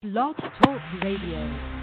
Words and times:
Blog 0.00 0.36
Talk 0.36 0.80
Radio. 1.02 1.77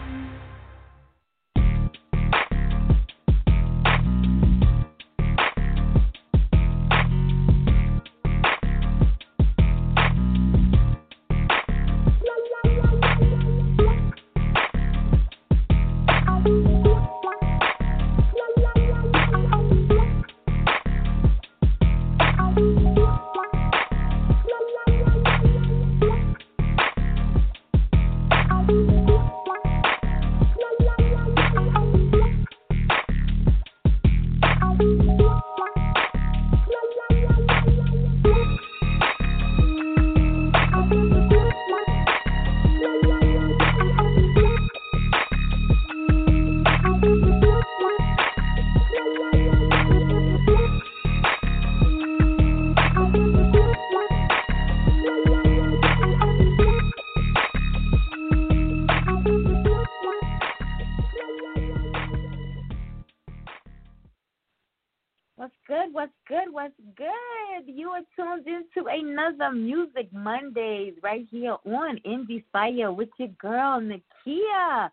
Mondays 70.36 70.94
right 71.02 71.26
here 71.32 71.56
on 71.66 72.00
Indie 72.06 72.44
Fire 72.52 72.92
with 72.92 73.10
your 73.18 73.30
girl 73.40 73.80
Nakia. 73.80 74.90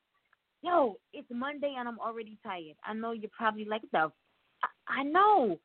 Yo, 0.62 0.96
it's 1.12 1.26
Monday 1.32 1.74
and 1.76 1.88
I'm 1.88 1.98
already 1.98 2.38
tired. 2.44 2.76
I 2.84 2.94
know 2.94 3.12
you're 3.12 3.30
probably 3.36 3.64
like 3.64 3.82
the. 3.92 4.10
I, 4.62 5.00
I 5.00 5.02
know. 5.02 5.58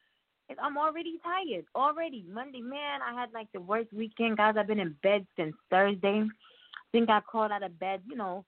I'm 0.61 0.77
already 0.77 1.19
tired. 1.23 1.65
Already 1.75 2.25
Monday, 2.31 2.61
man. 2.61 3.01
I 3.07 3.19
had 3.19 3.31
like 3.33 3.47
the 3.53 3.61
worst 3.61 3.93
weekend, 3.93 4.37
guys. 4.37 4.55
I've 4.57 4.67
been 4.67 4.79
in 4.79 4.95
bed 5.03 5.27
since 5.37 5.55
Thursday. 5.69 6.25
Think 6.91 7.09
I 7.09 7.19
called 7.19 7.51
out 7.51 7.63
of 7.63 7.77
bed, 7.79 8.01
you 8.09 8.15
know, 8.15 8.45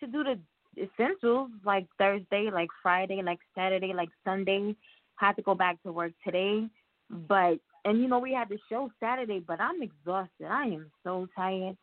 to 0.00 0.06
do 0.06 0.22
the 0.22 0.38
essentials 0.80 1.50
like 1.64 1.86
Thursday, 1.98 2.50
like 2.52 2.68
Friday, 2.82 3.22
like 3.24 3.40
Saturday, 3.56 3.92
like 3.92 4.10
Sunday. 4.24 4.76
Had 5.16 5.32
to 5.36 5.42
go 5.42 5.54
back 5.54 5.82
to 5.82 5.92
work 5.92 6.12
today, 6.24 6.68
but 7.10 7.58
and 7.84 8.00
you 8.00 8.08
know 8.08 8.18
we 8.18 8.32
had 8.32 8.48
the 8.48 8.58
show 8.68 8.90
Saturday, 9.00 9.42
but 9.46 9.60
I'm 9.60 9.82
exhausted. 9.82 10.46
I 10.48 10.66
am 10.66 10.90
so 11.04 11.28
tired. 11.36 11.76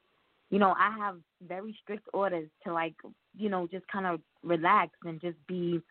You 0.50 0.59
know, 0.59 0.73
I 0.78 0.95
have 0.98 1.17
very 1.48 1.76
strict 1.84 2.08
orders 2.14 2.48
to 2.64 2.73
like, 2.73 2.95
you 3.38 3.50
know, 3.50 3.67
just 3.70 3.86
kind 3.89 4.06
of 4.06 4.22
relax 4.44 4.92
and 5.04 5.20
just 5.20 5.36
be 5.48 5.81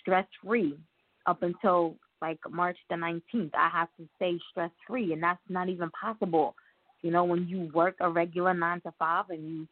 stress 0.00 0.26
free 0.42 0.78
up 1.26 1.42
until 1.42 1.96
like 2.22 2.38
March 2.50 2.78
the 2.88 2.96
19th. 2.96 3.50
I 3.54 3.68
have 3.72 3.88
to 3.98 4.08
stay 4.16 4.38
stress 4.50 4.70
free, 4.86 5.12
and 5.12 5.22
that's 5.22 5.40
not 5.48 5.68
even 5.68 5.90
possible. 5.90 6.54
You 7.02 7.10
know, 7.10 7.24
when 7.24 7.46
you 7.48 7.70
work 7.74 7.96
a 8.00 8.10
regular 8.10 8.54
nine 8.54 8.80
to 8.82 8.92
five, 8.98 9.30
and 9.30 9.42
you, 9.42 9.68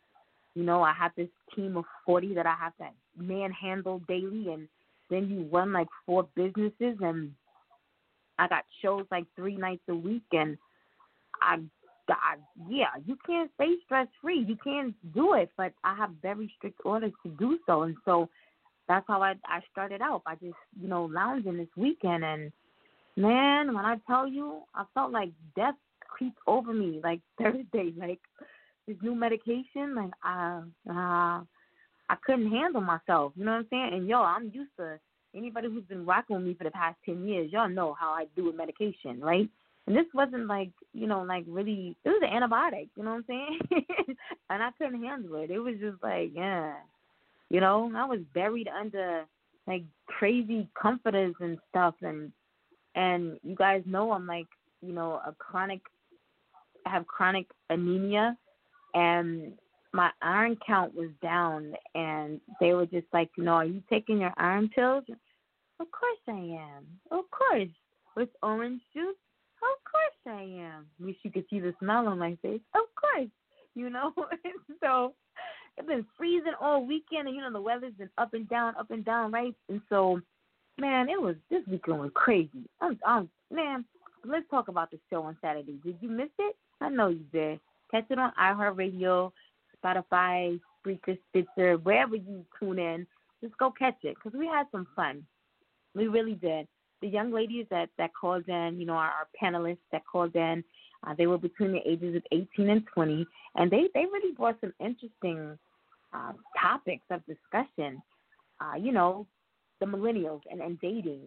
you 0.55 0.63
know, 0.63 0.83
I 0.83 0.93
have 0.93 1.13
this 1.17 1.29
team 1.55 1.77
of 1.77 1.85
40 2.07 2.35
that 2.35 2.47
I 2.47 2.55
have 2.59 2.77
to 2.79 2.89
manhandle 3.17 4.01
daily, 4.09 4.53
and 4.53 4.69
then 5.11 5.29
you 5.29 5.49
run 5.51 5.73
like 5.73 5.89
four 6.07 6.27
businesses 6.35 6.97
and 7.01 7.33
I 8.39 8.49
got 8.49 8.65
shows 8.83 9.07
like 9.11 9.27
three 9.37 9.57
nights 9.57 9.83
a 9.89 9.95
week, 9.95 10.25
and 10.33 10.57
I, 11.43 11.59
I 12.09 12.37
yeah, 12.69 12.87
you 13.07 13.17
can't 13.27 13.51
stay 13.57 13.75
stress 13.85 14.09
free. 14.21 14.45
You 14.47 14.57
can't 14.63 14.95
do 15.15 15.35
it, 15.35 15.51
but 15.57 15.73
I 15.85 15.95
have 15.97 16.11
very 16.23 16.53
strict 16.57 16.81
orders 16.85 17.13
to 17.25 17.31
do 17.31 17.59
so, 17.67 17.83
and 17.83 17.97
so 18.05 18.29
that's 18.87 19.07
how 19.09 19.23
I 19.23 19.35
I 19.45 19.61
started 19.73 20.01
out 20.01 20.25
by 20.25 20.35
just 20.35 20.57
you 20.81 20.89
know 20.89 21.05
lounging 21.05 21.59
this 21.59 21.69
weekend, 21.77 22.25
and 22.25 22.53
man, 23.17 23.75
when 23.75 23.85
I 23.85 23.97
tell 24.07 24.27
you, 24.27 24.63
I 24.75 24.85
felt 24.95 25.13
like 25.13 25.31
death 25.57 25.75
creeped 26.01 26.39
over 26.47 26.73
me 26.73 27.01
like 27.03 27.21
Thursday, 27.39 27.93
like 27.97 28.21
this 28.87 28.97
new 29.03 29.15
medication, 29.15 29.95
like 29.95 30.13
I 30.23 30.63
uh, 30.89 31.43
I 32.11 32.17
couldn't 32.25 32.51
handle 32.51 32.81
myself. 32.81 33.33
You 33.37 33.45
know 33.45 33.53
what 33.53 33.59
I'm 33.59 33.67
saying? 33.71 33.91
And 33.93 34.09
yo, 34.09 34.23
I'm 34.23 34.51
used 34.55 34.71
to 34.79 34.99
anybody 35.39 35.69
who's 35.69 35.85
been 35.85 36.05
rocking 36.05 36.37
with 36.37 36.45
me 36.45 36.55
for 36.55 36.65
the 36.65 36.71
past 36.71 36.97
ten 37.05 37.27
years, 37.27 37.53
y'all 37.53 37.69
know 37.69 37.97
how 37.99 38.11
I 38.11 38.27
do 38.37 38.47
with 38.47 38.57
medication, 38.57 39.21
right? 39.21 39.49
And 39.87 39.97
this 39.97 40.05
wasn't 40.13 40.49
like, 40.49 40.71
you 40.93 41.07
know, 41.07 41.23
like 41.23 41.45
really 41.49 41.97
it 42.05 42.09
was 42.11 42.21
an 42.23 42.29
antibiotic, 42.29 42.89
you 42.95 43.05
know 43.05 43.13
what 43.13 43.17
I'm 43.17 43.25
saying? 43.27 43.59
and 44.51 44.63
I 44.63 44.71
couldn't 44.77 45.03
handle 45.03 45.37
it. 45.37 45.51
It 45.51 45.61
was 45.61 45.77
just 45.81 46.03
like, 46.03 46.31
yeah. 46.35 46.75
You 47.49 47.61
know, 47.63 47.91
I 47.97 48.05
was 48.05 48.21
buried 48.35 48.69
under 48.69 49.25
like 49.67 49.85
crazy 50.07 50.69
comforters 50.81 51.35
and 51.41 51.59
stuff 51.71 51.95
and 52.03 52.31
and 52.97 53.39
you 53.43 53.55
guys 53.55 53.83
know 53.87 54.13
I'm 54.13 54.27
like, 54.27 54.47
you 54.83 54.93
know, 54.93 55.23
a 55.27 55.33
chronic 55.39 55.81
I 56.85 56.91
have 56.91 57.07
chronic 57.07 57.47
anemia 57.71 58.37
and 58.93 59.53
my 59.95 60.11
iron 60.21 60.59
count 60.67 60.95
was 60.95 61.09
down 61.23 61.73
and 61.95 62.43
they 62.61 62.75
were 62.75 62.87
just 62.87 63.07
like, 63.15 63.31
you 63.39 63.45
know, 63.45 63.55
are 63.55 63.65
you 63.65 63.83
taking 63.89 64.21
your 64.21 64.35
iron 64.37 64.69
pills? 64.69 65.05
Of 65.81 65.87
course 65.93 66.19
I 66.27 66.33
am. 66.33 66.87
Of 67.11 67.25
course. 67.31 67.69
With 68.17 68.29
orange 68.43 68.81
juice? 68.93 69.17
Of 69.63 69.79
course 69.91 70.37
I 70.37 70.43
am. 70.43 70.87
Wish 71.01 71.17
you 71.23 71.31
could 71.31 71.45
see 71.51 71.61
the 71.61 71.75
smile 71.79 72.09
on 72.09 72.19
my 72.19 72.37
face. 72.43 72.61
Of 72.75 72.83
course. 72.95 73.31
You 73.75 73.91
know? 73.91 74.13
so 74.83 75.15
it's 75.77 75.87
been 75.87 76.05
freezing 76.17 76.55
all 76.61 76.85
weekend 76.85 77.29
and 77.29 77.37
you 77.37 77.43
know 77.43 77.53
the 77.53 77.61
weather's 77.61 77.95
been 77.95 78.11
up 78.19 78.35
and 78.35 78.49
down, 78.49 78.75
up 78.77 78.91
and 78.91 79.05
down, 79.05 79.31
right? 79.31 79.55
And 79.69 79.81
so 79.89 80.21
man, 80.79 81.09
it 81.09 81.21
was 81.21 81.37
this 81.51 81.63
weekend 81.69 82.01
was 82.01 82.11
crazy. 82.15 82.69
I'm 82.81 82.99
I'm 83.07 83.29
man, 83.53 83.85
let's 84.25 84.49
talk 84.51 84.69
about 84.69 84.91
the 84.91 84.99
show 85.11 85.23
on 85.23 85.37
Saturday. 85.41 85.79
Did 85.85 85.97
you 86.01 86.09
miss 86.09 86.31
it? 86.39 86.57
I 86.81 86.89
know 86.89 87.09
you 87.09 87.25
did. 87.33 87.61
Catch 87.91 88.07
it 88.11 88.19
on 88.19 88.33
iHeartRadio, 88.41 89.33
Spotify, 89.83 90.61
Spreaker, 90.85 91.19
Stitcher, 91.31 91.77
wherever 91.79 92.17
you 92.17 92.45
tune 92.59 92.79
in. 92.79 93.07
Just 93.43 93.57
go 93.59 93.71
catch 93.71 93.99
it 94.03 94.17
because 94.17 94.37
we 94.39 94.47
had 94.47 94.67
some 94.73 94.87
fun. 94.97 95.25
We 95.99 96.07
really 96.07 96.35
did. 96.35 96.69
The 97.03 97.09
young 97.09 97.33
ladies 97.33 97.67
that 97.71 97.91
that 97.99 98.11
called 98.19 98.49
in, 98.49 98.77
you 98.79 98.87
know, 98.87 98.95
our, 98.95 99.11
our 99.11 99.29
panelists 99.43 99.79
that 99.91 100.03
called 100.11 100.35
in, 100.37 100.63
uh, 101.05 101.15
they 101.19 101.27
were 101.27 101.39
between 101.39 101.73
the 101.73 101.81
ages 101.85 102.15
of 102.15 102.23
18 102.33 102.71
and 102.71 102.87
20, 102.95 103.27
and 103.57 103.71
they 103.71 103.89
they 103.95 104.05
really 104.05 104.33
brought 104.33 104.57
some 104.61 104.73
interesting 104.79 105.59
uh, 106.15 106.33
topics 106.61 107.05
of 107.11 107.21
discussion. 107.27 108.01
Uh, 108.61 108.77
you 108.77 108.93
know, 108.93 109.27
the 109.81 109.87
millennials 109.87 110.41
and, 110.51 110.61
and 110.61 110.81
dating, 110.81 111.23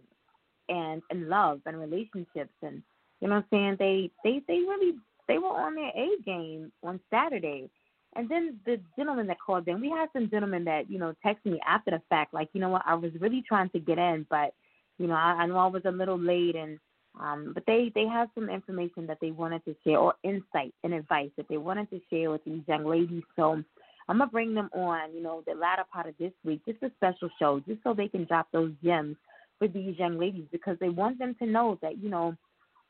and 0.70 1.02
and 1.10 1.28
love 1.28 1.60
and 1.66 1.78
relationships, 1.78 2.54
and 2.62 2.82
you 3.20 3.28
know 3.28 3.36
what 3.36 3.46
I'm 3.46 3.46
saying. 3.52 3.76
They 3.78 4.10
they 4.24 4.42
they 4.48 4.60
really 4.60 4.94
they 5.28 5.38
were 5.38 5.50
on 5.50 5.76
their 5.76 5.92
A 5.96 6.10
game 6.26 6.72
on 6.82 7.00
Saturday 7.10 7.70
and 8.16 8.28
then 8.30 8.60
the 8.66 8.80
gentleman 8.98 9.28
that 9.28 9.38
called 9.40 9.68
in, 9.68 9.80
we 9.80 9.90
had 9.90 10.10
some 10.14 10.30
gentlemen 10.30 10.66
that, 10.66 10.90
you 10.90 11.00
know, 11.00 11.14
texted 11.26 11.46
me 11.46 11.62
after 11.66 11.92
the 11.92 12.02
fact, 12.10 12.34
like, 12.34 12.50
you 12.54 12.60
know 12.60 12.70
what, 12.70 12.84
I 12.86 12.94
was 12.96 13.12
really 13.20 13.44
trying 13.48 13.70
to 13.70 13.80
get 13.80 13.98
in, 13.98 14.26
but, 14.30 14.54
you 15.02 15.08
know, 15.08 15.16
I, 15.16 15.34
I 15.40 15.46
know 15.48 15.58
I 15.58 15.68
was 15.68 15.84
a 15.86 15.92
little 15.92 16.20
late 16.20 16.56
and 16.56 16.80
um 17.20 17.52
but 17.54 17.64
they 17.68 17.92
they 17.94 18.06
have 18.06 18.30
some 18.36 18.50
information 18.50 19.06
that 19.08 19.18
they 19.20 19.32
wanted 19.32 19.66
to 19.66 19.76
share 19.84 19.98
or 19.98 20.14
insight 20.24 20.74
and 20.84 20.94
advice 20.94 21.30
that 21.36 21.48
they 21.50 21.58
wanted 21.58 21.90
to 21.90 22.00
share 22.10 22.32
with 22.32 22.44
these 22.46 22.62
young 22.68 22.86
ladies. 22.86 23.24
So 23.36 23.62
I'm 24.08 24.18
gonna 24.18 24.30
bring 24.30 24.54
them 24.54 24.70
on, 24.74 25.14
you 25.14 25.22
know, 25.22 25.44
the 25.46 25.54
latter 25.54 25.84
part 25.92 26.08
of 26.08 26.18
this 26.18 26.32
week, 26.44 26.62
just 26.66 26.84
a 26.84 26.92
special 26.98 27.30
show, 27.40 27.62
just 27.68 27.84
so 27.84 27.94
they 27.94 28.08
can 28.08 28.26
drop 28.26 28.48
those 28.52 28.72
gems 28.84 29.18
for 29.60 29.68
these 29.68 29.98
young 29.98 30.18
ladies 30.18 30.46
because 30.52 30.78
they 30.80 30.90
want 30.90 31.20
them 31.20 31.36
to 31.40 31.46
know 31.46 31.78
that, 31.82 31.98
you 31.98 32.10
know, 32.10 32.36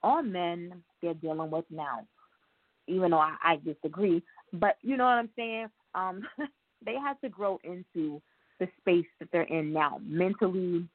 all 0.03 0.23
men 0.23 0.81
they're 1.01 1.13
dealing 1.15 1.51
with 1.51 1.65
now. 1.69 2.05
Even 2.87 3.11
though 3.11 3.19
I, 3.19 3.35
I 3.43 3.59
disagree, 3.63 4.23
but 4.53 4.77
you 4.81 4.97
know 4.97 5.05
what 5.05 5.11
I'm 5.11 5.29
saying? 5.35 5.67
Um, 5.95 6.23
they 6.85 6.95
had 6.95 7.19
to 7.21 7.29
grow 7.29 7.59
into 7.63 8.21
the 8.59 8.67
space 8.79 9.05
that 9.19 9.29
they're 9.31 9.43
in 9.43 9.73
now, 9.73 9.99
mentally, 10.03 10.87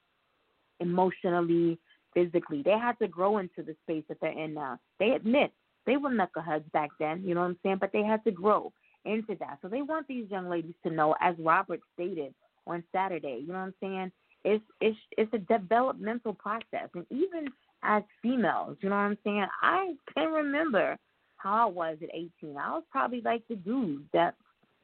emotionally, 0.80 1.78
physically. 2.14 2.62
They 2.62 2.78
had 2.78 2.98
to 3.00 3.08
grow 3.08 3.38
into 3.38 3.62
the 3.62 3.76
space 3.84 4.04
that 4.08 4.18
they're 4.20 4.38
in 4.38 4.54
now. 4.54 4.78
They 4.98 5.10
admit 5.10 5.52
they 5.86 5.96
were 5.96 6.10
knuckleheads 6.10 6.70
back 6.72 6.90
then, 6.98 7.22
you 7.24 7.34
know 7.34 7.40
what 7.40 7.48
I'm 7.48 7.58
saying? 7.62 7.78
But 7.80 7.92
they 7.92 8.02
had 8.02 8.24
to 8.24 8.30
grow 8.30 8.72
into 9.04 9.36
that. 9.38 9.58
So 9.62 9.68
they 9.68 9.82
want 9.82 10.08
these 10.08 10.30
young 10.30 10.48
ladies 10.48 10.74
to 10.84 10.90
know, 10.90 11.14
as 11.20 11.36
Robert 11.38 11.80
stated 11.94 12.34
on 12.66 12.82
Saturday, 12.92 13.38
you 13.40 13.48
know 13.48 13.60
what 13.60 13.66
I'm 13.66 13.74
saying? 13.80 14.12
It's 14.44 14.64
it's 14.80 14.98
it's 15.18 15.32
a 15.34 15.38
developmental 15.38 16.32
process, 16.34 16.88
and 16.94 17.04
even 17.10 17.48
as 17.82 18.02
females, 18.22 18.76
you 18.80 18.88
know 18.88 18.94
what 18.94 19.02
I'm 19.02 19.18
saying? 19.24 19.46
I 19.60 19.94
can 20.14 20.28
remember 20.32 20.96
how 21.36 21.68
I 21.68 21.70
was 21.70 21.96
at 22.00 22.10
18. 22.14 22.56
I 22.56 22.70
was 22.74 22.84
probably 22.92 23.22
like 23.22 23.42
the 23.48 23.56
dude 23.56 24.04
that 24.12 24.34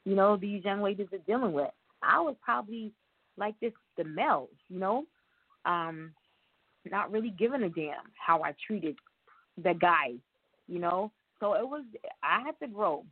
you 0.04 0.14
know, 0.14 0.36
these 0.36 0.64
young 0.64 0.82
ladies 0.82 1.06
are 1.12 1.18
dealing 1.26 1.52
with. 1.52 1.70
I 2.02 2.20
was 2.20 2.34
probably 2.42 2.92
like 3.36 3.54
this 3.60 3.72
the 3.96 4.04
males, 4.04 4.48
you 4.68 4.78
know, 4.78 5.04
um, 5.64 6.12
not 6.90 7.12
really 7.12 7.30
giving 7.30 7.62
a 7.62 7.68
damn 7.68 7.94
how 8.14 8.42
I 8.42 8.54
treated 8.66 8.96
the 9.62 9.74
guys, 9.74 10.18
you 10.68 10.78
know. 10.78 11.12
So 11.40 11.54
it 11.54 11.66
was 11.66 11.84
I 12.22 12.40
had 12.40 12.58
to 12.60 12.72
grow 12.72 13.04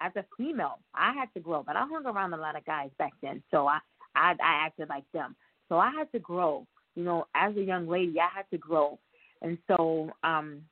as 0.00 0.12
a 0.16 0.24
female. 0.36 0.78
I 0.94 1.12
had 1.12 1.32
to 1.34 1.40
grow, 1.40 1.62
but 1.62 1.76
I 1.76 1.86
hung 1.86 2.06
around 2.06 2.32
a 2.32 2.38
lot 2.38 2.56
of 2.56 2.64
guys 2.64 2.90
back 2.98 3.12
then, 3.22 3.42
so 3.50 3.66
I 3.66 3.78
I, 4.14 4.32
I 4.32 4.66
acted 4.66 4.88
like 4.88 5.04
them. 5.12 5.36
So 5.68 5.78
I 5.78 5.90
had 5.90 6.10
to 6.12 6.18
grow, 6.18 6.66
you 6.94 7.04
know, 7.04 7.26
as 7.34 7.56
a 7.56 7.62
young 7.62 7.88
lady. 7.88 8.16
I 8.20 8.28
had 8.34 8.46
to 8.50 8.58
grow, 8.58 8.98
and 9.42 9.58
so 9.66 10.10
um, 10.22 10.62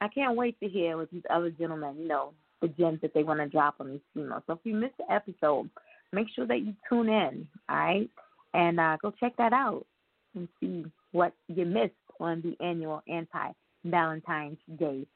I 0.00 0.08
can't 0.08 0.36
wait 0.36 0.58
to 0.60 0.68
hear 0.68 0.96
what 0.96 1.10
these 1.10 1.22
other 1.30 1.50
gentlemen, 1.50 1.96
you 1.98 2.08
know, 2.08 2.32
the 2.60 2.68
gems 2.68 3.00
that 3.02 3.14
they 3.14 3.22
want 3.22 3.40
to 3.40 3.48
drop 3.48 3.76
on 3.80 3.90
these 3.90 4.00
females. 4.14 4.42
So 4.46 4.54
if 4.54 4.60
you 4.64 4.74
missed 4.74 4.96
the 4.98 5.12
episode, 5.12 5.70
make 6.12 6.26
sure 6.34 6.46
that 6.46 6.60
you 6.60 6.74
tune 6.88 7.08
in, 7.08 7.46
all 7.68 7.76
right, 7.76 8.10
and 8.54 8.80
uh, 8.80 8.96
go 9.00 9.12
check 9.18 9.36
that 9.38 9.52
out 9.52 9.86
and 10.34 10.48
see 10.60 10.84
what 11.12 11.32
you 11.48 11.64
missed 11.64 11.92
on 12.20 12.42
the 12.42 12.56
annual 12.64 13.02
anti 13.08 13.50
Valentine's 13.84 14.58
Day 14.78 15.06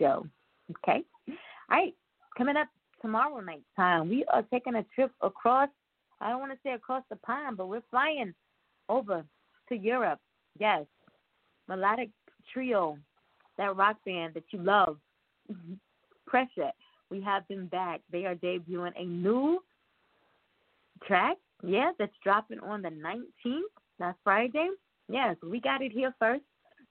show. 0.00 0.26
Okay, 0.70 1.02
all 1.28 1.34
right, 1.70 1.94
coming 2.36 2.56
up 2.56 2.68
tomorrow 3.02 3.40
night 3.40 3.62
time, 3.76 4.08
we 4.08 4.24
are 4.32 4.42
taking 4.50 4.76
a 4.76 4.84
trip 4.94 5.12
across. 5.20 5.68
I 6.20 6.30
don't 6.30 6.40
want 6.40 6.52
to 6.52 6.58
say 6.64 6.72
across 6.72 7.02
the 7.10 7.16
pond, 7.16 7.56
but 7.56 7.68
we're 7.68 7.82
flying 7.90 8.34
over 8.88 9.24
to 9.68 9.76
Europe. 9.76 10.20
Yes, 10.58 10.84
melodic 11.68 12.10
trio, 12.52 12.96
that 13.58 13.76
rock 13.76 13.96
band 14.06 14.34
that 14.34 14.44
you 14.52 14.60
love, 14.60 14.96
mm-hmm. 15.50 15.74
Pressure. 16.26 16.72
We 17.10 17.20
have 17.20 17.46
them 17.48 17.66
back. 17.66 18.00
They 18.10 18.24
are 18.24 18.34
debuting 18.34 18.92
a 18.98 19.04
new 19.04 19.60
track. 21.06 21.36
Yeah, 21.62 21.92
that's 21.98 22.12
dropping 22.22 22.60
on 22.60 22.82
the 22.82 22.88
19th. 22.88 23.60
That's 23.98 24.18
Friday. 24.24 24.70
Yes, 25.08 25.36
we 25.42 25.60
got 25.60 25.82
it 25.82 25.92
here 25.92 26.14
first 26.18 26.42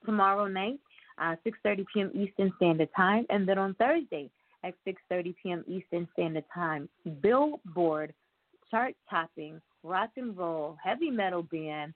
tomorrow 0.05 0.47
night, 0.47 0.79
uh, 1.17 1.35
6:30 1.45 1.85
p.m. 1.94 2.11
Eastern 2.13 2.51
Standard 2.57 2.89
Time, 2.95 3.25
and 3.29 3.47
then 3.47 3.57
on 3.57 3.73
Thursday 3.75 4.29
at 4.63 4.73
6:30 4.88 5.35
p.m. 5.41 5.63
Eastern 5.67 6.07
Standard 6.13 6.45
Time, 6.53 6.88
Billboard 7.21 8.13
chart-topping 8.69 9.61
rock 9.83 10.09
and 10.17 10.35
roll 10.38 10.77
heavy 10.83 11.11
metal 11.11 11.44
band 11.44 11.94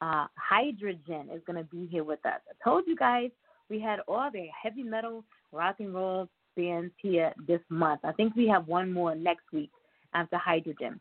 uh, 0.00 0.26
Hydrogen 0.36 1.28
is 1.32 1.42
going 1.46 1.56
to 1.56 1.64
be 1.64 1.86
here 1.86 2.04
with 2.04 2.24
us. 2.26 2.40
I 2.48 2.68
told 2.68 2.84
you 2.86 2.96
guys 2.96 3.30
we 3.70 3.80
had 3.80 4.00
all 4.06 4.30
the 4.30 4.46
heavy 4.62 4.82
metal 4.82 5.24
rock 5.52 5.76
and 5.78 5.94
roll 5.94 6.28
bands 6.56 6.92
here 7.00 7.32
this 7.46 7.60
month. 7.68 8.00
I 8.04 8.12
think 8.12 8.34
we 8.36 8.46
have 8.48 8.66
one 8.66 8.92
more 8.92 9.14
next 9.14 9.44
week 9.52 9.70
after 10.14 10.36
Hydrogen. 10.36 11.00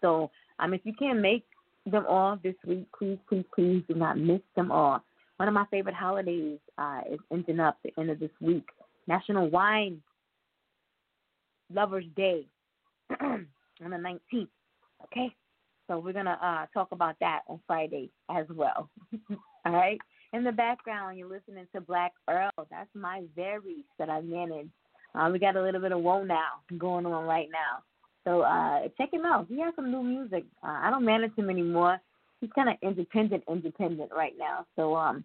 So 0.00 0.30
um, 0.58 0.74
if 0.74 0.80
you 0.84 0.92
can't 0.98 1.20
make 1.20 1.44
them 1.86 2.04
all 2.08 2.38
this 2.42 2.54
week, 2.66 2.86
please, 2.96 3.18
please, 3.28 3.44
please 3.54 3.82
do 3.88 3.94
not 3.94 4.18
miss 4.18 4.40
them 4.56 4.70
all. 4.70 5.02
One 5.36 5.48
of 5.48 5.54
my 5.54 5.64
favorite 5.70 5.94
holidays 5.94 6.58
uh, 6.78 7.00
is 7.10 7.18
ending 7.32 7.60
up 7.60 7.78
the 7.82 7.92
end 7.98 8.10
of 8.10 8.20
this 8.20 8.30
week. 8.40 8.66
National 9.06 9.48
Wine 9.48 10.02
Lovers 11.72 12.04
Day 12.16 12.46
on 13.20 13.46
the 13.78 13.86
19th. 13.86 14.48
Okay? 15.04 15.34
So 15.88 15.98
we're 15.98 16.12
to 16.26 16.32
uh, 16.32 16.66
talk 16.72 16.92
about 16.92 17.16
that 17.20 17.40
on 17.48 17.58
Friday 17.66 18.10
as 18.30 18.46
well. 18.54 18.88
all 19.64 19.72
right? 19.72 19.98
In 20.32 20.44
the 20.44 20.52
background, 20.52 21.18
you're 21.18 21.28
listening 21.28 21.66
to 21.74 21.80
Black 21.80 22.12
Earl. 22.28 22.50
That's 22.70 22.88
my 22.94 23.22
very 23.34 23.84
that 23.98 24.08
I 24.08 24.20
manage. 24.20 24.68
Uh, 25.14 25.28
we 25.32 25.40
got 25.40 25.56
a 25.56 25.62
little 25.62 25.80
bit 25.80 25.90
of 25.90 26.00
Whoa 26.00 26.22
Now 26.22 26.60
going 26.78 27.06
on 27.06 27.24
right 27.24 27.48
now. 27.50 27.82
So 28.24 28.42
uh, 28.42 28.88
check 28.98 29.12
him 29.12 29.24
out. 29.24 29.46
He 29.48 29.60
has 29.60 29.74
some 29.76 29.90
new 29.90 30.02
music. 30.02 30.44
Uh, 30.62 30.78
I 30.82 30.90
don't 30.90 31.04
manage 31.04 31.34
him 31.36 31.50
anymore. 31.50 31.98
He's 32.40 32.50
kind 32.54 32.68
of 32.68 32.76
independent, 32.82 33.44
independent 33.48 34.10
right 34.14 34.34
now. 34.38 34.66
So, 34.76 34.96
um, 34.96 35.24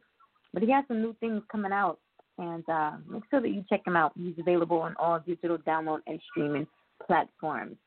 but 0.53 0.63
he 0.63 0.71
has 0.71 0.85
some 0.87 1.01
new 1.01 1.15
things 1.19 1.41
coming 1.51 1.71
out, 1.71 1.99
and 2.37 2.67
uh, 2.69 2.91
make 3.09 3.23
sure 3.29 3.41
that 3.41 3.49
you 3.49 3.63
check 3.69 3.81
him 3.85 3.95
out. 3.95 4.13
He's 4.15 4.35
available 4.39 4.79
on 4.79 4.95
all 4.97 5.19
digital 5.19 5.57
download 5.59 5.99
and 6.07 6.19
streaming 6.31 6.67
platforms. 7.05 7.77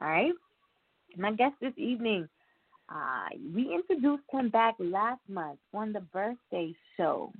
All 0.00 0.08
right. 0.08 0.32
My 1.16 1.32
guest 1.32 1.54
this 1.60 1.72
evening 1.76 2.28
uh, 2.88 3.28
we 3.54 3.74
introduced 3.74 4.22
him 4.30 4.48
back 4.48 4.74
last 4.78 5.20
month 5.28 5.58
on 5.74 5.92
the 5.92 6.00
birthday 6.00 6.74
show, 6.96 7.32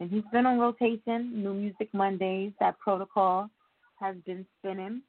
and 0.00 0.10
he's 0.10 0.24
been 0.32 0.46
on 0.46 0.58
rotation. 0.58 1.42
New 1.42 1.54
Music 1.54 1.88
Mondays, 1.92 2.52
that 2.60 2.78
protocol 2.78 3.48
has 4.00 4.16
been 4.26 4.44
spinning. 4.58 5.02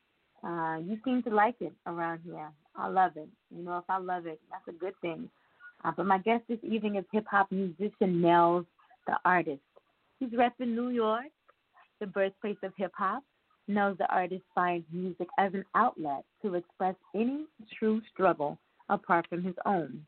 Uh, 0.43 0.77
you 0.85 0.97
seem 1.03 1.21
to 1.23 1.29
like 1.29 1.55
it 1.59 1.73
around 1.85 2.21
here. 2.23 2.49
I 2.75 2.87
love 2.87 3.17
it. 3.17 3.27
You 3.55 3.63
know, 3.63 3.77
if 3.77 3.83
I 3.89 3.97
love 3.97 4.25
it, 4.25 4.39
that's 4.49 4.67
a 4.67 4.79
good 4.79 4.93
thing. 5.01 5.29
Uh, 5.83 5.91
but 5.95 6.05
my 6.05 6.17
guest 6.17 6.43
this 6.47 6.59
evening 6.63 6.95
is 6.95 7.05
hip 7.11 7.25
hop 7.29 7.51
musician 7.51 8.21
Nels, 8.21 8.65
the 9.07 9.15
artist. 9.25 9.61
He's 10.19 10.29
repping 10.29 10.75
New 10.75 10.89
York, 10.89 11.25
the 11.99 12.07
birthplace 12.07 12.57
of 12.63 12.73
hip 12.77 12.91
hop. 12.95 13.23
Nels, 13.67 13.97
the 13.97 14.11
artist, 14.11 14.43
finds 14.55 14.85
music 14.91 15.27
as 15.37 15.53
an 15.53 15.63
outlet 15.75 16.23
to 16.41 16.55
express 16.55 16.95
any 17.15 17.45
true 17.77 18.01
struggle 18.11 18.57
apart 18.89 19.27
from 19.29 19.43
his 19.43 19.55
own. 19.65 20.05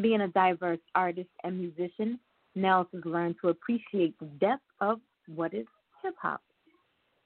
Being 0.00 0.22
a 0.22 0.28
diverse 0.28 0.80
artist 0.94 1.28
and 1.42 1.58
musician, 1.58 2.18
Nels 2.54 2.86
has 2.92 3.04
learned 3.04 3.36
to 3.42 3.48
appreciate 3.48 4.18
the 4.18 4.26
depth 4.26 4.62
of 4.80 5.00
what 5.26 5.54
is 5.54 5.66
hip 6.02 6.14
hop. 6.20 6.42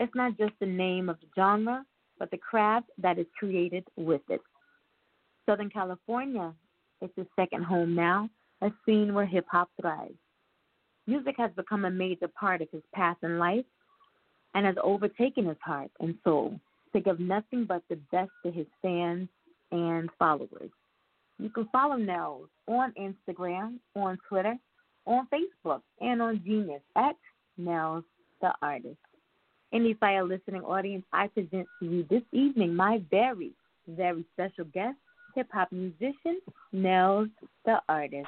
It's 0.01 0.15
not 0.15 0.39
just 0.39 0.53
the 0.61 0.67
name 0.67 1.09
of 1.09 1.19
the 1.21 1.27
genre, 1.35 1.85
but 2.19 2.31
the 2.31 2.39
craft 2.39 2.91
that 2.99 3.19
is 3.19 3.27
created 3.39 3.85
with 3.97 4.23
it. 4.29 4.41
Southern 5.47 5.71
California 5.71 6.53
is 7.01 7.11
his 7.17 7.27
second 7.37 7.65
home 7.65 7.95
now, 7.95 8.29
a 8.63 8.71
scene 8.85 9.15
where 9.15 9.27
hip 9.27 9.47
hop 9.51 9.71
thrives. 9.81 10.15
Music 11.07 11.35
has 11.39 11.51
become 11.57 11.85
a 11.85 11.91
major 11.91 12.29
part 12.29 12.61
of 12.61 12.69
his 12.71 12.83
path 12.95 13.17
in 13.23 13.39
life 13.39 13.65
and 14.55 14.67
has 14.67 14.77
overtaken 14.83 15.47
his 15.47 15.57
heart 15.65 15.91
and 16.01 16.15
soul 16.23 16.59
to 16.93 17.01
give 17.01 17.19
nothing 17.19 17.65
but 17.65 17.83
the 17.89 17.97
best 18.13 18.31
to 18.45 18.51
his 18.51 18.67
fans 18.83 19.29
and 19.71 20.11
followers. 20.19 20.71
You 21.39 21.51
can 21.51 21.69
follow 21.71 21.97
Nels 21.97 22.49
on 22.67 22.93
Instagram, 23.01 23.79
on 23.95 24.19
Twitter, 24.29 24.57
on 25.07 25.29
Facebook, 25.33 25.83
and 26.01 26.21
on 26.21 26.43
Genius 26.45 26.83
at 26.97 27.17
Nels 27.57 28.05
the 28.41 28.53
Artist. 28.61 28.99
The 29.71 29.95
fire 30.01 30.25
listening 30.25 30.63
audience, 30.63 31.05
I 31.13 31.29
present 31.29 31.67
to 31.81 31.87
you 31.87 32.05
this 32.09 32.23
evening 32.33 32.75
my 32.75 33.03
very, 33.11 33.53
very 33.87 34.25
special 34.33 34.65
guest, 34.73 34.97
hip 35.35 35.49
hop 35.53 35.71
musician 35.71 36.41
Nels 36.73 37.29
the 37.65 37.81
Artist. 37.89 38.27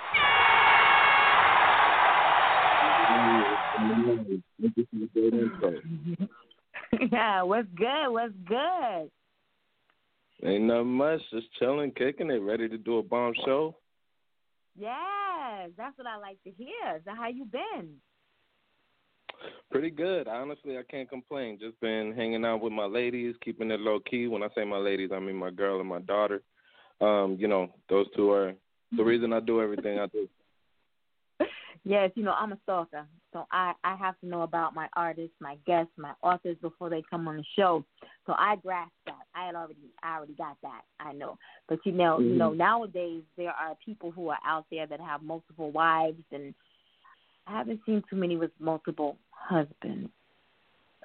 yeah, 7.13 7.43
what's 7.43 7.69
good? 7.77 8.11
What's 8.11 8.35
good? 8.47 9.11
Ain't 10.45 10.65
nothing 10.65 10.93
much. 10.93 11.21
Just 11.33 11.47
chilling, 11.59 11.91
kicking 11.93 12.31
it, 12.31 12.43
ready 12.43 12.69
to 12.69 12.79
do 12.79 12.99
a 12.99 13.03
bomb 13.03 13.35
show. 13.45 13.77
Yes, 14.79 15.71
that's 15.77 15.97
what 15.99 16.07
I 16.07 16.17
like 16.19 16.43
to 16.45 16.51
hear. 16.51 17.01
So 17.05 17.13
how 17.15 17.29
you 17.29 17.45
been? 17.45 17.97
Pretty 19.71 19.91
good. 19.91 20.27
Honestly, 20.29 20.77
I 20.77 20.83
can't 20.83 21.09
complain. 21.09 21.59
Just 21.61 21.81
been 21.81 22.13
hanging 22.15 22.45
out 22.45 22.61
with 22.61 22.73
my 22.73 22.87
ladies, 22.87 23.35
keeping 23.45 23.71
it 23.71 23.81
low 23.81 24.01
key. 24.01 24.27
When 24.27 24.43
I 24.43 24.49
say 24.55 24.65
my 24.65 24.79
ladies, 24.79 25.11
I 25.15 25.21
mean 25.21 25.37
my 25.37 25.51
girl 25.51 25.81
and 25.81 25.89
my 25.89 26.01
daughter. 26.01 26.43
Um, 27.01 27.37
you 27.39 27.49
know, 27.49 27.71
those 27.89 28.07
two 28.15 28.31
are 28.33 28.53
the 28.97 29.05
reason 29.05 29.33
I 29.33 29.41
do 29.41 29.63
everything 29.63 29.99
I 29.99 30.07
do. 30.07 30.29
yes, 31.85 32.11
you 32.15 32.25
know, 32.25 32.33
I'm 32.33 32.53
a 32.53 32.59
stalker. 32.65 33.07
So 33.33 33.47
I, 33.53 33.73
I 33.85 33.95
have 33.95 34.19
to 34.21 34.27
know 34.27 34.43
about 34.43 34.75
my 34.75 34.89
artists, 34.95 35.37
my 35.41 35.57
guests, 35.67 35.93
my 35.97 36.13
authors 36.23 36.57
before 36.61 36.91
they 36.91 37.03
come 37.09 37.29
on 37.29 37.37
the 37.37 37.45
show. 37.57 37.85
So 38.27 38.35
I 38.37 38.57
grasped 38.57 38.93
that. 39.07 39.23
I 39.35 39.47
had 39.47 39.55
already 39.55 39.77
I 40.03 40.17
already 40.17 40.35
got 40.35 40.57
that. 40.63 40.83
I 40.99 41.13
know. 41.13 41.39
But 41.69 41.79
you 41.85 41.93
know, 41.93 42.17
mm-hmm. 42.17 42.31
you 42.31 42.35
know, 42.37 42.53
nowadays 42.53 43.23
there 43.37 43.51
are 43.53 43.77
people 43.85 44.11
who 44.11 44.29
are 44.29 44.39
out 44.45 44.67
there 44.71 44.87
that 44.87 45.01
have 45.01 45.23
multiple 45.23 45.71
wives 45.71 46.23
and 46.33 46.55
I 47.47 47.59
haven't 47.59 47.81
seen 47.87 48.03
too 48.09 48.17
many 48.17 48.37
with 48.37 48.51
multiple 48.59 49.17
husbands. 49.31 50.11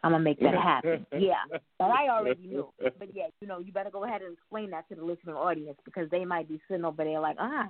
I'm 0.04 0.12
gonna 0.12 0.24
make 0.24 0.40
that 0.42 0.54
happen. 0.54 1.06
yeah, 1.20 1.58
but 1.80 1.86
I 1.86 2.10
already 2.10 2.46
knew. 2.46 2.70
But 2.80 3.16
yeah, 3.16 3.28
you 3.42 3.48
know, 3.48 3.60
you 3.60 3.72
better 3.72 3.90
go 3.90 4.04
ahead 4.04 4.22
and 4.22 4.34
explain 4.34 4.70
that 4.70 4.88
to 4.90 4.96
the 4.96 5.04
listening 5.04 5.36
audience 5.36 5.78
because 5.84 6.10
they 6.12 6.26
might 6.26 6.48
be 6.48 6.62
sitting 6.68 6.86
over 6.86 7.04
there 7.04 7.20
like, 7.20 7.38
ah, 7.40 7.70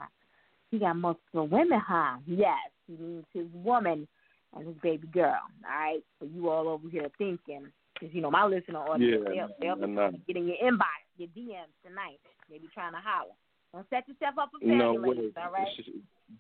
he 0.70 0.80
got 0.80 0.96
multiple 0.96 1.48
women, 1.48 1.80
huh? 1.80 2.18
Yes, 2.28 2.58
he 2.88 2.98
means 2.98 3.24
his 3.34 3.46
woman 3.54 4.08
and 4.54 4.68
his 4.68 4.76
baby 4.84 5.08
girl. 5.08 5.40
All 5.64 5.80
right, 5.80 6.04
so 6.20 6.26
you 6.26 6.50
all 6.50 6.68
over 6.68 6.90
here 6.90 7.08
thinking, 7.18 7.72
because 7.94 8.14
you 8.14 8.22
know 8.22 8.32
my 8.32 8.46
listener 8.46 8.80
audience, 8.80 9.24
yeah, 9.34 9.48
they'll, 9.62 9.78
they'll 9.78 9.88
be 9.88 9.96
trying 9.96 10.12
to 10.14 10.20
get 10.28 10.36
in 10.36 10.48
your 10.48 10.58
inbox, 10.58 11.08
your 11.18 11.30
DMs 11.30 11.72
tonight. 11.86 12.20
They 12.50 12.58
be 12.58 12.68
trying 12.74 12.92
to 12.92 13.00
holler. 13.02 13.32
Don't 13.74 13.88
set 13.90 14.08
yourself 14.10 14.36
up 14.40 14.50
for 14.52 14.60
failure, 14.60 14.78
no, 14.78 14.94
ladies. 14.94 15.34
All 15.38 15.52
right, 15.52 15.68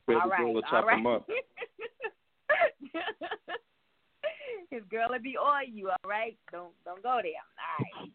baby 0.08 0.20
all 0.22 0.29
right, 0.29 0.63
all 0.72 0.86
right. 0.86 1.22
his 4.70 4.82
girl 4.90 5.08
will 5.10 5.20
be 5.20 5.38
on 5.38 5.76
you. 5.76 5.90
All 5.90 6.10
right, 6.10 6.38
don't 6.52 6.74
don't 6.84 7.04
go 7.04 7.20
there. 7.22 7.44
All 7.44 8.02
right. 8.02 8.12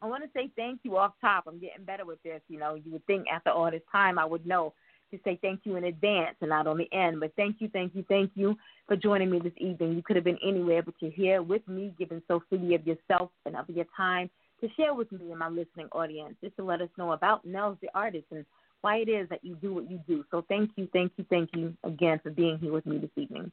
I 0.00 0.06
want 0.06 0.22
to 0.22 0.30
say 0.32 0.50
thank 0.56 0.80
you 0.84 0.96
off 0.96 1.12
top. 1.20 1.44
I'm 1.46 1.58
getting 1.58 1.84
better 1.84 2.04
with 2.04 2.22
this. 2.22 2.40
You 2.48 2.58
know, 2.58 2.74
you 2.74 2.92
would 2.92 3.06
think 3.06 3.26
after 3.32 3.50
all 3.50 3.70
this 3.70 3.82
time 3.90 4.18
I 4.18 4.24
would 4.24 4.46
know 4.46 4.74
to 5.10 5.18
say 5.24 5.38
thank 5.40 5.60
you 5.64 5.76
in 5.76 5.84
advance 5.84 6.36
and 6.40 6.50
not 6.50 6.66
on 6.66 6.78
the 6.78 6.88
end. 6.92 7.20
But 7.20 7.32
thank 7.36 7.56
you, 7.60 7.68
thank 7.72 7.94
you, 7.94 8.04
thank 8.08 8.30
you 8.34 8.56
for 8.86 8.96
joining 8.96 9.30
me 9.30 9.40
this 9.40 9.52
evening. 9.56 9.94
You 9.94 10.02
could 10.02 10.16
have 10.16 10.24
been 10.24 10.38
anywhere, 10.46 10.82
but 10.82 10.94
you're 11.00 11.10
here 11.10 11.42
with 11.42 11.66
me, 11.66 11.94
giving 11.98 12.22
so 12.28 12.42
freely 12.48 12.74
of 12.74 12.86
yourself 12.86 13.30
and 13.46 13.56
of 13.56 13.68
your 13.68 13.86
time 13.96 14.30
to 14.60 14.68
share 14.76 14.92
with 14.92 15.10
me 15.12 15.30
and 15.30 15.38
my 15.38 15.48
listening 15.48 15.88
audience, 15.92 16.34
just 16.42 16.56
to 16.56 16.64
let 16.64 16.80
us 16.80 16.88
know 16.98 17.12
about 17.12 17.44
Nels 17.44 17.78
the 17.80 17.88
artist 17.94 18.26
and 18.30 18.44
why 18.80 18.96
it 18.98 19.08
is 19.08 19.28
that 19.28 19.44
you 19.44 19.54
do 19.56 19.74
what 19.74 19.90
you 19.90 20.00
do. 20.06 20.24
So 20.30 20.44
thank 20.48 20.70
you, 20.76 20.88
thank 20.92 21.12
you, 21.16 21.24
thank 21.28 21.50
you 21.54 21.74
again 21.84 22.20
for 22.22 22.30
being 22.30 22.58
here 22.58 22.72
with 22.72 22.86
me 22.86 22.98
this 22.98 23.10
evening. 23.16 23.50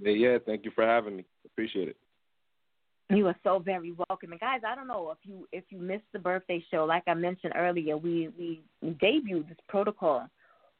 Yeah, 0.00 0.38
thank 0.44 0.64
you 0.64 0.70
for 0.74 0.84
having 0.84 1.16
me. 1.16 1.24
Appreciate 1.46 1.88
it. 1.88 1.96
You 3.10 3.26
are 3.26 3.36
so 3.42 3.58
very 3.58 3.92
welcome. 3.92 4.30
And 4.30 4.40
guys, 4.40 4.60
I 4.64 4.76
don't 4.76 4.86
know 4.86 5.10
if 5.10 5.18
you 5.24 5.48
if 5.50 5.64
you 5.70 5.78
missed 5.78 6.04
the 6.12 6.20
birthday 6.20 6.64
show, 6.70 6.84
like 6.84 7.02
I 7.08 7.14
mentioned 7.14 7.54
earlier, 7.56 7.96
we 7.96 8.28
we, 8.38 8.60
we 8.80 8.90
debuted 8.90 9.48
this 9.48 9.58
protocol 9.68 10.28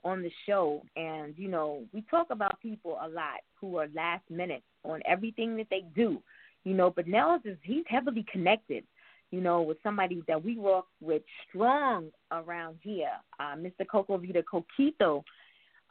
on 0.05 0.23
the 0.23 0.31
show 0.47 0.83
and 0.97 1.35
you 1.37 1.49
know, 1.49 1.83
we 1.93 2.03
talk 2.03 2.29
about 2.31 2.61
people 2.61 2.99
a 3.03 3.09
lot 3.09 3.41
who 3.61 3.77
are 3.77 3.89
last 3.95 4.23
minute 4.31 4.63
on 4.85 5.03
everything 5.07 5.57
that 5.57 5.67
they 5.71 5.83
do. 5.97 6.23
You 6.63 6.75
know, 6.75 6.91
but 6.91 7.09
Nels 7.09 7.41
is 7.45 7.57
he's 7.63 7.85
heavily 7.89 8.25
connected, 8.31 8.85
you 9.31 9.41
know, 9.41 9.63
with 9.63 9.79
somebody 9.83 10.23
that 10.29 10.43
we 10.43 10.57
work 10.57 10.87
with 11.01 11.23
strong 11.49 12.11
around 12.33 12.79
here, 12.83 13.13
uh, 13.39 13.55
Mr. 13.57 13.87
Coco 13.91 14.19
Vita 14.19 14.43
Coquito. 14.43 15.23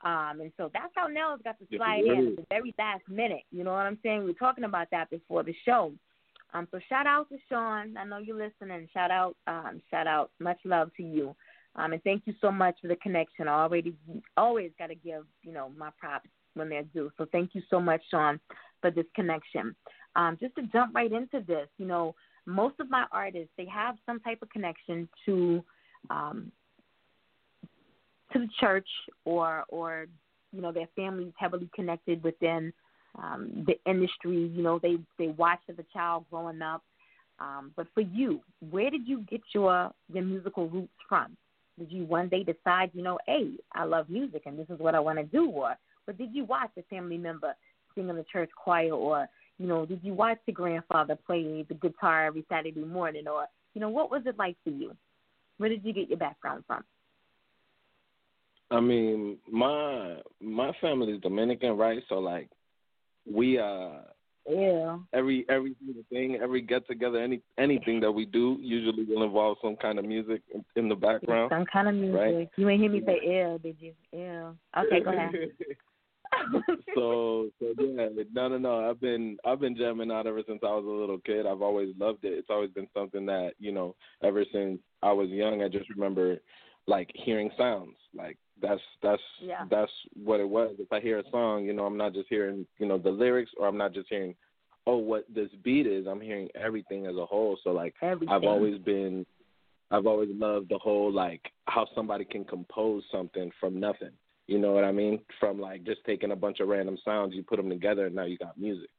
Um, 0.03 0.41
and 0.41 0.51
so 0.58 0.69
that's 0.74 0.93
how 0.96 1.08
Nels 1.08 1.41
got 1.43 1.58
to 1.60 1.77
slide 1.77 2.03
yes, 2.05 2.15
in 2.17 2.27
at 2.27 2.36
the 2.38 2.46
very 2.50 2.74
last 2.77 3.03
minute. 3.10 3.43
You 3.51 3.63
know 3.63 3.72
what 3.72 3.86
I'm 3.86 4.00
saying? 4.01 4.19
We 4.19 4.27
were 4.27 4.34
talking 4.34 4.63
about 4.63 4.88
that 4.91 5.10
before 5.10 5.43
the 5.43 5.53
show. 5.65 5.91
Um, 6.53 6.67
so 6.72 6.79
shout 6.89 7.05
out 7.05 7.29
to 7.29 7.38
Sean. 7.50 7.96
I 7.98 8.05
know 8.05 8.17
you're 8.17 8.38
listening. 8.38 8.88
Shout 8.93 9.12
out, 9.12 9.36
um, 9.48 9.81
shout 9.91 10.08
out. 10.08 10.31
Much 10.39 10.58
love 10.63 10.89
to 10.98 11.03
you. 11.03 11.36
Um, 11.75 11.93
and 11.93 12.03
thank 12.03 12.24
you 12.25 12.34
so 12.41 12.51
much 12.51 12.75
for 12.81 12.88
the 12.88 12.96
connection. 12.98 13.48
I 13.48 13.62
already 13.63 13.93
always 14.36 14.72
got 14.79 14.88
to 14.88 14.96
give 14.96 15.25
you 15.43 15.53
know 15.53 15.72
my 15.77 15.89
props 16.00 16.29
when 16.55 16.69
they're 16.69 16.84
due. 16.84 17.12
So 17.17 17.25
thank 17.31 17.51
you 17.53 17.62
so 17.69 17.79
much, 17.79 18.01
Sean, 18.10 18.39
for 18.81 18.89
this 18.89 19.05
connection. 19.15 19.75
Um, 20.15 20.38
just 20.39 20.55
to 20.55 20.63
jump 20.63 20.96
right 20.96 21.12
into 21.12 21.46
this, 21.46 21.67
you 21.77 21.86
know, 21.86 22.15
most 22.50 22.79
of 22.79 22.89
my 22.89 23.06
artists 23.12 23.51
they 23.58 23.65
have 23.65 23.96
some 24.06 24.20
type 24.20 24.41
of 24.41 24.50
connection 24.50 25.08
to 25.25 25.63
um, 26.10 26.51
to 28.34 28.39
the 28.39 28.48
church 28.60 28.88
or 29.25 29.63
or 29.70 30.08
you 30.51 30.62
know 30.62 30.72
their 30.72 30.88
families 30.96 31.34
heavily 31.38 31.70
connected 31.75 32.24
within 32.24 32.74
um, 33.18 33.65
the 33.65 33.75
industry. 33.89 34.51
You 34.53 34.63
know, 34.63 34.79
they 34.79 34.98
they 35.18 35.27
watched 35.27 35.70
as 35.70 35.77
a 35.79 35.86
child 35.94 36.25
growing 36.29 36.62
up. 36.62 36.84
Um, 37.39 37.72
but 37.77 37.88
for 37.94 38.01
you, 38.01 38.41
where 38.70 38.89
did 38.89 39.08
you 39.08 39.22
get 39.29 39.41
your 39.53 39.91
your 40.13 40.24
musical 40.24 40.68
roots 40.70 40.94
from? 41.08 41.38
Did 41.77 41.91
you 41.91 42.03
one 42.03 42.27
day 42.27 42.44
decide, 42.44 42.91
you 42.94 43.01
know, 43.01 43.18
hey, 43.25 43.51
I 43.74 43.86
love 43.86 44.10
music 44.10 44.44
and 44.46 44.60
this 44.60 44.70
is 44.70 44.79
what 44.79 44.96
I 44.96 45.00
want 45.00 45.20
to 45.20 45.24
do, 45.24 45.50
or 45.50 45.75
or 46.08 46.13
did 46.13 46.34
you 46.34 46.44
watch 46.44 46.72
a 46.77 46.84
family 46.84 47.18
member 47.18 47.53
sing 47.96 48.10
in 48.10 48.15
the 48.15 48.25
church 48.32 48.50
choir, 48.56 48.91
or 48.91 49.27
you 49.60 49.68
know, 49.68 49.86
did 49.86 50.00
you 50.04 50.13
watch 50.13 50.39
the 50.46 50.51
grandfather 50.51 51.18
play 51.28 51.66
the 51.68 51.75
guitar 51.75 52.25
every 52.25 52.46
Saturday 52.50 52.80
morning, 52.80 53.28
or 53.28 53.46
you 53.74 53.82
know, 53.82 53.89
what 53.89 54.10
was 54.10 54.24
it 54.25 54.38
like 54.39 54.56
for 54.63 54.72
you? 54.72 54.96
Where 55.58 55.70
did 55.70 55.84
you 55.84 55.94
get 55.94 56.10
your 56.10 56.18
background 56.18 56.63
from? 56.66 56.84
I 58.72 58.80
mean, 58.80 59.38
my 59.51 60.22
my 60.42 60.72
family 60.80 61.13
is 61.13 61.22
Dominican, 61.22 61.78
right? 61.78 62.01
So 62.08 62.16
like 62.16 62.50
we 63.30 63.60
uh 63.60 63.89
yeah 64.50 64.98
every 65.13 65.46
every 65.50 65.75
thing 66.10 66.39
every 66.42 66.62
get 66.62 66.88
together 66.88 67.22
any 67.22 67.42
anything 67.58 68.00
that 68.00 68.12
we 68.12 68.25
do 68.25 68.58
usually 68.62 69.04
will 69.04 69.24
involve 69.24 69.58
some 69.62 69.75
kind 69.75 70.00
of 70.00 70.06
music 70.06 70.42
in, 70.54 70.63
in 70.75 70.89
the 70.89 70.96
background 70.96 71.51
some 71.54 71.66
kind 71.66 71.88
of 71.88 71.94
music 71.94 72.20
right? 72.20 72.50
you 72.56 72.70
ain't 72.70 72.82
hear 72.82 72.92
me 72.92 73.01
say 73.06 73.20
ew 73.24 73.60
did 73.62 73.75
you 73.80 73.94
ew 74.12 74.56
okay 74.78 75.01
go 75.04 75.12
ahead 75.12 75.34
so 76.95 77.50
so 77.59 77.74
yeah 77.79 78.07
no 78.33 78.48
no 78.48 78.57
no 78.57 78.89
i've 78.89 79.01
been 79.01 79.38
i've 79.45 79.59
been 79.59 79.75
jamming 79.75 80.12
out 80.12 80.27
ever 80.27 80.41
since 80.48 80.59
i 80.63 80.67
was 80.67 80.86
a 80.86 80.89
little 80.89 81.19
kid 81.19 81.45
i've 81.45 81.62
always 81.62 81.93
loved 82.00 82.24
it 82.24 82.33
it's 82.33 82.50
always 82.50 82.69
been 82.71 82.88
something 82.95 83.25
that 83.25 83.51
you 83.59 83.71
know 83.71 83.95
ever 84.24 84.43
since 84.53 84.79
i 85.03 85.12
was 85.12 85.29
young 85.29 85.62
i 85.62 85.67
just 85.67 85.89
remember 85.89 86.38
like 86.88 87.12
hearing 87.13 87.50
sounds 87.57 87.95
like 88.15 88.38
that's 88.62 88.81
that's 89.01 89.21
yeah. 89.41 89.65
that's 89.69 89.91
what 90.24 90.39
it 90.39 90.50
was. 90.50 90.75
If 90.79 90.91
I 90.91 91.00
hear 91.00 91.19
a 91.19 91.29
song, 91.31 91.65
you 91.65 91.74
know, 91.74 91.86
I'm 91.86 91.98
not 91.98 92.13
just 92.13 92.27
hearing 92.29 92.65
you 92.77 92.88
know 92.88 92.98
the 92.98 93.09
lyrics, 93.09 93.51
or 93.57 93.67
I'm 93.67 93.77
not 93.77 93.93
just 93.93 94.09
hearing 94.09 94.36
oh 94.88 94.98
what 94.98 95.25
this 95.33 95.50
beat 95.63 95.88
is. 95.88 96.07
I'm 96.07 96.21
hearing 96.21 96.50
everything 96.55 97.05
as 97.05 97.15
a 97.15 97.25
whole. 97.25 97.57
So 97.63 97.71
like 97.71 97.93
everything. 98.01 98.33
I've 98.33 98.43
always 98.43 98.79
been, 98.81 99.25
I've 99.91 100.07
always 100.07 100.29
loved 100.33 100.69
the 100.69 100.77
whole 100.77 101.12
like 101.12 101.41
how 101.65 101.88
somebody 101.95 102.25
can 102.25 102.43
compose 102.43 103.03
something 103.12 103.51
from 103.59 103.79
nothing. 103.79 104.12
You 104.50 104.58
know 104.58 104.72
what 104.72 104.84
I 104.84 104.91
mean? 104.91 105.20
From 105.39 105.62
like 105.62 105.84
just 105.84 106.00
taking 106.08 106.32
a 106.32 106.36
bunch 106.36 106.60
of 106.60 106.70
random 106.70 106.98
sounds, 107.06 107.36
you 107.36 107.44
put 107.44 107.58
them 107.58 107.70
together, 107.70 108.08
and 108.08 108.15
now 108.15 108.25
you 108.25 108.36
got 108.36 108.58
music. 108.58 108.89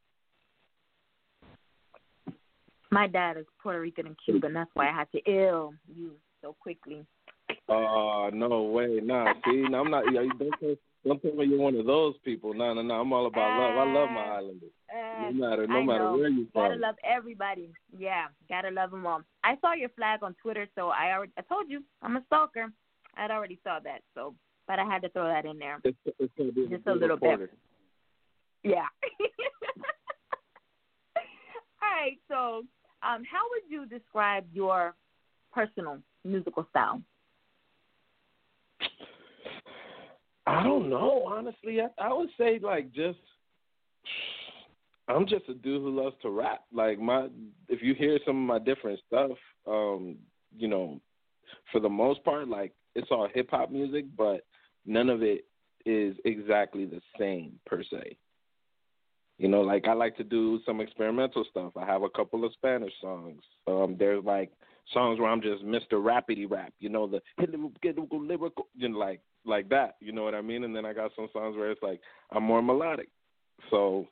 My 2.92 3.08
dad 3.08 3.36
is 3.36 3.46
Puerto 3.60 3.80
Rican 3.80 4.06
and 4.06 4.16
Cuban. 4.24 4.52
That's 4.52 4.70
why 4.74 4.88
I 4.88 4.92
had 4.92 5.10
to 5.10 5.18
ill 5.28 5.74
you 5.92 6.12
so 6.40 6.54
quickly. 6.60 7.04
Oh 7.68 8.28
uh, 8.28 8.30
no 8.30 8.62
way, 8.62 9.00
nah. 9.02 9.32
See, 9.44 9.64
no, 9.68 9.80
I'm 9.80 9.90
not. 9.90 10.04
Don't 10.04 10.38
tell, 10.60 10.76
don't 11.04 11.20
tell 11.20 11.34
me 11.34 11.46
you're 11.46 11.58
one 11.58 11.74
of 11.74 11.84
those 11.84 12.14
people. 12.24 12.54
No, 12.54 12.72
no, 12.72 12.82
no. 12.82 12.94
I'm 12.94 13.12
all 13.12 13.26
about 13.26 13.50
uh, 13.50 13.60
love. 13.60 13.88
I 13.88 13.92
love 13.92 14.10
my 14.10 14.36
islanders. 14.36 14.70
Uh, 14.88 15.30
no 15.32 15.48
matter, 15.48 15.66
no 15.66 15.82
matter 15.82 16.12
where 16.12 16.28
you're 16.28 16.46
from. 16.52 16.62
Gotta 16.62 16.80
love 16.80 16.94
everybody. 17.02 17.72
Yeah, 17.98 18.26
gotta 18.48 18.70
love 18.70 18.92
them 18.92 19.04
all. 19.04 19.22
I 19.42 19.56
saw 19.60 19.74
your 19.74 19.88
flag 19.90 20.22
on 20.22 20.36
Twitter, 20.40 20.68
so 20.76 20.90
I 20.90 21.12
already. 21.12 21.32
I 21.36 21.42
told 21.42 21.68
you 21.68 21.82
I'm 22.02 22.16
a 22.16 22.22
stalker. 22.26 22.68
I'd 23.16 23.32
already 23.32 23.58
saw 23.64 23.80
that, 23.80 24.02
so 24.14 24.34
but 24.70 24.78
I 24.78 24.84
had 24.84 25.02
to 25.02 25.08
throw 25.08 25.26
that 25.26 25.46
in 25.46 25.58
there. 25.58 25.80
It's, 25.82 25.98
it's 26.20 26.32
Just 26.70 26.86
a 26.86 26.92
little 26.92 27.16
reporter. 27.16 27.48
bit. 27.48 28.70
Yeah. 28.70 28.86
all 31.82 31.82
right. 31.82 32.16
So, 32.28 32.62
um, 33.02 33.24
how 33.24 33.42
would 33.50 33.68
you 33.68 33.84
describe 33.86 34.44
your 34.52 34.94
personal 35.52 35.98
musical 36.24 36.64
style? 36.70 37.02
I 40.46 40.62
don't 40.62 40.88
know, 40.88 41.24
honestly. 41.26 41.80
I, 41.80 41.88
I 42.00 42.12
would 42.12 42.30
say 42.38 42.60
like 42.62 42.92
just 42.92 43.18
I'm 45.08 45.26
just 45.26 45.48
a 45.48 45.54
dude 45.54 45.82
who 45.82 46.00
loves 46.00 46.14
to 46.22 46.30
rap. 46.30 46.60
Like 46.72 47.00
my 47.00 47.26
if 47.68 47.82
you 47.82 47.94
hear 47.94 48.20
some 48.24 48.36
of 48.36 48.46
my 48.46 48.60
different 48.64 49.00
stuff, 49.08 49.32
um, 49.66 50.14
you 50.56 50.68
know, 50.68 51.00
for 51.72 51.80
the 51.80 51.88
most 51.88 52.22
part, 52.22 52.46
like 52.46 52.72
it's 52.94 53.08
all 53.10 53.26
hip 53.34 53.48
hop 53.50 53.72
music, 53.72 54.04
but 54.16 54.44
none 54.90 55.08
of 55.08 55.22
it 55.22 55.44
is 55.86 56.16
exactly 56.24 56.84
the 56.84 57.00
same 57.18 57.58
per 57.64 57.82
se. 57.82 58.16
You 59.38 59.48
know, 59.48 59.62
like 59.62 59.86
I 59.88 59.94
like 59.94 60.16
to 60.18 60.24
do 60.24 60.60
some 60.66 60.80
experimental 60.80 61.46
stuff. 61.50 61.72
I 61.76 61.86
have 61.86 62.02
a 62.02 62.10
couple 62.10 62.44
of 62.44 62.52
Spanish 62.52 62.92
songs. 63.00 63.40
Um, 63.66 63.96
there's 63.98 64.22
like 64.24 64.50
songs 64.92 65.18
where 65.18 65.30
I'm 65.30 65.40
just 65.40 65.64
Mr. 65.64 65.92
Rappity 65.92 66.50
Rap, 66.50 66.74
you 66.80 66.90
know, 66.90 67.06
the 67.06 67.22
lyrical, 68.10 68.66
you 68.76 68.88
know, 68.88 68.98
like 68.98 69.20
like 69.46 69.70
that, 69.70 69.96
you 70.00 70.12
know 70.12 70.24
what 70.24 70.34
I 70.34 70.42
mean? 70.42 70.64
And 70.64 70.76
then 70.76 70.84
I 70.84 70.92
got 70.92 71.12
some 71.16 71.28
songs 71.32 71.56
where 71.56 71.70
it's 71.70 71.82
like 71.82 72.00
I'm 72.32 72.42
more 72.42 72.60
melodic. 72.60 73.08
So, 73.70 74.08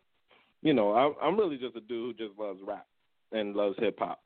you 0.62 0.72
know, 0.72 0.92
I, 0.92 1.26
I'm 1.26 1.36
really 1.38 1.58
just 1.58 1.76
a 1.76 1.80
dude 1.80 2.16
who 2.18 2.26
just 2.28 2.38
loves 2.38 2.60
rap 2.66 2.86
and 3.32 3.54
loves 3.54 3.76
hip 3.78 3.98
hop 3.98 4.20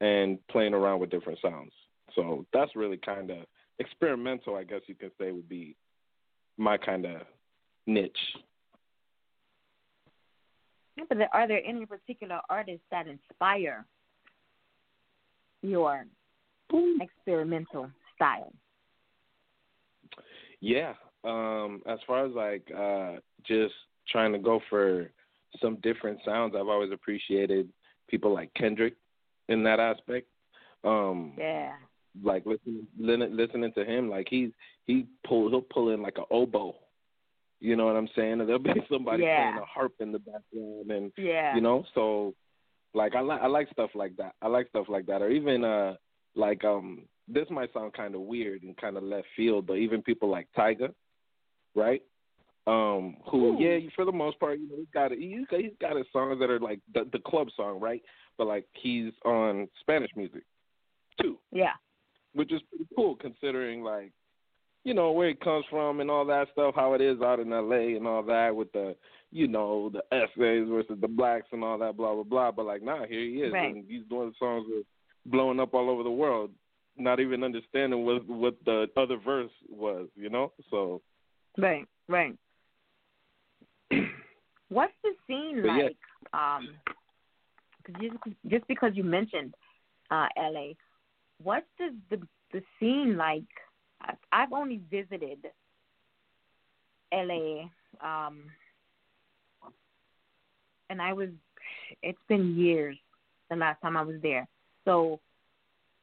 and 0.00 0.38
playing 0.48 0.72
around 0.72 1.00
with 1.00 1.10
different 1.10 1.40
sounds. 1.42 1.72
So 2.14 2.46
that's 2.52 2.74
really 2.76 2.96
kind 2.96 3.30
of 3.30 3.38
experimental, 3.80 4.54
I 4.54 4.64
guess 4.64 4.82
you 4.86 4.94
can 4.94 5.10
say, 5.18 5.32
would 5.32 5.48
be 5.48 5.74
my 6.56 6.76
kind 6.76 7.06
of 7.06 7.22
niche. 7.86 8.12
but 11.08 11.16
are 11.32 11.48
there 11.48 11.62
any 11.66 11.86
particular 11.86 12.40
artists 12.48 12.84
that 12.90 13.06
inspire 13.08 13.86
your 15.62 16.04
experimental 17.00 17.90
style? 18.14 18.52
Yeah. 20.60 20.92
Um, 21.24 21.82
as 21.86 21.98
far 22.06 22.26
as 22.26 22.32
like 22.32 22.70
uh, 22.76 23.20
just 23.46 23.74
trying 24.08 24.32
to 24.32 24.38
go 24.38 24.60
for 24.68 25.10
some 25.60 25.76
different 25.82 26.20
sounds, 26.24 26.54
I've 26.54 26.68
always 26.68 26.92
appreciated 26.92 27.68
people 28.08 28.32
like 28.34 28.52
Kendrick 28.54 28.94
in 29.48 29.62
that 29.64 29.80
aspect. 29.80 30.28
Um, 30.84 31.32
yeah. 31.38 31.72
Like 32.22 32.44
listening 32.44 32.86
listening 32.98 33.72
to 33.74 33.84
him, 33.84 34.08
like 34.08 34.26
he's 34.28 34.50
he 34.86 35.06
pull 35.26 35.48
he'll 35.48 35.62
pull 35.62 35.90
in 35.90 36.02
like 36.02 36.18
an 36.18 36.24
oboe. 36.30 36.76
You 37.60 37.76
know 37.76 37.86
what 37.86 37.96
I'm 37.96 38.08
saying? 38.16 38.40
And 38.40 38.48
there'll 38.48 38.58
be 38.58 38.70
somebody 38.90 39.22
yeah. 39.24 39.52
playing 39.52 39.62
a 39.62 39.66
harp 39.66 39.92
in 40.00 40.12
the 40.12 40.18
background, 40.18 40.90
and 40.90 41.12
yeah. 41.16 41.54
you 41.54 41.60
know, 41.60 41.84
so 41.94 42.34
like 42.94 43.14
I 43.14 43.20
like 43.20 43.40
I 43.42 43.46
like 43.46 43.68
stuff 43.72 43.90
like 43.94 44.16
that. 44.16 44.34
I 44.42 44.48
like 44.48 44.68
stuff 44.68 44.86
like 44.88 45.06
that, 45.06 45.22
or 45.22 45.30
even 45.30 45.64
uh 45.64 45.94
like 46.34 46.64
um 46.64 47.02
this 47.28 47.46
might 47.50 47.72
sound 47.72 47.92
kind 47.92 48.14
of 48.14 48.22
weird 48.22 48.62
and 48.62 48.76
kind 48.76 48.96
of 48.96 49.02
left 49.02 49.26
field, 49.36 49.66
but 49.66 49.74
even 49.74 50.02
people 50.02 50.28
like 50.28 50.48
Tyga, 50.56 50.92
right? 51.74 52.02
Um, 52.66 53.16
who, 53.30 53.56
Ooh. 53.56 53.60
yeah, 53.60 53.78
for 53.96 54.04
the 54.04 54.12
most 54.12 54.38
part, 54.38 54.58
you 54.58 54.68
know, 54.68 54.76
he's 54.76 54.86
got 54.92 55.12
he's 55.12 55.46
got, 55.50 55.60
he's 55.60 55.72
got 55.80 55.96
his 55.96 56.06
songs 56.12 56.38
that 56.40 56.50
are 56.50 56.60
like 56.60 56.80
the, 56.92 57.08
the 57.12 57.18
club 57.20 57.48
song, 57.56 57.80
right? 57.80 58.02
But 58.36 58.46
like 58.46 58.66
he's 58.74 59.12
on 59.24 59.68
Spanish 59.80 60.10
music 60.16 60.42
too, 61.20 61.38
Yeah. 61.52 61.72
Which 62.34 62.52
is 62.52 62.60
pretty 62.68 62.86
cool 62.96 63.16
considering 63.16 63.82
like 63.82 64.12
you 64.84 64.94
know 64.94 65.12
where 65.12 65.28
it 65.28 65.40
comes 65.42 65.64
from 65.68 66.00
and 66.00 66.10
all 66.10 66.24
that 66.24 66.48
stuff, 66.52 66.74
how 66.74 66.94
it 66.94 67.00
is 67.02 67.20
out 67.20 67.38
in 67.40 67.52
L.A. 67.52 67.96
and 67.96 68.06
all 68.06 68.22
that 68.22 68.54
with 68.54 68.72
the 68.72 68.96
you 69.30 69.46
know 69.46 69.90
the 69.90 70.02
essays 70.14 70.66
versus 70.68 70.96
the 71.00 71.08
blacks 71.08 71.48
and 71.52 71.62
all 71.62 71.76
that 71.78 71.96
blah 71.96 72.14
blah 72.14 72.22
blah. 72.22 72.50
But 72.50 72.66
like, 72.66 72.82
nah, 72.82 73.06
here 73.06 73.20
he 73.20 73.42
is, 73.42 73.52
Right. 73.52 73.74
and 73.74 73.84
he's 73.88 74.04
doing 74.08 74.32
songs 74.38 74.66
that 74.68 74.78
are 74.78 74.82
blowing 75.26 75.60
up 75.60 75.74
all 75.74 75.90
over 75.90 76.02
the 76.02 76.10
world, 76.10 76.50
not 76.96 77.20
even 77.20 77.44
understanding 77.44 78.04
what 78.06 78.26
what 78.26 78.56
the 78.64 78.88
other 78.96 79.16
verse 79.18 79.50
was, 79.68 80.08
you 80.16 80.30
know. 80.30 80.52
So 80.70 81.02
Right. 81.58 81.84
Right. 82.08 82.34
What's 84.70 84.92
the 85.02 85.10
scene 85.26 85.62
But 85.62 85.68
yeah. 85.76 85.84
like? 85.84 85.96
Um, 86.32 86.68
'cause 87.84 87.96
just 88.00 88.36
just 88.48 88.66
because 88.68 88.92
you 88.94 89.02
mentioned 89.04 89.54
uh, 90.10 90.28
L.A., 90.36 90.76
what's 91.42 91.66
the 91.78 91.94
the 92.10 92.20
the 92.52 92.62
scene 92.78 93.16
like? 93.16 93.44
I've 94.32 94.52
only 94.52 94.80
visited 94.90 95.38
L.A. 97.12 97.70
Um, 98.02 98.44
and 100.88 101.00
I 101.02 101.12
was. 101.12 101.28
It's 102.02 102.18
been 102.28 102.56
years 102.56 102.96
the 103.50 103.56
last 103.56 103.80
time 103.82 103.96
I 103.96 104.02
was 104.02 104.16
there, 104.22 104.46
so 104.84 105.20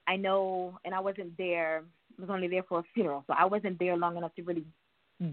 I 0.08 0.16
know, 0.16 0.78
and 0.86 0.94
I 0.94 1.00
wasn't 1.00 1.38
there. 1.38 1.84
I 2.18 2.22
was 2.22 2.30
only 2.30 2.48
there 2.48 2.64
for 2.64 2.80
a 2.80 2.84
funeral, 2.94 3.24
so 3.28 3.34
I 3.38 3.46
wasn't 3.46 3.80
there 3.80 3.98
long 3.98 4.18
enough 4.18 4.36
to 4.36 4.44
really 4.44 4.66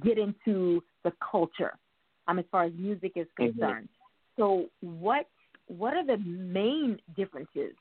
get 0.03 0.19
into 0.19 0.83
the 1.05 1.13
culture 1.31 1.77
um, 2.27 2.39
as 2.39 2.45
far 2.51 2.65
as 2.65 2.73
music 2.75 3.13
is 3.17 3.27
Mhm. 3.39 3.53
concerned. 3.53 3.89
So 4.37 4.71
what 4.81 5.29
what 5.67 5.95
are 5.95 6.05
the 6.05 6.19
main 6.19 7.01
differences 7.17 7.75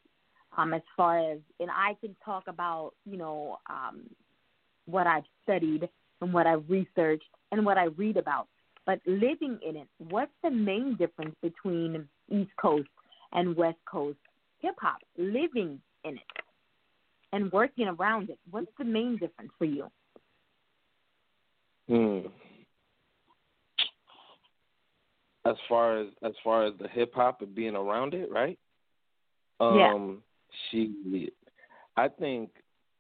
um, 0.58 0.74
as 0.74 0.82
far 0.96 1.20
as 1.20 1.40
and 1.60 1.70
I 1.72 1.96
can 2.02 2.16
talk 2.24 2.44
about 2.48 2.94
you 3.06 3.18
know 3.18 3.58
um, 3.70 4.04
what 4.86 5.08
I've 5.08 5.24
studied 5.44 5.88
and 6.22 6.34
what 6.34 6.48
I've 6.48 6.64
researched 6.70 7.26
and 7.52 7.66
what 7.66 7.78
I 7.78 7.86
read 7.86 8.18
about, 8.18 8.48
but 8.86 9.00
living 9.06 9.60
in 9.68 9.76
it, 9.76 9.88
what's 10.10 10.32
the 10.44 10.50
main 10.52 10.96
difference 10.96 11.36
between 11.42 12.08
East 12.30 12.52
Coast 12.60 12.90
and 13.32 13.56
West 13.56 13.78
Coast 13.86 14.18
hip 14.60 14.76
hop? 14.80 15.00
Living 15.18 15.80
in 16.04 16.16
it 16.16 16.44
and 17.32 17.52
working 17.52 17.88
around 17.88 18.30
it, 18.30 18.40
what's 18.52 18.72
the 18.78 18.86
main 18.86 19.18
difference 19.18 19.52
for 19.58 19.66
you? 19.66 19.88
Hmm. 21.90 22.28
As 25.46 25.56
far 25.68 26.00
as 26.00 26.08
as 26.24 26.32
far 26.44 26.66
as 26.66 26.74
the 26.80 26.88
hip 26.88 27.14
hop 27.14 27.42
and 27.42 27.54
being 27.54 27.76
around 27.76 28.14
it, 28.14 28.32
right? 28.32 28.58
Yeah. 29.60 29.94
Um, 30.54 30.60
she, 31.12 31.32
I 31.98 32.08
think. 32.08 32.50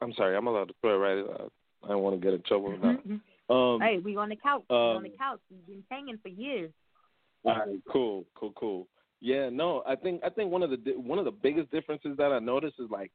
I'm 0.02 0.14
sorry, 0.14 0.36
I'm 0.36 0.48
allowed 0.48 0.68
to 0.70 0.74
it 0.90 0.98
right. 0.98 1.20
Uh, 1.20 1.48
I 1.86 1.90
don't 1.90 2.02
want 2.04 2.20
to 2.20 2.22
get 2.24 2.34
in 2.34 2.42
trouble 2.44 2.72
that. 2.82 3.06
Mhm. 3.08 3.22
Um, 3.50 3.80
Hey, 3.82 4.00
we 4.00 4.18
on 4.18 4.30
the 4.30 4.36
couch. 4.36 4.64
we 4.70 4.76
on 4.76 5.04
the 5.04 5.10
um, 5.10 5.16
couch. 5.18 5.40
We've 5.50 5.66
been 5.66 5.84
hanging 5.90 6.18
for 6.18 6.28
years. 6.28 6.72
All 7.46 7.56
right, 7.56 7.80
cool, 7.90 8.26
cool, 8.36 8.52
cool. 8.56 8.88
Yeah, 9.22 9.50
no, 9.50 9.82
I 9.88 9.96
think 9.96 10.22
I 10.24 10.30
think 10.30 10.52
one 10.52 10.64
of 10.64 10.70
the 10.72 10.78
one 10.98 11.20
of 11.20 11.26
the 11.26 11.32
biggest 11.32 11.72
differences 11.72 12.18
that 12.18 12.32
I 12.34 12.40
notice 12.40 12.74
is 12.80 12.90
like, 12.90 13.12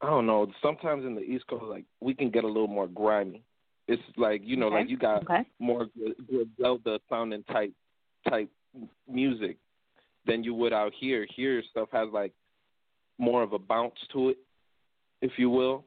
I 0.00 0.06
don't 0.06 0.26
know. 0.26 0.46
Sometimes 0.62 1.04
in 1.04 1.14
the 1.16 1.22
East 1.22 1.46
Coast, 1.48 1.64
like 1.64 1.84
we 2.00 2.14
can 2.14 2.30
get 2.30 2.44
a 2.44 2.48
little 2.48 2.68
more 2.68 2.86
grimy. 2.86 3.42
It's 3.88 4.02
like 4.16 4.42
you 4.44 4.56
know, 4.56 4.66
Okay. 4.66 4.76
like 4.76 4.88
you 4.88 4.96
got 4.96 5.24
Okay. 5.24 5.44
more 5.58 5.88
Griselda 6.28 7.00
sounding 7.08 7.42
type 7.44 7.72
type 8.28 8.48
music 9.08 9.56
than 10.24 10.44
you 10.44 10.54
would 10.54 10.72
out 10.72 10.92
here. 10.94 11.26
Here, 11.34 11.62
stuff 11.70 11.88
has 11.92 12.08
like 12.12 12.32
more 13.18 13.42
of 13.42 13.52
a 13.52 13.58
bounce 13.58 13.98
to 14.12 14.30
it, 14.30 14.38
if 15.20 15.32
you 15.36 15.50
will, 15.50 15.84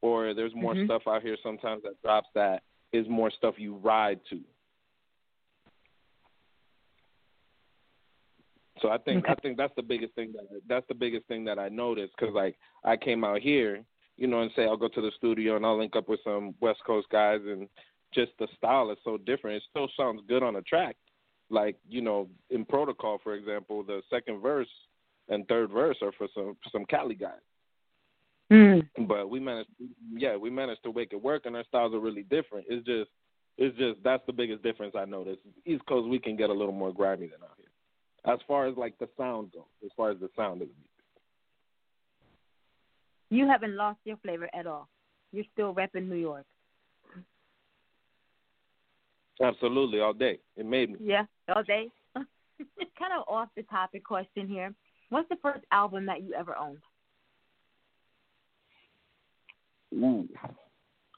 or 0.00 0.34
there's 0.34 0.54
more 0.54 0.74
Mhm. 0.74 0.86
stuff 0.86 1.06
out 1.06 1.22
here 1.22 1.36
sometimes 1.42 1.82
that 1.82 2.00
drops 2.02 2.28
that 2.34 2.62
is 2.92 3.08
more 3.08 3.30
stuff 3.30 3.58
you 3.58 3.74
ride 3.76 4.24
to. 4.26 4.42
So 8.80 8.88
I 8.90 8.98
think 8.98 9.28
I 9.28 9.34
think 9.34 9.56
that's 9.56 9.74
the 9.76 9.82
biggest 9.82 10.14
thing 10.14 10.32
that 10.32 10.62
that's 10.66 10.88
the 10.88 10.94
biggest 10.94 11.26
thing 11.26 11.44
that 11.44 11.58
I 11.58 11.68
noticed 11.68 12.14
because 12.16 12.34
like 12.34 12.58
I 12.84 12.96
came 12.96 13.24
out 13.24 13.40
here, 13.40 13.84
you 14.16 14.26
know, 14.26 14.40
and 14.40 14.50
say 14.52 14.64
I'll 14.64 14.76
go 14.76 14.88
to 14.88 15.00
the 15.00 15.12
studio 15.16 15.56
and 15.56 15.66
I'll 15.66 15.78
link 15.78 15.96
up 15.96 16.08
with 16.08 16.20
some 16.24 16.54
West 16.60 16.82
Coast 16.84 17.08
guys 17.10 17.40
and 17.46 17.68
just 18.12 18.32
the 18.38 18.48
style 18.56 18.90
is 18.90 18.98
so 19.04 19.18
different. 19.18 19.56
It 19.58 19.62
still 19.68 19.88
sounds 19.96 20.22
good 20.26 20.42
on 20.42 20.56
a 20.56 20.62
track. 20.62 20.96
Like 21.50 21.76
you 21.88 22.00
know, 22.00 22.28
in 22.48 22.64
Protocol, 22.64 23.18
for 23.22 23.34
example, 23.34 23.82
the 23.82 24.02
second 24.08 24.40
verse 24.40 24.68
and 25.30 25.46
third 25.48 25.70
verse 25.70 25.96
are 26.02 26.12
for 26.18 26.28
some 26.34 26.56
some 26.70 26.84
Cali 26.84 27.14
guys. 27.14 27.32
Mm. 28.52 28.88
But 29.06 29.30
we 29.30 29.38
managed, 29.38 29.70
yeah, 30.12 30.36
we 30.36 30.50
managed 30.50 30.82
to 30.82 30.92
make 30.92 31.12
it 31.12 31.22
work, 31.22 31.46
and 31.46 31.56
our 31.56 31.64
styles 31.68 31.94
are 31.94 32.00
really 32.00 32.24
different. 32.24 32.66
It's 32.68 32.84
just, 32.84 33.08
it's 33.56 33.76
just 33.78 34.02
that's 34.02 34.24
the 34.26 34.32
biggest 34.32 34.62
difference 34.62 34.94
I 34.98 35.04
noticed. 35.04 35.40
East 35.64 35.86
Coast, 35.86 36.08
we 36.08 36.18
can 36.18 36.36
get 36.36 36.50
a 36.50 36.52
little 36.52 36.72
more 36.72 36.92
grimy 36.92 37.28
than 37.28 37.42
out 37.42 37.56
here, 37.56 38.32
as 38.32 38.40
far 38.48 38.66
as 38.66 38.76
like 38.76 38.98
the 38.98 39.08
sound 39.16 39.52
goes. 39.52 39.62
As 39.84 39.90
far 39.96 40.10
as 40.10 40.18
the 40.18 40.28
sound 40.36 40.62
of 40.62 40.68
the 40.68 40.74
music. 40.74 40.90
You 43.30 43.46
haven't 43.46 43.76
lost 43.76 44.00
your 44.04 44.16
flavor 44.16 44.50
at 44.52 44.66
all. 44.66 44.88
You're 45.32 45.44
still 45.52 45.72
repping 45.72 46.08
New 46.08 46.16
York. 46.16 46.44
Absolutely, 49.40 50.00
all 50.00 50.12
day. 50.12 50.40
It 50.56 50.66
made 50.66 50.90
me. 50.90 50.96
Yeah, 51.00 51.24
all 51.54 51.62
day. 51.62 51.88
kind 52.14 53.12
of 53.16 53.24
off 53.28 53.48
the 53.56 53.62
topic 53.62 54.04
question 54.04 54.48
here. 54.48 54.74
What's 55.10 55.28
the 55.28 55.36
first 55.42 55.64
album 55.72 56.06
that 56.06 56.22
you 56.22 56.34
ever 56.34 56.56
owned? 56.56 56.78
Ooh. 59.92 60.28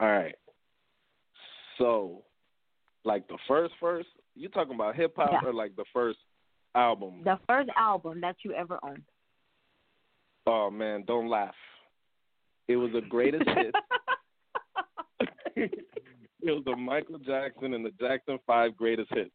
All 0.00 0.08
right. 0.08 0.34
So, 1.78 2.22
like 3.04 3.28
the 3.28 3.38
first 3.46 3.74
first, 3.78 4.08
you 4.34 4.48
talking 4.48 4.74
about 4.74 4.96
hip 4.96 5.14
hop 5.16 5.30
Yeah. 5.30 5.48
or 5.48 5.52
like 5.52 5.76
the 5.76 5.84
first 5.92 6.18
album? 6.74 7.20
The 7.22 7.38
first 7.46 7.68
album 7.76 8.20
that 8.22 8.36
you 8.44 8.52
ever 8.52 8.78
owned. 8.82 9.04
Oh 10.46 10.70
man, 10.70 11.04
don't 11.06 11.28
laugh. 11.28 11.54
It 12.68 12.76
was 12.76 12.92
the 12.92 13.02
greatest 13.02 13.44
hit. 13.46 13.74
it 15.56 15.84
was 16.42 16.64
the 16.64 16.74
Michael 16.74 17.18
Jackson 17.18 17.74
and 17.74 17.84
the 17.84 17.92
Jackson 18.00 18.38
Five 18.46 18.76
greatest 18.76 19.10
hits. 19.12 19.30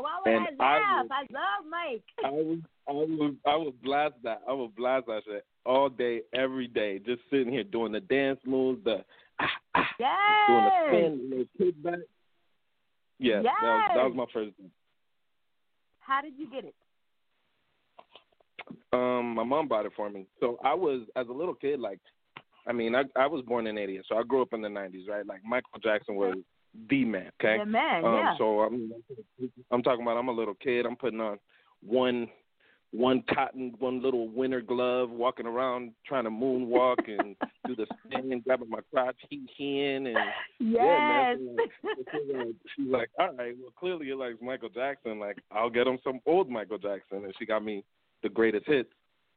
Why 0.00 0.20
would 0.24 0.32
And 0.34 0.60
I 0.60 0.64
I 0.64 0.78
laugh? 0.78 1.06
was- 1.08 1.10
I, 1.10 1.32
love 1.32 1.64
Mike. 1.70 2.02
I 2.24 2.30
would, 2.30 2.64
I 2.88 2.92
would, 2.92 3.36
I 3.46 3.56
would 3.56 3.82
blast 3.82 4.14
that. 4.24 4.42
I 4.48 4.52
would 4.52 4.74
blast 4.76 5.06
that 5.06 5.22
shit 5.24 5.44
all 5.66 5.88
day, 5.88 6.22
every 6.34 6.66
day. 6.68 6.98
Just 6.98 7.22
sitting 7.30 7.52
here 7.52 7.64
doing 7.64 7.92
the 7.92 8.00
dance 8.00 8.40
moves, 8.44 8.82
the 8.84 9.04
ah, 9.40 9.46
ah, 9.74 9.88
yes. 9.98 10.82
doing 10.88 11.30
the 11.30 11.46
spin, 11.58 11.74
the 11.88 11.90
kickback. 11.90 12.02
Yeah, 13.18 13.42
that 13.42 13.62
was 13.62 13.90
that 13.94 14.04
was 14.04 14.14
my 14.16 14.24
first. 14.32 14.52
How 16.00 16.20
did 16.22 16.34
you 16.38 16.50
get 16.50 16.64
it? 16.64 16.74
Um, 18.92 19.34
my 19.34 19.44
mom 19.44 19.68
bought 19.68 19.86
it 19.86 19.92
for 19.96 20.08
me. 20.10 20.26
So 20.40 20.58
I 20.64 20.74
was 20.74 21.02
as 21.16 21.26
a 21.28 21.32
little 21.32 21.54
kid, 21.54 21.80
like, 21.80 21.98
I 22.66 22.72
mean, 22.72 22.94
I 22.94 23.02
I 23.16 23.26
was 23.26 23.44
born 23.46 23.66
in 23.66 23.78
'80, 23.78 24.00
so 24.08 24.16
I 24.16 24.22
grew 24.22 24.42
up 24.42 24.52
in 24.52 24.62
the 24.62 24.68
'90s, 24.68 25.08
right? 25.08 25.26
Like 25.26 25.44
Michael 25.44 25.80
Jackson 25.82 26.16
was 26.16 26.36
the 26.88 27.04
man. 27.04 27.30
Okay. 27.40 27.58
The 27.58 27.66
man, 27.66 28.04
Um, 28.04 28.14
yeah. 28.14 28.36
So 28.38 28.60
I'm 28.60 28.92
I'm 29.70 29.82
talking 29.82 30.02
about 30.02 30.16
I'm 30.16 30.28
a 30.28 30.32
little 30.32 30.54
kid. 30.54 30.86
I'm 30.86 30.96
putting 30.96 31.20
on 31.20 31.38
one 31.84 32.28
one 32.92 33.22
cotton 33.32 33.72
one 33.78 34.02
little 34.02 34.26
winter 34.28 34.60
glove, 34.60 35.10
walking 35.10 35.46
around 35.46 35.92
trying 36.06 36.24
to 36.24 36.30
moonwalk 36.30 36.96
and 37.06 37.36
do 37.66 37.76
the 37.76 37.86
spin, 38.06 38.40
grabbing 38.44 38.68
my 38.68 38.80
crotch, 38.92 39.16
he 39.28 39.46
hen, 39.58 40.06
and 40.06 40.16
yeah, 40.58 41.34
yes. 41.34 41.38
man. 41.40 41.56
Like, 41.56 42.54
she's 42.76 42.86
like- 42.88 43.10
all 43.18 43.32
right, 43.34 43.54
well 43.60 43.72
clearly 43.78 44.06
he 44.06 44.14
likes 44.14 44.38
Michael 44.42 44.68
Jackson. 44.70 45.20
Like 45.20 45.38
I'll 45.52 45.70
get 45.70 45.86
him 45.86 45.98
some 46.02 46.20
old 46.26 46.48
Michael 46.50 46.78
Jackson, 46.78 47.24
and 47.24 47.34
she 47.38 47.46
got 47.46 47.64
me 47.64 47.84
the 48.22 48.28
greatest 48.28 48.66
hits, 48.66 48.90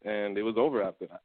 and 0.03 0.37
it 0.37 0.43
was 0.43 0.55
over 0.57 0.81
after 0.81 1.05
that. 1.07 1.21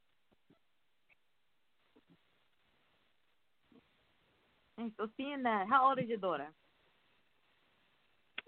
And 4.79 4.93
so 4.97 5.09
seeing 5.17 5.43
that, 5.43 5.67
how 5.69 5.89
old 5.89 5.99
is 5.99 6.09
your 6.09 6.19
daughter? 6.19 6.47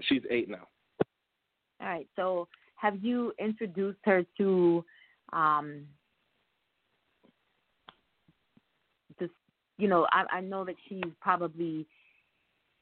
She's 0.03 0.23
eight 0.31 0.49
now. 0.49 0.67
All 1.81 1.89
right. 1.89 2.07
So 2.17 2.49
have 2.77 3.03
you 3.03 3.33
introduced 3.39 3.99
her 4.05 4.25
to 4.39 4.85
um 5.33 5.87
this 9.19 9.31
you 9.77 9.89
know, 9.89 10.07
I 10.11 10.25
I 10.37 10.41
know 10.41 10.65
that 10.65 10.77
she's 10.89 11.03
probably 11.21 11.87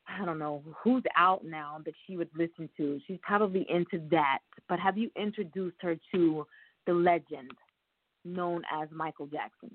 I 0.07 0.25
don't 0.25 0.39
know 0.39 0.63
who's 0.83 1.03
out 1.17 1.45
now 1.45 1.81
that 1.85 1.95
she 2.07 2.17
would 2.17 2.31
listen 2.37 2.69
to. 2.77 3.01
She's 3.07 3.19
probably 3.23 3.67
into 3.69 4.07
that. 4.11 4.39
But 4.69 4.79
have 4.79 4.97
you 4.97 5.11
introduced 5.17 5.77
her 5.81 5.97
to 6.15 6.47
the 6.87 6.93
legend 6.93 7.51
known 8.25 8.63
as 8.73 8.89
Michael 8.91 9.27
Jackson? 9.27 9.71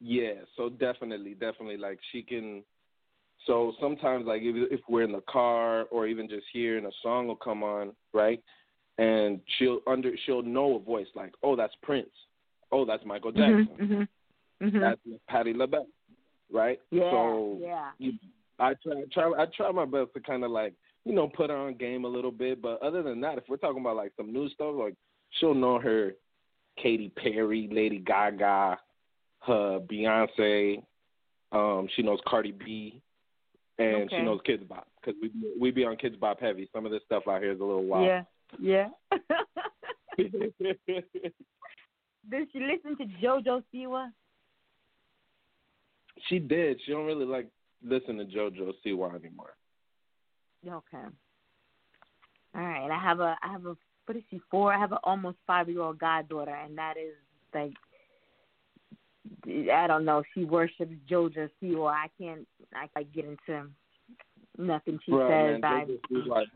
Yeah, 0.00 0.34
so 0.56 0.68
definitely, 0.68 1.32
definitely, 1.32 1.78
like 1.78 1.98
she 2.12 2.22
can, 2.22 2.62
So 3.46 3.72
sometimes, 3.80 4.26
like 4.26 4.42
if, 4.42 4.70
if 4.70 4.80
we're 4.88 5.04
in 5.04 5.12
the 5.12 5.22
car 5.22 5.84
or 5.90 6.06
even 6.06 6.28
just 6.28 6.46
here, 6.52 6.76
and 6.78 6.86
a 6.86 6.90
song 7.02 7.28
will 7.28 7.36
come 7.36 7.62
on, 7.62 7.92
right? 8.12 8.42
And 8.98 9.40
she'll 9.58 9.80
under 9.86 10.12
she'll 10.24 10.42
know 10.42 10.76
a 10.76 10.78
voice 10.78 11.06
like, 11.14 11.32
oh, 11.42 11.56
that's 11.56 11.74
Prince, 11.82 12.10
oh, 12.72 12.84
that's 12.84 13.04
Michael 13.04 13.32
Mm-hmm, 13.32 13.62
Jackson, 13.74 14.08
Mm-hmm. 14.62 14.80
that's 14.80 15.00
Patti 15.28 15.52
LaBelle, 15.52 15.86
right? 16.52 16.80
Yeah, 16.90 17.10
so 17.10 17.58
yeah. 17.60 17.90
you, 17.98 18.12
I 18.58 18.74
try 18.82 19.02
try 19.12 19.32
I 19.38 19.46
try 19.56 19.70
my 19.70 19.84
best 19.84 20.14
to 20.14 20.20
kind 20.20 20.44
of 20.44 20.50
like 20.50 20.74
you 21.04 21.12
know 21.14 21.28
put 21.28 21.50
her 21.50 21.56
on 21.56 21.74
game 21.74 22.04
a 22.04 22.08
little 22.08 22.30
bit, 22.30 22.62
but 22.62 22.82
other 22.82 23.02
than 23.02 23.20
that, 23.20 23.38
if 23.38 23.44
we're 23.48 23.58
talking 23.58 23.80
about 23.80 23.96
like 23.96 24.12
some 24.16 24.32
new 24.32 24.48
stuff, 24.50 24.74
like 24.76 24.94
she'll 25.38 25.54
know 25.54 25.78
her 25.78 26.12
Katy 26.82 27.10
Perry, 27.16 27.68
Lady 27.70 27.98
Gaga, 27.98 28.78
her 29.46 29.80
Beyonce, 29.80 30.82
um, 31.52 31.88
she 31.94 32.02
knows 32.02 32.18
Cardi 32.26 32.52
B, 32.52 33.00
and 33.78 34.04
Okay. 34.04 34.16
she 34.16 34.22
knows 34.22 34.40
Kidz 34.46 34.66
Bop 34.66 34.88
because 35.00 35.14
we 35.20 35.30
we 35.58 35.70
be 35.70 35.84
on 35.84 35.96
Kidz 35.96 36.18
Bop 36.18 36.40
heavy. 36.40 36.68
Some 36.72 36.86
of 36.86 36.92
this 36.92 37.02
stuff 37.04 37.24
out 37.28 37.42
here 37.42 37.52
is 37.52 37.60
a 37.60 37.64
little 37.64 37.84
wild. 37.84 38.06
Yeah, 38.06 38.22
yeah. 38.58 38.88
Did 40.16 40.54
she 42.52 42.60
listen 42.60 42.96
to 42.96 43.04
JoJo 43.22 43.62
Siwa? 43.72 44.10
she 46.28 46.38
did. 46.38 46.80
She 46.84 46.92
don't 46.92 47.06
really 47.06 47.26
like 47.26 47.48
listen 47.84 48.16
to 48.18 48.24
JoJo 48.24 48.72
Siwa 48.84 49.14
anymore. 49.14 49.54
Okay. 50.66 51.04
All 52.54 52.62
right. 52.62 52.90
I 52.90 52.98
have 52.98 53.20
a 53.20 53.36
I 53.42 53.52
have 53.52 53.66
a 53.66 53.76
what 54.06 54.16
is 54.16 54.22
she 54.30 54.40
four? 54.50 54.72
I 54.72 54.78
have 54.78 54.92
an 54.92 54.98
almost 55.04 55.36
five 55.46 55.68
year 55.68 55.82
old 55.82 55.98
goddaughter, 55.98 56.54
and 56.54 56.76
that 56.78 56.96
is 56.96 57.14
like 57.54 57.74
I 59.72 59.86
don't 59.86 60.04
know. 60.04 60.22
She 60.34 60.44
worships 60.44 60.92
JoJo 61.10 61.48
Siwa. 61.62 61.92
I 61.92 62.06
can't 62.20 62.46
I 62.74 62.86
can't 62.94 63.12
get 63.12 63.24
into 63.24 63.68
nothing 64.58 64.98
she 65.04 65.12
says. 65.12 65.60
man, 65.60 65.64
I 65.64 65.84
Siwa's 65.84 66.28
like 66.28 66.48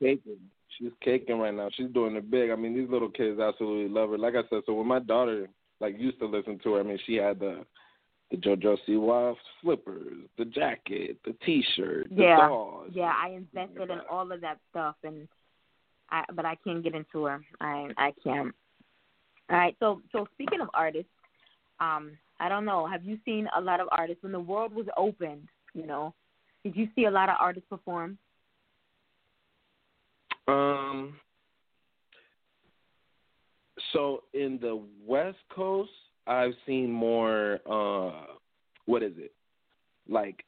caking. 0.00 0.36
She's 0.78 0.92
caking 1.02 1.38
right 1.38 1.54
now. 1.54 1.68
She's 1.74 1.90
doing 1.90 2.16
it 2.16 2.30
big. 2.30 2.50
I 2.50 2.56
mean, 2.56 2.74
these 2.74 2.88
little 2.88 3.10
kids 3.10 3.40
absolutely 3.40 3.92
love 3.92 4.10
her. 4.10 4.18
Like 4.18 4.34
I 4.34 4.42
said, 4.48 4.62
so 4.66 4.72
when 4.74 4.86
my 4.86 5.00
daughter 5.00 5.48
like 5.80 5.98
used 5.98 6.18
to 6.20 6.26
listen 6.26 6.58
to 6.62 6.74
her, 6.74 6.80
I 6.80 6.82
mean, 6.84 6.98
she 7.06 7.16
had 7.16 7.38
the 7.40 7.64
the 8.30 8.36
JoJo 8.36 8.76
Siwa 8.88 9.34
slippers, 9.60 10.18
the 10.38 10.44
jacket, 10.44 11.18
the 11.24 11.34
T-shirt, 11.44 12.08
the 12.10 12.22
Yeah. 12.22 12.36
dolls. 12.36 12.90
yeah, 12.92 13.12
I 13.16 13.30
invested 13.30 13.90
in 13.90 14.00
all 14.08 14.30
of 14.30 14.40
that 14.42 14.58
stuff, 14.70 14.94
and 15.02 15.28
I 16.10 16.24
but 16.34 16.44
I 16.44 16.54
can't 16.56 16.82
get 16.82 16.94
into 16.94 17.24
her. 17.24 17.44
I 17.60 17.90
I 17.96 18.12
can't. 18.22 18.54
All 19.50 19.56
right. 19.56 19.76
So 19.80 20.00
so 20.12 20.28
speaking 20.34 20.60
of 20.60 20.70
artists, 20.74 21.10
um, 21.80 22.18
I 22.38 22.48
don't 22.48 22.64
know. 22.64 22.86
Have 22.86 23.04
you 23.04 23.18
seen 23.24 23.48
a 23.56 23.60
lot 23.60 23.80
of 23.80 23.88
artists 23.90 24.22
when 24.22 24.32
the 24.32 24.40
world 24.40 24.74
was 24.74 24.86
opened? 24.96 25.48
You 25.74 25.86
know, 25.86 26.14
did 26.64 26.76
you 26.76 26.88
see 26.94 27.04
a 27.04 27.10
lot 27.10 27.28
of 27.28 27.36
artists 27.38 27.68
perform? 27.68 28.18
Um. 30.48 31.14
So 33.92 34.24
in 34.34 34.58
the 34.60 34.80
West 35.06 35.38
Coast, 35.54 35.90
I've 36.26 36.54
seen 36.66 36.90
more. 36.90 37.60
uh 37.70 38.34
What 38.86 39.02
is 39.02 39.12
it? 39.16 39.32
Like 40.08 40.44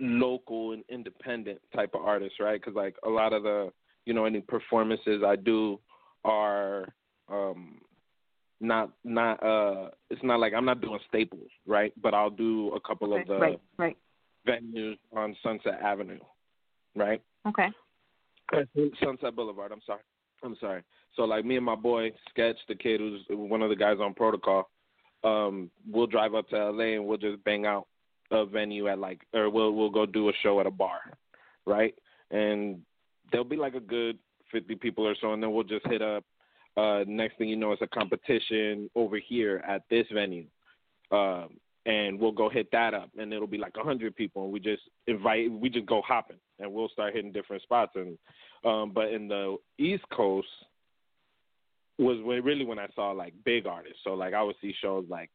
local 0.00 0.72
and 0.72 0.82
independent 0.88 1.60
type 1.74 1.94
of 1.94 2.02
artists, 2.02 2.40
right? 2.40 2.60
Because 2.60 2.74
like 2.74 2.96
a 3.04 3.08
lot 3.08 3.32
of 3.32 3.44
the, 3.44 3.72
you 4.06 4.12
know, 4.12 4.24
any 4.24 4.40
performances 4.40 5.22
I 5.24 5.36
do 5.36 5.78
are 6.24 6.92
um 7.28 7.80
not 8.66 8.90
not 9.04 9.42
uh 9.42 9.90
it's 10.10 10.22
not 10.22 10.40
like 10.40 10.52
I'm 10.54 10.64
not 10.64 10.80
doing 10.80 10.98
staples, 11.08 11.50
right? 11.66 11.92
But 12.00 12.14
I'll 12.14 12.30
do 12.30 12.72
a 12.74 12.80
couple 12.80 13.14
of 13.14 13.26
the 13.26 13.38
right, 13.38 13.60
right. 13.78 13.96
venues 14.46 14.98
on 15.12 15.36
Sunset 15.42 15.80
Avenue, 15.82 16.20
right? 16.96 17.22
Okay. 17.46 17.68
Sunset 19.02 19.34
Boulevard. 19.34 19.72
I'm 19.72 19.80
sorry. 19.86 20.00
I'm 20.42 20.56
sorry. 20.60 20.82
So 21.16 21.22
like 21.22 21.44
me 21.44 21.56
and 21.56 21.64
my 21.64 21.74
boy 21.74 22.12
Sketch, 22.30 22.56
the 22.68 22.74
kid 22.74 23.00
who's 23.00 23.22
one 23.30 23.62
of 23.62 23.70
the 23.70 23.76
guys 23.76 23.98
on 24.00 24.14
Protocol, 24.14 24.68
um, 25.22 25.70
we'll 25.90 26.06
drive 26.06 26.34
up 26.34 26.48
to 26.50 26.70
LA 26.70 26.94
and 26.94 27.06
we'll 27.06 27.18
just 27.18 27.42
bang 27.44 27.66
out 27.66 27.86
a 28.30 28.44
venue 28.44 28.88
at 28.88 28.98
like, 28.98 29.20
or 29.32 29.48
we'll 29.50 29.72
we'll 29.72 29.90
go 29.90 30.06
do 30.06 30.28
a 30.28 30.32
show 30.42 30.60
at 30.60 30.66
a 30.66 30.70
bar, 30.70 31.00
right? 31.66 31.94
And 32.30 32.80
there'll 33.30 33.44
be 33.44 33.56
like 33.56 33.74
a 33.74 33.80
good 33.80 34.18
fifty 34.50 34.74
people 34.74 35.06
or 35.06 35.14
so, 35.20 35.32
and 35.32 35.42
then 35.42 35.52
we'll 35.52 35.64
just 35.64 35.86
hit 35.86 36.02
up. 36.02 36.24
Uh, 36.76 37.04
next 37.06 37.38
thing 37.38 37.48
you 37.48 37.56
know, 37.56 37.72
it's 37.72 37.82
a 37.82 37.86
competition 37.86 38.90
over 38.94 39.16
here 39.18 39.62
at 39.66 39.82
this 39.90 40.06
venue. 40.12 40.46
Um, 41.10 41.50
and 41.86 42.18
we'll 42.18 42.32
go 42.32 42.48
hit 42.48 42.70
that 42.72 42.94
up, 42.94 43.10
and 43.18 43.32
it'll 43.32 43.46
be 43.46 43.58
like 43.58 43.74
a 43.78 43.84
hundred 43.84 44.16
people, 44.16 44.44
and 44.44 44.52
we 44.52 44.58
just 44.58 44.82
invite, 45.06 45.50
we 45.52 45.68
just 45.68 45.86
go 45.86 46.00
hopping, 46.00 46.38
and 46.58 46.72
we'll 46.72 46.88
start 46.88 47.14
hitting 47.14 47.30
different 47.30 47.62
spots. 47.62 47.92
And 47.94 48.16
um, 48.64 48.92
but 48.94 49.12
in 49.12 49.28
the 49.28 49.56
East 49.78 50.04
Coast 50.10 50.48
was 51.98 52.18
when, 52.24 52.42
really 52.42 52.64
when 52.64 52.78
I 52.78 52.88
saw 52.94 53.10
like 53.10 53.34
big 53.44 53.66
artists. 53.66 53.98
So 54.02 54.14
like 54.14 54.34
I 54.34 54.42
would 54.42 54.56
see 54.60 54.74
shows 54.80 55.04
like 55.08 55.30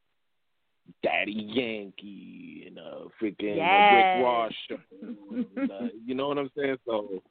Daddy 1.02 1.32
Yankee 1.32 2.64
and 2.66 2.78
uh 2.78 3.08
freaking 3.22 3.56
Yes. 3.56 4.50
Rick 4.68 4.78
show, 4.80 5.56
and, 5.56 5.70
uh, 5.70 5.88
you 6.04 6.14
know 6.14 6.28
what 6.28 6.38
I'm 6.38 6.50
saying? 6.56 6.76
So 6.84 7.22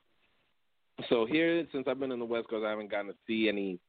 so 1.09 1.25
here 1.25 1.65
since 1.73 1.87
I've 1.87 1.99
been 1.99 2.11
in 2.11 2.19
the 2.19 2.25
West 2.25 2.47
Coast, 2.49 2.65
I 2.65 2.69
haven't 2.69 2.91
gotten 2.91 3.07
to 3.07 3.17
see 3.27 3.49
any 3.49 3.79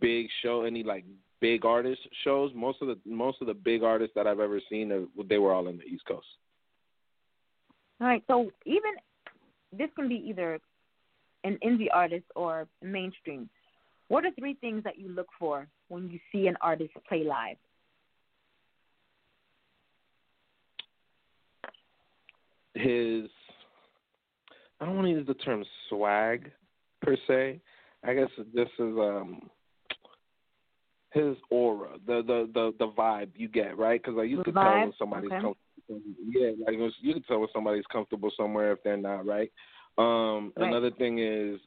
big 0.00 0.26
show, 0.42 0.62
any 0.62 0.82
like 0.82 1.04
big 1.40 1.64
artist 1.64 2.00
shows. 2.24 2.52
Most 2.54 2.82
of 2.82 2.88
the 2.88 2.98
most 3.04 3.40
of 3.40 3.46
the 3.46 3.54
big 3.54 3.82
artists 3.82 4.14
that 4.14 4.26
I've 4.26 4.40
ever 4.40 4.60
seen, 4.68 4.92
uh, 4.92 5.22
they 5.28 5.38
were 5.38 5.52
all 5.52 5.68
in 5.68 5.78
the 5.78 5.84
East 5.84 6.04
Coast. 6.06 6.26
All 8.00 8.06
right. 8.06 8.22
So 8.26 8.50
even 8.64 8.92
this 9.76 9.88
can 9.96 10.08
be 10.08 10.16
either 10.26 10.58
an 11.44 11.58
indie 11.64 11.88
artist 11.92 12.26
or 12.36 12.68
mainstream. 12.82 13.48
What 14.08 14.24
are 14.24 14.30
three 14.38 14.54
things 14.54 14.84
that 14.84 14.98
you 14.98 15.08
look 15.08 15.28
for 15.38 15.66
when 15.88 16.10
you 16.10 16.18
see 16.30 16.46
an 16.46 16.56
artist 16.60 16.92
play 17.08 17.24
live? 17.24 17.56
his 22.74 23.28
I 24.80 24.86
don't 24.86 24.96
want 24.96 25.06
to 25.06 25.12
use 25.12 25.26
the 25.26 25.34
term 25.34 25.64
swag 25.88 26.50
per 27.00 27.16
se. 27.28 27.60
I 28.04 28.14
guess 28.14 28.28
this 28.54 28.68
is 28.78 28.98
um 28.98 29.50
his 31.12 31.36
aura, 31.50 31.98
the 32.06 32.22
the 32.22 32.50
the 32.54 32.74
the 32.78 32.88
vibe 32.92 33.30
you 33.36 33.48
get, 33.48 33.76
right? 33.78 34.00
Because 34.02 34.16
like 34.16 34.30
you 34.30 34.38
The 34.38 34.44
can 34.44 34.54
tell 34.54 34.62
vibe? 34.64 34.82
when 34.84 34.92
somebody's 34.98 35.30
Okay. 35.32 35.40
comfortable. 35.40 36.00
Yeah, 36.28 36.50
like 36.66 36.78
was- 36.78 36.96
you 37.00 37.12
can 37.14 37.22
tell 37.24 37.40
when 37.40 37.48
somebody's 37.52 37.86
comfortable 37.86 38.30
somewhere 38.36 38.72
if 38.72 38.82
they're 38.82 38.96
not, 38.96 39.26
right? 39.26 39.52
Um, 39.98 40.52
Right. 40.56 40.68
Another 40.68 40.90
thing 40.90 41.18
is, 41.18 41.60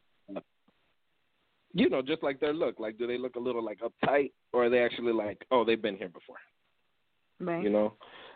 you 1.73 1.89
know, 1.89 2.01
just 2.01 2.23
like 2.23 2.39
their 2.39 2.53
look. 2.53 2.79
Like, 2.79 2.97
do 2.97 3.05
they 3.05 3.17
look 3.17 3.36
a 3.36 3.39
little 3.39 3.63
like 3.63 3.79
uptight, 3.81 4.31
or 4.53 4.65
are 4.65 4.69
they 4.69 4.79
actually 4.84 5.13
like, 5.13 5.45
oh, 5.51 5.63
they've 5.63 5.81
been 5.81 5.97
here 5.97 6.10
before? 6.10 6.38
Right. 7.41 7.62
you 7.62 7.69
know 7.69 7.93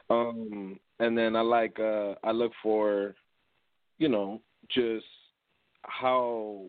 um 0.10 0.78
and 1.00 1.18
then 1.18 1.34
i 1.38 1.40
like 1.40 1.80
uh 1.80 2.16
i 2.22 2.32
look 2.32 2.52
for 2.62 3.16
you 3.98 4.10
know 4.10 4.42
just 4.70 5.06
how 5.84 6.66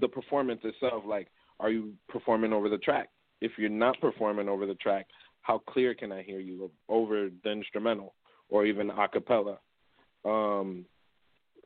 the 0.00 0.06
performance 0.06 0.60
itself 0.62 1.02
like 1.04 1.26
are 1.60 1.70
you 1.70 1.92
performing 2.08 2.52
over 2.52 2.68
the 2.68 2.78
track? 2.78 3.08
If 3.40 3.52
you're 3.56 3.68
not 3.68 4.00
performing 4.00 4.48
over 4.48 4.66
the 4.66 4.74
track 4.74 5.06
how 5.48 5.58
clear 5.66 5.94
can 5.94 6.12
i 6.12 6.22
hear 6.22 6.40
you 6.40 6.70
over 6.90 7.30
the 7.42 7.50
instrumental 7.50 8.14
or 8.50 8.66
even 8.66 8.90
a 8.90 9.08
cappella? 9.08 9.58
Um 10.24 10.84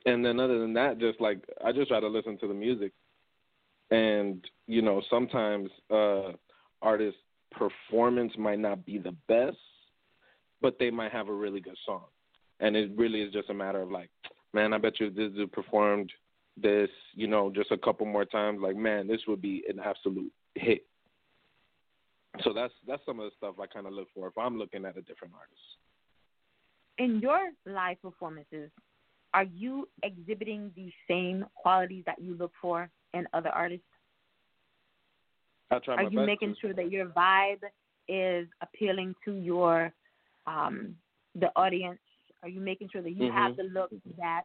and 0.07 0.25
then 0.25 0.41
other 0.41 0.59
than 0.59 0.73
that 0.75 0.99
just 0.99 1.21
like 1.21 1.39
i 1.65 1.73
just 1.73 1.89
try 1.89 2.01
to 2.01 2.09
listen 2.09 2.39
to 2.39 2.49
the 2.49 2.55
music. 2.55 2.93
And 3.91 4.45
you 4.67 4.83
know 4.83 5.03
sometimes 5.11 5.69
uh 5.91 6.33
artists 6.81 7.21
performance 7.51 8.33
might 8.39 8.61
not 8.61 8.87
be 8.87 8.99
the 8.99 9.17
best, 9.29 9.57
but 10.61 10.79
they 10.79 10.91
might 10.91 11.13
have 11.13 11.29
a 11.29 11.35
really 11.35 11.61
good 11.61 11.77
song. 11.85 12.05
And 12.61 12.77
it 12.77 12.93
really 12.97 13.21
is 13.21 13.33
just 13.33 13.51
a 13.51 13.55
matter 13.55 13.83
of 13.83 13.91
like, 13.91 14.09
man, 14.55 14.73
I 14.73 14.79
bet 14.79 15.01
you 15.01 15.11
this 15.11 15.33
dude 15.33 15.53
performed 15.53 16.11
this, 16.57 16.91
you 17.15 17.27
know, 17.27 17.51
just 17.51 17.71
a 17.71 17.79
couple 17.79 18.07
more 18.07 18.25
times, 18.25 18.61
like, 18.63 18.77
man, 18.77 19.07
this 19.07 19.21
would 19.27 19.41
be 19.41 19.65
an 19.69 19.81
absolute 19.81 20.33
hit. 20.55 20.85
So 22.43 22.53
that's 22.53 22.73
that's 22.87 23.05
some 23.05 23.21
of 23.21 23.27
the 23.27 23.31
stuff 23.37 23.57
I 23.61 23.67
kind 23.67 23.87
of 23.87 23.93
look 23.93 24.09
for 24.15 24.27
if 24.27 24.39
I'm 24.39 24.59
looking 24.59 24.85
at 24.85 24.97
a 24.97 25.03
different 25.03 25.35
artist. 25.35 25.61
In 26.99 27.21
your 27.21 27.51
live 27.67 28.01
performances, 28.01 28.71
are 29.35 29.45
you 29.45 29.89
exhibiting 30.03 30.71
the 30.75 30.91
same 31.09 31.45
qualities 31.55 32.05
that 32.07 32.21
you 32.21 32.35
look 32.35 32.53
for 32.61 32.89
in 33.13 33.27
other 33.35 33.51
artists? 33.51 33.85
I 35.71 35.79
try 35.79 35.97
my 35.97 36.03
Are 36.03 36.11
you 36.11 36.19
best 36.19 36.27
making 36.27 36.55
to. 36.55 36.61
sure 36.61 36.75
that 36.75 36.91
your 36.91 37.07
vibe 37.07 37.63
is 38.09 38.49
appealing 38.63 39.15
to 39.25 39.35
your 39.35 39.93
um 40.47 40.97
the 41.35 41.51
audience? 41.57 42.01
Are 42.43 42.49
you 42.49 42.61
making 42.61 42.89
sure 42.91 43.03
that 43.03 43.13
you 43.13 43.31
have 43.31 43.57
the 43.57 43.65
look 43.65 43.91
that 44.19 44.43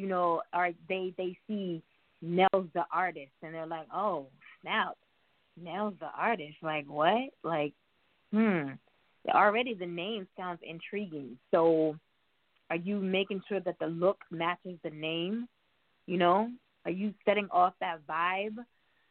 you 0.00 0.06
know, 0.06 0.42
are 0.52 0.72
they 0.88 1.12
they 1.18 1.36
see 1.46 1.82
Nels 2.22 2.68
the 2.74 2.84
artist 2.92 3.32
and 3.42 3.54
they're 3.54 3.66
like, 3.66 3.88
oh 3.94 4.26
snap, 4.60 4.96
Nels 5.62 5.94
the 6.00 6.10
artist. 6.16 6.56
Like 6.62 6.86
what? 6.86 7.30
Like, 7.44 7.74
hmm. 8.32 8.70
Already 9.28 9.74
the 9.74 9.86
name 9.86 10.26
sounds 10.36 10.60
intriguing. 10.62 11.38
So, 11.50 11.96
Are 12.70 12.76
you 12.76 13.00
making 13.00 13.42
sure 13.48 13.60
that 13.60 13.78
the 13.78 13.86
look 13.86 14.18
matches 14.30 14.78
the 14.82 14.90
name? 14.90 15.48
You 16.06 16.18
know, 16.18 16.48
are 16.84 16.90
you 16.90 17.12
setting 17.24 17.48
off 17.50 17.74
that 17.80 17.98
vibe? 18.08 18.56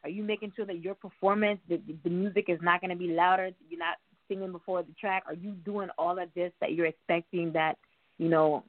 Are 0.04 0.10
you 0.10 0.24
making 0.24 0.54
sure 0.56 0.66
that 0.66 0.82
your 0.82 0.96
performance, 0.96 1.60
the, 1.68 1.80
the 2.04 2.10
music 2.10 2.46
is 2.48 2.60
not 2.62 2.80
going 2.82 2.90
to 2.90 2.96
be 2.96 3.10
louder? 3.10 3.52
You're 3.70 3.80
not 3.80 3.98
singing 4.28 4.52
before 4.52 4.82
the 4.82 4.94
track. 5.00 5.24
Are 5.28 5.34
you 5.34 5.52
doing 5.66 5.90
all 5.98 6.18
of 6.18 6.30
this 6.36 6.52
that 6.62 6.74
you're 6.74 6.86
expecting 6.88 7.52
that, 7.54 7.76
you 8.18 8.30
know, 8.30 8.64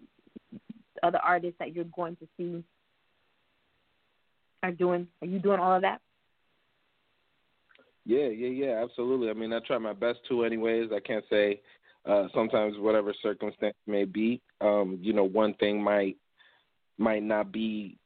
other 1.03 1.19
artists 1.19 1.59
that 1.59 1.75
you're 1.75 1.85
going 1.85 2.17
to 2.17 2.29
see 2.37 2.65
are 4.63 4.73
doing? 4.73 5.07
Are 5.23 5.27
you 5.27 5.39
doing 5.39 5.61
all 5.61 5.75
of 5.75 5.83
that? 5.83 6.01
Yeah, 8.05 8.27
yeah, 8.29 8.49
yeah, 8.49 8.83
absolutely. 8.83 9.31
I 9.31 9.35
mean, 9.35 9.53
I 9.53 9.61
try 9.61 9.79
my 9.79 9.93
best 9.93 10.19
to, 10.29 10.45
anyways. 10.45 10.91
I 10.95 11.01
can't 11.01 11.25
say 11.31 11.61
uh, 12.07 12.29
sometimes 12.35 12.77
whatever 12.79 13.15
circumstance 13.23 13.77
may 13.87 14.05
be, 14.05 14.41
um, 14.61 14.99
you 15.01 15.13
know, 15.13 15.25
one 15.25 15.55
thing 15.55 15.83
might 15.83 16.17
might 16.99 17.23
not 17.23 17.51
be 17.51 17.97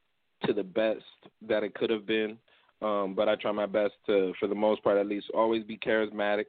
to 0.45 0.53
the 0.53 0.63
best 0.63 1.05
that 1.49 1.63
it 1.63 1.75
could 1.75 1.91
have 1.91 2.07
been. 2.07 2.37
Um, 2.83 3.15
but 3.15 3.29
I 3.29 3.35
try 3.37 3.51
my 3.51 3.67
best 3.67 3.95
to, 4.07 4.35
for 4.39 4.47
the 4.47 4.55
most 4.55 4.85
part, 4.85 4.99
at 4.99 5.07
least, 5.07 5.27
always 5.35 5.65
be 5.65 5.79
charismatic. 5.79 6.47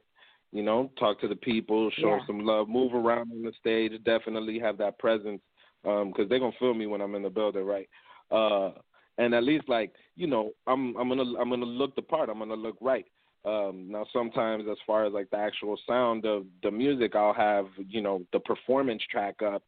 You 0.52 0.62
know, 0.62 0.90
talk 0.98 1.20
to 1.20 1.28
the 1.28 1.36
people, 1.36 1.90
show 1.90 2.16
yeah. 2.16 2.26
some 2.26 2.40
love, 2.40 2.68
move 2.68 2.94
around 2.94 3.32
on 3.32 3.42
the 3.42 3.52
stage, 3.58 3.92
definitely 4.04 4.58
have 4.58 4.78
that 4.78 4.98
presence 4.98 5.40
because 5.86 6.18
um, 6.18 6.26
they're 6.28 6.40
gonna 6.40 6.52
feel 6.58 6.74
me 6.74 6.86
when 6.86 7.00
I'm 7.00 7.14
in 7.14 7.22
the 7.22 7.30
building, 7.30 7.64
right? 7.64 7.88
Uh, 8.30 8.72
and 9.18 9.34
at 9.34 9.44
least 9.44 9.68
like 9.68 9.92
you 10.16 10.26
know, 10.26 10.50
I'm 10.66 10.96
I'm 10.96 11.08
gonna 11.08 11.38
I'm 11.38 11.48
gonna 11.48 11.64
look 11.64 11.94
the 11.94 12.02
part. 12.02 12.28
I'm 12.28 12.38
gonna 12.38 12.54
look 12.54 12.76
right. 12.80 13.06
Um, 13.44 13.86
now, 13.88 14.04
sometimes 14.12 14.64
as 14.68 14.78
far 14.84 15.04
as 15.04 15.12
like 15.12 15.30
the 15.30 15.36
actual 15.36 15.78
sound 15.88 16.26
of 16.26 16.46
the 16.64 16.70
music, 16.70 17.14
I'll 17.14 17.32
have 17.32 17.66
you 17.88 18.02
know 18.02 18.22
the 18.32 18.40
performance 18.40 19.02
track 19.10 19.36
up, 19.42 19.62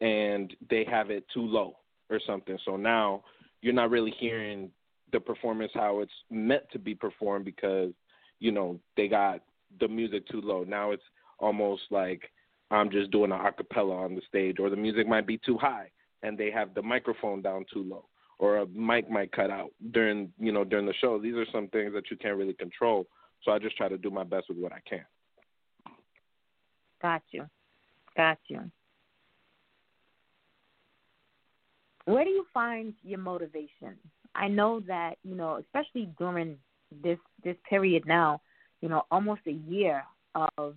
and 0.00 0.54
they 0.70 0.84
have 0.88 1.10
it 1.10 1.24
too 1.34 1.42
low 1.42 1.76
or 2.08 2.20
something. 2.24 2.56
So 2.64 2.76
now 2.76 3.24
you're 3.60 3.74
not 3.74 3.90
really 3.90 4.14
hearing 4.20 4.70
the 5.12 5.18
performance 5.18 5.72
how 5.74 6.00
it's 6.00 6.12
meant 6.30 6.64
to 6.72 6.78
be 6.78 6.94
performed 6.94 7.44
because 7.44 7.92
you 8.38 8.52
know 8.52 8.78
they 8.96 9.08
got 9.08 9.40
the 9.80 9.88
music 9.88 10.28
too 10.28 10.40
low. 10.40 10.62
Now 10.62 10.92
it's 10.92 11.02
almost 11.40 11.82
like 11.90 12.30
I'm 12.70 12.90
just 12.90 13.10
doing 13.10 13.30
an 13.30 13.38
acapella 13.38 14.04
on 14.04 14.14
the 14.14 14.22
stage, 14.28 14.56
or 14.58 14.70
the 14.70 14.76
music 14.76 15.06
might 15.06 15.26
be 15.26 15.38
too 15.38 15.58
high 15.58 15.90
and 16.24 16.38
they 16.38 16.50
have 16.50 16.74
the 16.74 16.82
microphone 16.82 17.42
down 17.42 17.64
too 17.72 17.84
low, 17.84 18.06
or 18.38 18.58
a 18.58 18.66
mic 18.66 19.08
might 19.08 19.30
cut 19.30 19.50
out 19.50 19.70
during 19.92 20.32
you 20.40 20.50
know 20.50 20.64
during 20.64 20.86
the 20.86 20.94
show. 21.00 21.20
These 21.20 21.34
are 21.34 21.46
some 21.52 21.68
things 21.68 21.92
that 21.92 22.10
you 22.10 22.16
can't 22.16 22.36
really 22.36 22.54
control. 22.54 23.06
So 23.44 23.52
I 23.52 23.58
just 23.58 23.76
try 23.76 23.88
to 23.88 23.98
do 23.98 24.10
my 24.10 24.24
best 24.24 24.48
with 24.48 24.58
what 24.58 24.72
I 24.72 24.80
can. 24.88 25.04
Got 27.02 27.22
you. 27.30 27.46
Got 28.16 28.38
you. 28.48 28.70
Where 32.06 32.24
do 32.24 32.30
you 32.30 32.46
find 32.54 32.94
your 33.02 33.18
motivation? 33.18 33.96
I 34.34 34.48
know 34.48 34.80
that, 34.88 35.16
you 35.22 35.34
know, 35.34 35.56
especially 35.58 36.08
during 36.18 36.56
this 37.02 37.18
this 37.44 37.56
period 37.68 38.04
now, 38.06 38.40
you 38.80 38.88
know, 38.88 39.02
almost 39.10 39.42
a 39.46 39.52
year 39.52 40.02
of 40.56 40.76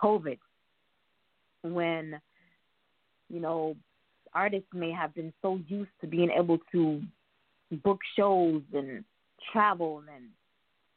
COVID 0.00 0.38
when, 1.62 2.20
you 3.28 3.40
know, 3.40 3.76
artists 4.34 4.68
may 4.72 4.92
have 4.92 5.14
been 5.14 5.32
so 5.42 5.60
used 5.66 5.90
to 6.00 6.06
being 6.06 6.30
able 6.30 6.58
to 6.72 7.02
book 7.82 8.00
shows 8.16 8.62
and 8.72 9.04
travel 9.52 10.02
and 10.14 10.26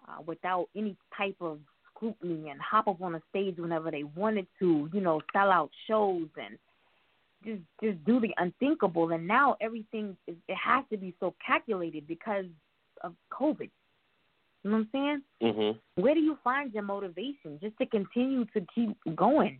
uh, 0.08 0.22
without 0.26 0.68
any 0.76 0.96
type 1.18 1.36
of 1.42 1.60
scrutiny 1.94 2.50
and 2.50 2.60
hop 2.62 2.88
up 2.88 3.02
on 3.02 3.16
a 3.16 3.22
stage 3.30 3.56
whenever 3.58 3.92
they 3.92 4.04
wanted 4.04 4.48
to, 4.60 4.90
you 4.94 5.02
know, 5.02 5.22
sell 5.34 5.52
out 5.52 5.70
shows 5.88 6.28
and 6.38 6.58
just 7.46 7.62
just 7.84 8.04
do 8.06 8.20
the 8.20 8.34
unthinkable. 8.38 9.12
And 9.12 9.28
now 9.28 9.56
everything 9.62 10.16
is, 10.28 10.36
it 10.48 10.56
has 10.56 10.84
to 10.92 10.98
be 10.98 11.14
so 11.20 11.34
calculated 11.46 12.08
because 12.08 12.46
of 13.04 13.14
COVID. 13.32 13.70
You 14.64 14.70
know 14.70 14.78
what 14.78 14.84
I'm 14.84 14.90
saying? 14.92 15.22
Mm-hmm. 15.42 16.02
Where 16.02 16.14
do 16.14 16.20
you 16.20 16.38
find 16.44 16.74
your 16.74 16.84
motivation 16.84 17.60
just 17.62 17.78
to 17.80 17.86
continue 17.86 18.46
to 18.54 18.66
keep 18.74 18.96
going? 19.16 19.60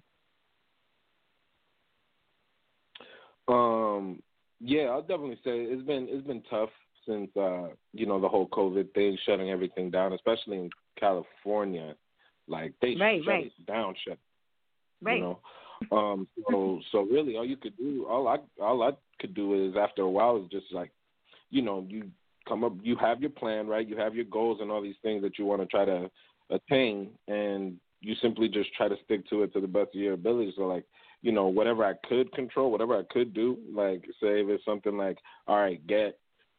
Um, 3.48 4.22
yeah, 4.60 4.84
I'll 4.84 5.02
definitely 5.02 5.40
say 5.44 5.62
it's 5.62 5.86
been 5.86 6.08
it's 6.10 6.26
been 6.26 6.44
tough 6.50 6.70
since 7.08 7.30
uh, 7.36 7.70
you 7.94 8.06
know 8.06 8.22
the 8.22 8.30
whole 8.30 8.48
COVID 8.50 8.94
thing, 8.94 9.18
shutting 9.26 9.50
everything 9.50 9.90
down, 9.90 10.14
especially 10.14 10.58
in 10.58 10.70
California. 11.00 11.96
Like 12.48 12.74
they 12.82 12.96
right, 13.00 13.22
shut 13.24 13.34
right. 13.34 13.46
it 13.46 13.66
down, 13.66 13.96
shut. 14.08 14.20
Right. 15.02 15.18
You 15.18 15.22
know, 15.22 15.40
um, 15.98 16.28
so 16.50 16.80
so 16.92 17.02
really, 17.02 17.38
all 17.38 17.46
you 17.46 17.58
could 17.58 17.76
do, 17.78 18.06
all 18.08 18.28
I 18.28 18.38
all 18.62 18.84
I 18.84 18.92
could 19.20 19.34
do 19.34 19.68
is 19.68 19.76
after 19.76 20.04
a 20.04 20.10
while 20.10 20.38
is 20.38 20.50
just 20.52 20.72
like, 20.72 20.92
you 21.50 21.64
know, 21.64 21.86
you 21.90 22.12
come 22.52 22.66
up, 22.66 22.74
you 22.84 22.98
have 22.98 23.22
your 23.22 23.30
plan, 23.30 23.68
right? 23.68 23.88
You 23.88 23.96
have 23.98 24.14
your 24.14 24.26
goals 24.26 24.60
and 24.60 24.70
all 24.70 24.82
these 24.82 24.96
things 25.02 25.22
that 25.22 25.40
you 25.40 25.46
want 25.46 25.62
to 25.62 25.68
try 25.68 25.86
to 25.86 26.12
attain, 26.50 27.12
and 27.30 27.78
you 28.02 28.14
simply 28.22 28.50
just 28.50 28.74
try 28.74 28.90
to 28.90 28.98
stick 29.06 29.28
to 29.30 29.44
it 29.44 29.54
to 29.54 29.62
the 29.62 29.68
best 29.68 29.96
of 29.96 30.02
your 30.02 30.14
ability. 30.14 30.54
So 30.58 30.64
like, 30.64 30.84
you 31.22 31.32
know, 31.32 31.48
whatever 31.48 31.86
I 31.86 31.94
could 32.10 32.34
control, 32.34 32.70
whatever 32.70 32.98
I 32.98 33.04
could 33.10 33.34
do, 33.34 33.58
like 33.74 34.04
say 34.22 34.42
if 34.42 34.50
it's 34.50 34.66
something 34.66 34.98
like, 34.98 35.18
all 35.48 35.58
right, 35.58 35.86
get 35.88 36.18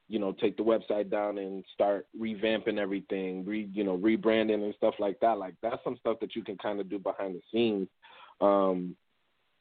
you 0.08 0.18
know, 0.18 0.32
take 0.32 0.56
the 0.56 0.62
website 0.62 1.10
down 1.10 1.38
and 1.38 1.64
start 1.72 2.06
revamping 2.18 2.78
everything, 2.78 3.44
re 3.44 3.68
you 3.72 3.84
know, 3.84 3.96
rebranding 3.96 4.62
and 4.64 4.74
stuff 4.76 4.94
like 4.98 5.18
that. 5.20 5.38
Like 5.38 5.54
that's 5.62 5.82
some 5.84 5.96
stuff 5.98 6.18
that 6.20 6.34
you 6.34 6.42
can 6.42 6.58
kind 6.58 6.80
of 6.80 6.88
do 6.88 6.98
behind 6.98 7.34
the 7.34 7.40
scenes. 7.52 7.88
Um, 8.40 8.96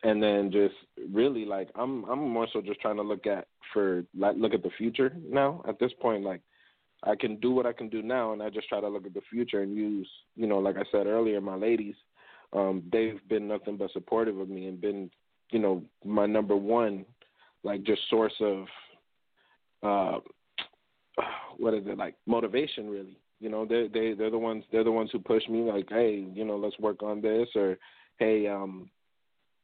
and 0.03 0.21
then 0.21 0.51
just 0.51 0.75
really 1.11 1.45
like 1.45 1.69
I'm 1.75 2.03
I'm 2.05 2.19
more 2.19 2.47
so 2.51 2.61
just 2.61 2.81
trying 2.81 2.97
to 2.97 3.01
look 3.01 3.27
at 3.27 3.47
for 3.73 4.03
like 4.17 4.35
look 4.37 4.53
at 4.53 4.63
the 4.63 4.71
future 4.77 5.13
now. 5.27 5.63
At 5.67 5.79
this 5.79 5.91
point 6.01 6.23
like 6.23 6.41
I 7.03 7.15
can 7.15 7.37
do 7.37 7.51
what 7.51 7.65
I 7.65 7.73
can 7.73 7.89
do 7.89 8.01
now 8.01 8.33
and 8.33 8.43
I 8.43 8.49
just 8.49 8.69
try 8.69 8.79
to 8.79 8.87
look 8.87 9.05
at 9.05 9.13
the 9.13 9.21
future 9.29 9.61
and 9.61 9.75
use 9.75 10.09
you 10.35 10.47
know 10.47 10.59
like 10.59 10.77
I 10.77 10.83
said 10.91 11.07
earlier 11.07 11.41
my 11.41 11.55
ladies 11.55 11.95
um 12.53 12.83
they've 12.91 13.19
been 13.29 13.47
nothing 13.47 13.77
but 13.77 13.91
supportive 13.91 14.37
of 14.39 14.49
me 14.49 14.67
and 14.67 14.79
been 14.79 15.09
you 15.51 15.59
know 15.59 15.83
my 16.05 16.25
number 16.25 16.55
one 16.55 17.05
like 17.63 17.83
just 17.83 18.01
source 18.09 18.33
of 18.41 18.65
uh 19.83 20.19
what 21.57 21.73
is 21.73 21.83
it 21.85 21.97
like 21.97 22.15
motivation 22.25 22.89
really. 22.89 23.17
You 23.39 23.49
know 23.49 23.65
they 23.65 23.87
they 23.91 24.13
they're 24.13 24.29
the 24.29 24.37
ones 24.37 24.63
they're 24.71 24.83
the 24.83 24.91
ones 24.91 25.09
who 25.11 25.19
push 25.19 25.47
me 25.49 25.61
like 25.61 25.87
hey 25.89 26.25
you 26.33 26.45
know 26.45 26.57
let's 26.57 26.77
work 26.79 27.01
on 27.01 27.21
this 27.21 27.47
or 27.55 27.77
hey 28.19 28.47
um 28.47 28.89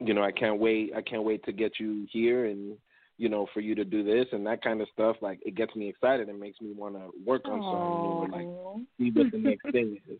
you 0.00 0.14
know 0.14 0.22
i 0.22 0.32
can't 0.32 0.58
wait 0.58 0.92
i 0.96 1.02
can't 1.02 1.22
wait 1.22 1.44
to 1.44 1.52
get 1.52 1.78
you 1.78 2.06
here 2.10 2.46
and 2.46 2.76
you 3.18 3.28
know 3.28 3.46
for 3.52 3.60
you 3.60 3.74
to 3.74 3.84
do 3.84 4.02
this 4.02 4.26
and 4.32 4.46
that 4.46 4.62
kind 4.62 4.80
of 4.80 4.88
stuff 4.92 5.16
like 5.20 5.40
it 5.44 5.54
gets 5.54 5.74
me 5.76 5.88
excited 5.88 6.28
and 6.28 6.40
makes 6.40 6.60
me 6.60 6.72
want 6.72 6.94
to 6.94 7.10
work 7.26 7.42
on 7.46 7.60
something 7.60 8.04
you 8.04 8.14
know 8.14 8.28
like 8.30 8.86
see 8.98 9.10
what 9.10 9.32
the 9.32 9.38
next 9.38 9.70
thing 9.72 9.98
is. 10.08 10.18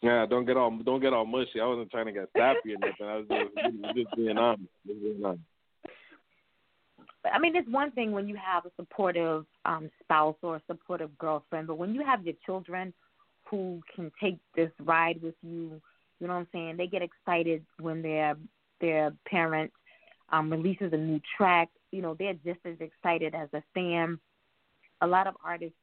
Yeah 0.00 0.24
don't 0.26 0.46
get 0.46 0.56
all 0.56 0.70
don't 0.84 1.00
get 1.00 1.12
all 1.12 1.26
mushy. 1.26 1.60
I 1.60 1.66
wasn't 1.66 1.90
trying 1.90 2.06
to 2.06 2.12
get 2.12 2.28
sappy 2.36 2.74
or 2.74 2.78
nothing. 2.78 3.06
I 3.06 3.16
was 3.16 3.26
just, 3.28 3.96
just 3.96 4.16
being 4.16 4.38
honest 4.38 4.70
just 4.86 5.00
being 5.00 5.24
honest. 5.24 5.42
But 7.24 7.32
I 7.32 7.38
mean, 7.38 7.56
it's 7.56 7.68
one 7.70 7.90
thing 7.90 8.12
when 8.12 8.28
you 8.28 8.36
have 8.36 8.66
a 8.66 8.70
supportive 8.76 9.46
um, 9.64 9.90
spouse 10.02 10.36
or 10.42 10.56
a 10.56 10.62
supportive 10.66 11.16
girlfriend, 11.18 11.66
but 11.66 11.78
when 11.78 11.94
you 11.94 12.04
have 12.04 12.24
your 12.24 12.34
children 12.44 12.92
who 13.50 13.80
can 13.96 14.12
take 14.22 14.38
this 14.54 14.70
ride 14.80 15.20
with 15.22 15.34
you, 15.42 15.80
you 16.20 16.26
know 16.26 16.34
what 16.34 16.40
I'm 16.40 16.48
saying? 16.52 16.76
They 16.76 16.86
get 16.86 17.02
excited 17.02 17.64
when 17.80 18.02
their 18.02 18.36
their 18.80 19.12
parent 19.26 19.72
um, 20.34 20.50
releases 20.50 20.92
a 20.92 20.96
new 20.96 21.20
track. 21.36 21.68
You 21.92 22.02
know, 22.02 22.16
they're 22.18 22.34
just 22.34 22.60
as 22.64 22.76
excited 22.80 23.34
as 23.34 23.48
a 23.52 23.62
fan. 23.72 24.18
A 25.00 25.06
lot 25.06 25.26
of 25.26 25.34
artists 25.44 25.76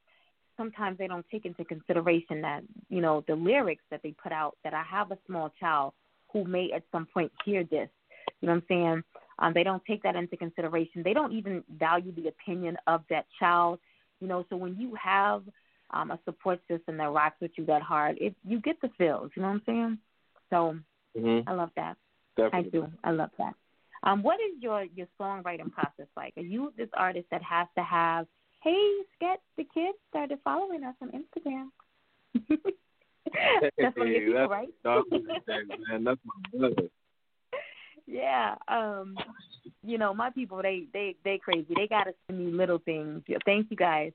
sometimes 0.57 0.97
they 0.97 1.07
don't 1.07 1.25
take 1.31 1.45
into 1.45 1.63
consideration 1.63 2.41
that 2.41 2.61
you 2.89 3.01
know 3.01 3.23
the 3.27 3.35
lyrics 3.35 3.83
that 3.89 4.01
they 4.03 4.11
put 4.11 4.31
out. 4.31 4.57
That 4.63 4.73
I 4.73 4.83
have 4.83 5.11
a 5.11 5.17
small 5.25 5.51
child 5.59 5.93
who 6.33 6.43
may 6.43 6.71
at 6.75 6.83
some 6.91 7.07
point 7.13 7.31
hear 7.45 7.63
this. 7.63 7.89
You 8.41 8.47
know 8.47 8.55
what 8.55 8.63
I'm 8.63 8.63
saying? 8.67 9.03
Um, 9.39 9.53
they 9.53 9.63
don't 9.63 9.83
take 9.85 10.03
that 10.03 10.15
into 10.15 10.37
consideration. 10.37 11.01
They 11.03 11.13
don't 11.13 11.31
even 11.31 11.63
value 11.79 12.13
the 12.13 12.27
opinion 12.27 12.77
of 12.87 13.03
that 13.09 13.25
child. 13.39 13.79
You 14.19 14.27
know, 14.27 14.45
so 14.49 14.55
when 14.55 14.75
you 14.77 14.95
have 15.01 15.43
um, 15.91 16.11
a 16.11 16.19
support 16.25 16.59
system 16.69 16.97
that 16.97 17.09
rocks 17.09 17.37
with 17.41 17.51
you 17.55 17.65
that 17.65 17.81
hard, 17.81 18.17
it 18.19 18.35
you 18.45 18.59
get 18.59 18.81
the 18.81 18.89
feels. 18.97 19.31
You 19.35 19.43
know 19.43 19.49
what 19.49 19.55
I'm 19.55 19.63
saying? 19.65 19.97
So 20.49 20.75
mm-hmm. 21.17 21.49
I 21.49 21.53
love 21.53 21.71
that. 21.77 21.95
Definitely. 22.35 22.59
I 22.59 22.71
do. 22.71 22.91
I 23.03 23.11
love 23.11 23.31
that. 23.37 23.53
Um, 24.03 24.23
what 24.23 24.39
is 24.39 24.61
your 24.61 24.83
your 24.95 25.07
songwriting 25.19 25.71
process 25.71 26.07
like? 26.15 26.33
Are 26.37 26.41
you 26.41 26.73
this 26.77 26.89
artist 26.93 27.27
that 27.31 27.43
has 27.43 27.67
to 27.77 27.83
have? 27.83 28.27
Hey, 28.63 28.91
Sketch, 29.15 29.39
the 29.57 29.63
kids 29.73 29.97
started 30.09 30.39
following 30.43 30.83
us 30.83 30.95
on 31.01 31.09
Instagram. 31.09 31.69
that's 33.77 33.97
one 33.97 34.07
of 34.07 34.13
your 34.13 34.25
people, 34.25 34.47
right? 34.47 34.69
man, 34.83 36.03
that's 36.03 36.19
my 36.25 36.59
brother 36.59 36.89
yeah. 38.11 38.55
Um, 38.67 39.15
you 39.83 39.97
know, 39.97 40.13
my 40.13 40.29
people 40.29 40.61
they 40.61 40.83
they 40.93 41.15
they 41.23 41.37
crazy. 41.37 41.73
They 41.75 41.87
gotta 41.87 42.13
send 42.27 42.45
me 42.45 42.51
little 42.51 42.79
things. 42.79 43.23
Thank 43.45 43.71
you 43.71 43.77
guys. 43.77 44.11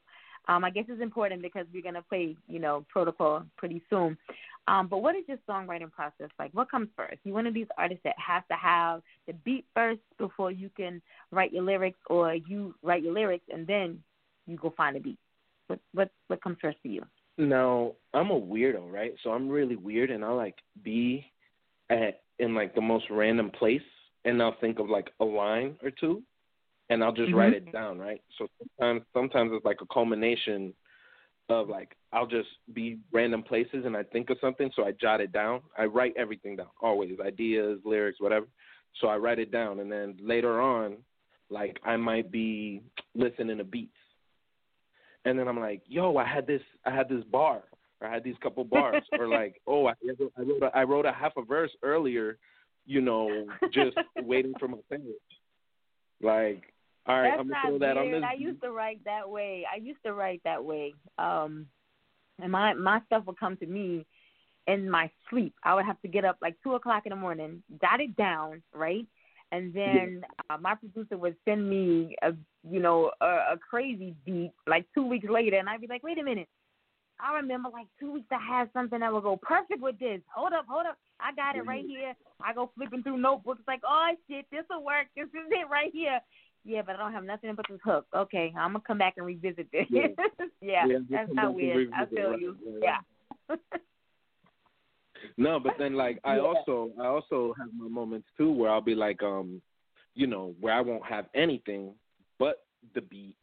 Um, 0.48 0.64
I 0.64 0.70
guess 0.70 0.84
it's 0.88 1.02
important 1.02 1.42
because 1.42 1.66
we're 1.72 1.82
gonna 1.82 2.02
play, 2.02 2.36
you 2.48 2.58
know, 2.58 2.84
Protocol 2.88 3.44
pretty 3.56 3.82
soon. 3.90 4.16
Um, 4.68 4.88
but 4.88 4.98
what 4.98 5.14
is 5.14 5.22
your 5.28 5.38
songwriting 5.48 5.92
process 5.92 6.30
like? 6.38 6.52
What 6.52 6.70
comes 6.70 6.88
first? 6.96 7.18
You 7.24 7.32
one 7.32 7.46
of 7.46 7.54
these 7.54 7.68
artists 7.78 8.02
that 8.04 8.16
has 8.18 8.42
to 8.50 8.56
have 8.56 9.02
the 9.26 9.32
beat 9.32 9.64
first 9.74 10.00
before 10.18 10.50
you 10.50 10.70
can 10.76 11.00
write 11.30 11.52
your 11.52 11.62
lyrics, 11.62 11.98
or 12.08 12.34
you 12.34 12.74
write 12.82 13.02
your 13.02 13.12
lyrics 13.12 13.44
and 13.52 13.66
then 13.66 14.02
you 14.46 14.56
go 14.56 14.72
find 14.76 14.96
a 14.96 15.00
beat. 15.00 15.18
What 15.68 15.80
what 15.92 16.10
what 16.28 16.42
comes 16.42 16.58
first 16.60 16.78
for 16.82 16.88
you? 16.88 17.04
Now 17.38 17.92
I'm 18.14 18.30
a 18.30 18.40
weirdo, 18.40 18.90
right? 18.90 19.14
So 19.22 19.30
I'm 19.30 19.48
really 19.48 19.76
weird, 19.76 20.10
and 20.10 20.24
I 20.24 20.30
like 20.30 20.56
be 20.82 21.26
at 21.90 22.20
in 22.38 22.54
like 22.54 22.74
the 22.74 22.80
most 22.80 23.06
random 23.10 23.50
place, 23.50 23.80
and 24.24 24.42
I'll 24.42 24.56
think 24.60 24.78
of 24.78 24.88
like 24.88 25.10
a 25.20 25.24
line 25.24 25.76
or 25.82 25.90
two, 25.90 26.22
and 26.90 27.02
I'll 27.02 27.12
just 27.12 27.28
mm-hmm. 27.28 27.38
write 27.38 27.52
it 27.52 27.72
down, 27.72 27.98
right? 27.98 28.20
So 28.38 28.46
sometimes 28.58 29.02
sometimes 29.12 29.50
it's 29.54 29.64
like 29.64 29.80
a 29.82 29.86
culmination 29.92 30.72
of 31.48 31.68
like 31.68 31.96
I'll 32.12 32.26
just 32.26 32.48
be 32.72 32.98
random 33.12 33.42
places 33.42 33.84
and 33.84 33.96
I 33.96 34.02
think 34.02 34.30
of 34.30 34.38
something, 34.40 34.70
so 34.74 34.84
I 34.84 34.92
jot 34.92 35.20
it 35.20 35.32
down. 35.32 35.60
I 35.78 35.84
write 35.84 36.14
everything 36.16 36.56
down, 36.56 36.68
always 36.80 37.12
ideas, 37.24 37.80
lyrics, 37.84 38.20
whatever. 38.20 38.46
So 39.00 39.08
I 39.08 39.16
write 39.16 39.38
it 39.38 39.52
down, 39.52 39.80
and 39.80 39.92
then 39.92 40.16
later 40.20 40.60
on, 40.60 40.96
like 41.50 41.78
I 41.84 41.96
might 41.96 42.30
be 42.30 42.82
listening 43.14 43.58
to 43.58 43.64
beats, 43.64 43.92
and 45.24 45.38
then 45.38 45.48
I'm 45.48 45.60
like, 45.60 45.82
yo, 45.86 46.16
I 46.16 46.26
had 46.26 46.46
this, 46.46 46.62
I 46.84 46.90
had 46.94 47.08
this 47.08 47.24
bar, 47.24 47.62
or 48.00 48.08
I 48.08 48.12
had 48.12 48.24
these 48.24 48.36
couple 48.42 48.64
bars, 48.64 49.02
or 49.18 49.28
like, 49.28 49.60
oh, 49.66 49.86
I, 49.86 49.92
I 50.38 50.42
wrote, 50.42 50.62
a, 50.62 50.76
I 50.76 50.82
wrote 50.84 51.04
a 51.04 51.12
half 51.12 51.32
a 51.36 51.42
verse 51.42 51.72
earlier, 51.82 52.38
you 52.86 53.00
know, 53.00 53.46
just 53.72 53.96
waiting 54.22 54.54
for 54.58 54.68
my 54.68 54.78
sandwich. 54.88 55.16
Like 56.22 56.72
all 57.08 57.20
right, 57.20 57.30
That's 57.30 57.40
I'm 57.40 57.48
gonna 57.48 57.60
throw 57.66 57.78
that 57.78 57.96
weird. 57.96 58.14
on 58.14 58.20
this. 58.20 58.30
I 58.30 58.34
used 58.34 58.62
to 58.62 58.70
write 58.70 59.04
that 59.04 59.28
way. 59.28 59.64
I 59.72 59.76
used 59.76 60.02
to 60.04 60.12
write 60.12 60.40
that 60.44 60.64
way. 60.64 60.94
Um 61.18 61.66
and 62.40 62.52
my 62.52 62.74
my 62.74 63.00
stuff 63.06 63.24
would 63.26 63.38
come 63.38 63.56
to 63.58 63.66
me 63.66 64.04
in 64.66 64.90
my 64.90 65.10
sleep. 65.30 65.54
I 65.62 65.74
would 65.74 65.84
have 65.84 66.00
to 66.02 66.08
get 66.08 66.24
up 66.24 66.38
like 66.42 66.56
two 66.62 66.74
o'clock 66.74 67.06
in 67.06 67.10
the 67.10 67.16
morning, 67.16 67.62
jot 67.80 68.00
it 68.00 68.16
down, 68.16 68.62
right? 68.74 69.06
And 69.52 69.72
then 69.72 70.24
uh, 70.50 70.58
my 70.58 70.74
producer 70.74 71.16
would 71.16 71.36
send 71.44 71.68
me 71.68 72.16
a 72.22 72.32
you 72.68 72.80
know 72.80 73.12
a, 73.20 73.26
a 73.26 73.58
crazy 73.70 74.14
beat 74.24 74.52
like 74.66 74.86
two 74.94 75.06
weeks 75.06 75.28
later, 75.30 75.56
and 75.56 75.68
I'd 75.68 75.80
be 75.80 75.86
like, 75.86 76.02
wait 76.02 76.18
a 76.18 76.24
minute, 76.24 76.48
I 77.20 77.36
remember 77.36 77.70
like 77.72 77.86
two 77.98 78.12
weeks 78.12 78.26
I 78.30 78.44
had 78.44 78.70
something 78.72 79.00
that 79.00 79.12
would 79.12 79.22
go 79.22 79.36
perfect 79.36 79.80
with 79.80 79.98
this. 79.98 80.20
Hold 80.34 80.52
up, 80.52 80.66
hold 80.68 80.86
up, 80.86 80.98
I 81.20 81.32
got 81.34 81.56
it 81.56 81.66
right 81.66 81.84
here. 81.86 82.14
I 82.44 82.52
go 82.52 82.70
flipping 82.76 83.02
through 83.02 83.18
notebooks 83.18 83.62
like, 83.66 83.80
oh 83.86 84.10
shit, 84.28 84.46
this 84.50 84.64
will 84.68 84.84
work. 84.84 85.06
This 85.16 85.26
is 85.26 85.48
it 85.50 85.70
right 85.70 85.92
here. 85.92 86.20
Yeah, 86.66 86.82
but 86.84 86.96
I 86.96 86.98
don't 86.98 87.12
have 87.12 87.24
nothing 87.24 87.54
but 87.54 87.64
this 87.70 87.78
hook. 87.84 88.06
Okay, 88.14 88.52
I'm 88.58 88.72
gonna 88.72 88.82
come 88.84 88.98
back 88.98 89.14
and 89.16 89.24
revisit 89.24 89.70
this. 89.70 89.86
Yeah, 89.88 90.08
yeah, 90.60 90.86
yeah 90.88 90.98
that's 91.08 91.32
not 91.32 91.54
weird. 91.54 91.90
I 91.94 92.06
feel 92.06 92.30
right. 92.30 92.40
you. 92.40 92.56
Yeah. 92.82 92.98
yeah. 93.48 93.56
no, 95.36 95.60
but 95.60 95.74
then 95.78 95.94
like 95.94 96.18
I 96.24 96.34
yeah. 96.36 96.42
also 96.42 96.90
I 97.00 97.06
also 97.06 97.54
have 97.56 97.68
my 97.78 97.88
moments 97.88 98.26
too 98.36 98.50
where 98.50 98.70
I'll 98.70 98.80
be 98.80 98.96
like 98.96 99.22
um, 99.22 99.62
you 100.16 100.26
know, 100.26 100.54
where 100.60 100.74
I 100.74 100.80
won't 100.80 101.06
have 101.06 101.26
anything 101.36 101.94
but 102.40 102.64
the 102.96 103.00
beat, 103.00 103.36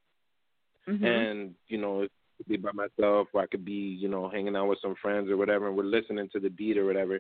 mm-hmm. 0.88 1.06
and 1.06 1.56
you 1.70 1.78
know, 1.78 2.06
be 2.50 2.58
by 2.58 2.72
myself 2.74 3.30
or 3.32 3.42
I 3.42 3.48
could 3.48 3.64
be 3.64 3.72
you 3.72 4.10
know 4.10 4.30
hanging 4.30 4.58
out 4.58 4.68
with 4.68 4.80
some 4.82 4.96
friends 5.02 5.30
or 5.30 5.38
whatever, 5.38 5.70
and 5.70 5.78
we're 5.78 5.86
listening 5.86 6.28
to 6.34 6.42
the 6.42 6.50
beat 6.50 6.78
or 6.78 6.86
whatever. 6.86 7.20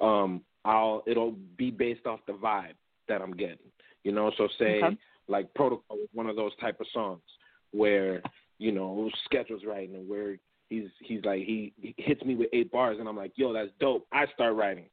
Um, 0.00 0.40
I'll 0.64 1.02
it'll 1.06 1.36
be 1.58 1.70
based 1.70 2.06
off 2.06 2.20
the 2.26 2.32
vibe 2.32 2.76
that 3.08 3.20
I'm 3.20 3.32
getting. 3.32 3.58
You 4.02 4.12
know, 4.12 4.32
so 4.38 4.48
say. 4.58 4.80
Okay 4.82 4.96
like 5.28 5.52
Protocol 5.54 5.96
was 5.96 6.08
one 6.12 6.26
of 6.26 6.36
those 6.36 6.52
type 6.60 6.80
of 6.80 6.86
songs 6.92 7.22
where 7.72 8.22
you 8.58 8.72
know 8.72 9.10
was 9.50 9.62
writing 9.66 9.94
and 9.94 10.08
where 10.08 10.36
he's 10.68 10.88
he's 11.00 11.24
like 11.24 11.40
he, 11.40 11.72
he 11.80 11.94
hits 11.98 12.22
me 12.22 12.34
with 12.34 12.48
eight 12.52 12.70
bars 12.70 12.98
and 12.98 13.08
I'm 13.08 13.16
like 13.16 13.32
yo 13.36 13.52
that's 13.52 13.70
dope. 13.80 14.06
I 14.12 14.26
start 14.34 14.54
writing. 14.54 14.86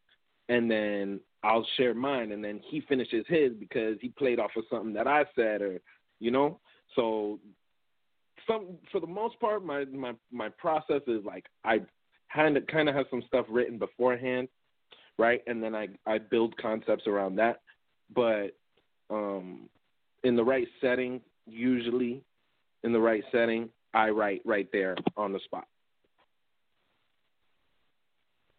And 0.47 0.69
then 0.69 1.19
I'll 1.43 1.65
share 1.77 1.93
mine 1.93 2.31
and 2.31 2.43
then 2.43 2.59
he 2.67 2.81
finishes 2.81 3.23
his 3.27 3.53
because 3.53 3.97
he 4.01 4.09
played 4.09 4.39
off 4.39 4.51
of 4.57 4.63
something 4.69 4.93
that 4.93 5.07
I 5.07 5.25
said 5.35 5.61
or 5.61 5.79
you 6.19 6.31
know? 6.31 6.59
So 6.95 7.39
some 8.47 8.77
for 8.91 8.99
the 8.99 9.07
most 9.07 9.39
part 9.39 9.63
my 9.63 9.85
my 9.85 10.13
my 10.31 10.49
process 10.49 11.01
is 11.07 11.23
like 11.23 11.45
I 11.63 11.81
kind 12.33 12.57
of 12.57 12.65
kind 12.67 12.89
of 12.89 12.95
have 12.95 13.05
some 13.09 13.23
stuff 13.27 13.45
written 13.49 13.77
beforehand 13.77 14.47
right? 15.19 15.43
And 15.45 15.61
then 15.61 15.75
I 15.75 15.89
I 16.07 16.17
build 16.17 16.57
concepts 16.57 17.05
around 17.05 17.35
that. 17.35 17.61
But 18.15 18.55
um 19.11 19.69
in 20.23 20.35
the 20.35 20.43
right 20.43 20.67
setting, 20.81 21.21
usually 21.45 22.23
in 22.83 22.93
the 22.93 22.99
right 22.99 23.23
setting, 23.31 23.69
I 23.93 24.09
write 24.09 24.41
right 24.45 24.67
there 24.71 24.95
on 25.17 25.33
the 25.33 25.39
spot. 25.45 25.67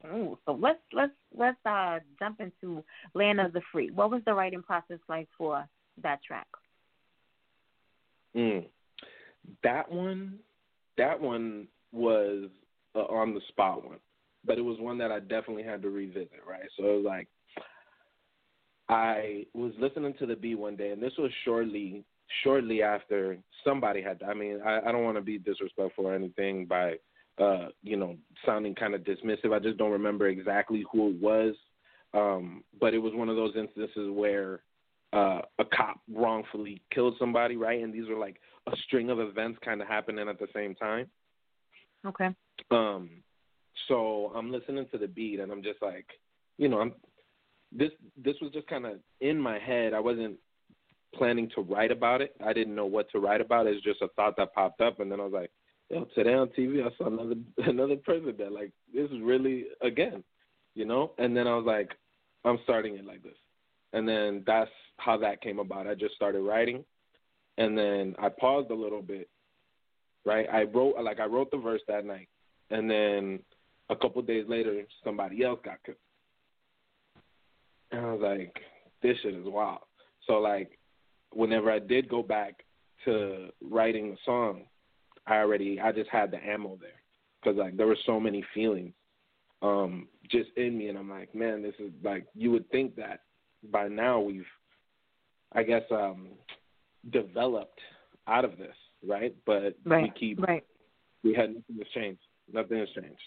Ooh, 0.06 0.38
so 0.46 0.52
let's 0.52 0.80
let's 0.92 1.12
let's 1.34 1.58
uh, 1.66 1.98
jump 2.18 2.40
into 2.40 2.82
Land 3.14 3.38
of 3.38 3.52
the 3.52 3.60
Free. 3.70 3.90
What 3.90 4.10
was 4.10 4.22
the 4.24 4.32
writing 4.32 4.62
process 4.62 4.98
like 5.08 5.28
for 5.36 5.66
that 6.02 6.22
track? 6.22 6.46
Mm. 8.34 8.66
That 9.62 9.90
one, 9.90 10.38
that 10.96 11.20
one 11.20 11.68
was 11.92 12.48
uh, 12.94 13.00
on 13.00 13.34
the 13.34 13.40
spot 13.48 13.84
one, 13.84 13.98
but 14.44 14.56
it 14.56 14.62
was 14.62 14.78
one 14.78 14.96
that 14.98 15.12
I 15.12 15.20
definitely 15.20 15.64
had 15.64 15.82
to 15.82 15.90
revisit. 15.90 16.40
Right, 16.48 16.68
so 16.78 16.84
it 16.84 16.96
was 16.96 17.04
like 17.04 17.28
I 18.90 19.46
was 19.54 19.72
listening 19.78 20.14
to 20.18 20.26
the 20.26 20.34
beat 20.34 20.56
one 20.56 20.74
day, 20.74 20.90
and 20.90 21.00
this 21.00 21.12
was 21.16 21.30
shortly 21.44 22.04
shortly 22.42 22.82
after 22.82 23.38
somebody 23.64 24.02
had. 24.02 24.20
I 24.28 24.34
mean, 24.34 24.60
I, 24.66 24.80
I 24.80 24.92
don't 24.92 25.04
want 25.04 25.16
to 25.16 25.22
be 25.22 25.38
disrespectful 25.38 26.06
or 26.06 26.14
anything 26.14 26.66
by 26.66 26.96
uh, 27.38 27.68
you 27.84 27.96
know 27.96 28.16
sounding 28.44 28.74
kind 28.74 28.96
of 28.96 29.02
dismissive. 29.02 29.54
I 29.54 29.60
just 29.60 29.78
don't 29.78 29.92
remember 29.92 30.26
exactly 30.26 30.84
who 30.90 31.10
it 31.10 31.22
was, 31.22 31.54
um, 32.14 32.64
but 32.80 32.92
it 32.92 32.98
was 32.98 33.14
one 33.14 33.28
of 33.28 33.36
those 33.36 33.54
instances 33.56 34.10
where 34.10 34.62
uh, 35.12 35.42
a 35.60 35.64
cop 35.72 36.00
wrongfully 36.12 36.82
killed 36.92 37.14
somebody, 37.16 37.56
right? 37.56 37.82
And 37.84 37.94
these 37.94 38.08
were 38.08 38.18
like 38.18 38.40
a 38.66 38.76
string 38.86 39.08
of 39.10 39.20
events 39.20 39.60
kind 39.64 39.80
of 39.80 39.86
happening 39.86 40.28
at 40.28 40.40
the 40.40 40.48
same 40.52 40.74
time. 40.74 41.06
Okay. 42.04 42.30
Um, 42.72 43.10
so 43.86 44.32
I'm 44.34 44.50
listening 44.50 44.86
to 44.90 44.98
the 44.98 45.06
beat, 45.06 45.38
and 45.38 45.52
I'm 45.52 45.62
just 45.62 45.80
like, 45.80 46.06
you 46.58 46.68
know, 46.68 46.80
I'm 46.80 46.92
this 47.72 47.90
this 48.16 48.36
was 48.40 48.52
just 48.52 48.66
kind 48.66 48.86
of 48.86 48.94
in 49.20 49.38
my 49.38 49.58
head. 49.58 49.94
I 49.94 50.00
wasn't 50.00 50.36
planning 51.14 51.50
to 51.54 51.62
write 51.62 51.90
about 51.90 52.20
it. 52.20 52.34
I 52.44 52.52
didn't 52.52 52.74
know 52.74 52.86
what 52.86 53.10
to 53.10 53.18
write 53.18 53.40
about. 53.40 53.66
It's 53.66 53.84
just 53.84 54.02
a 54.02 54.08
thought 54.16 54.36
that 54.36 54.54
popped 54.54 54.80
up, 54.80 55.00
and 55.00 55.10
then 55.10 55.20
I 55.20 55.24
was 55.24 55.32
like, 55.32 55.50
"Yo, 55.88 56.04
today 56.14 56.34
on 56.34 56.48
TV, 56.48 56.84
I 56.84 56.96
saw 56.96 57.06
another 57.06 57.36
another 57.70 57.96
president. 57.96 58.52
Like 58.52 58.72
this 58.92 59.10
is 59.10 59.20
really 59.22 59.66
again, 59.82 60.24
you 60.74 60.84
know." 60.84 61.12
And 61.18 61.36
then 61.36 61.46
I 61.46 61.54
was 61.56 61.66
like, 61.66 61.90
"I'm 62.44 62.58
starting 62.64 62.96
it 62.96 63.04
like 63.04 63.22
this," 63.22 63.38
and 63.92 64.08
then 64.08 64.42
that's 64.46 64.70
how 64.98 65.16
that 65.18 65.42
came 65.42 65.58
about. 65.58 65.86
I 65.86 65.94
just 65.94 66.14
started 66.14 66.40
writing, 66.40 66.84
and 67.58 67.76
then 67.76 68.14
I 68.18 68.28
paused 68.28 68.70
a 68.70 68.74
little 68.74 69.02
bit. 69.02 69.28
Right, 70.26 70.46
I 70.52 70.64
wrote 70.64 70.96
like 71.02 71.18
I 71.18 71.24
wrote 71.24 71.50
the 71.50 71.56
verse 71.56 71.80
that 71.88 72.04
night, 72.04 72.28
and 72.70 72.90
then 72.90 73.40
a 73.88 73.96
couple 73.96 74.20
days 74.22 74.44
later, 74.48 74.82
somebody 75.02 75.42
else 75.42 75.60
got 75.64 75.82
killed. 75.84 75.96
And 77.92 78.06
I 78.06 78.12
was 78.12 78.20
like, 78.22 78.54
this 79.02 79.16
shit 79.22 79.34
is 79.34 79.44
wild. 79.46 79.80
So 80.26 80.34
like, 80.34 80.78
whenever 81.32 81.70
I 81.70 81.78
did 81.78 82.08
go 82.08 82.22
back 82.22 82.64
to 83.04 83.48
writing 83.62 84.10
the 84.10 84.16
song, 84.24 84.64
I 85.26 85.36
already 85.36 85.80
I 85.80 85.92
just 85.92 86.10
had 86.10 86.30
the 86.30 86.44
ammo 86.44 86.78
there 86.80 86.90
because 87.40 87.58
like 87.58 87.76
there 87.76 87.86
were 87.86 87.98
so 88.06 88.18
many 88.18 88.44
feelings 88.54 88.92
um 89.62 90.08
just 90.30 90.50
in 90.56 90.76
me, 90.78 90.88
and 90.88 90.98
I'm 90.98 91.10
like, 91.10 91.34
man, 91.34 91.62
this 91.62 91.74
is 91.78 91.92
like 92.02 92.26
you 92.34 92.50
would 92.50 92.68
think 92.70 92.96
that 92.96 93.20
by 93.70 93.88
now 93.88 94.20
we've, 94.20 94.46
I 95.52 95.62
guess, 95.62 95.82
um 95.90 96.28
developed 97.12 97.80
out 98.26 98.44
of 98.44 98.56
this, 98.58 98.74
right? 99.06 99.34
But 99.46 99.76
right. 99.84 100.04
we 100.04 100.12
keep 100.18 100.40
right. 100.40 100.64
We 101.22 101.34
had 101.34 101.50
nothing 101.54 101.76
has 101.78 101.88
changed. 101.94 102.22
Nothing 102.52 102.78
has 102.78 102.88
changed. 102.94 103.20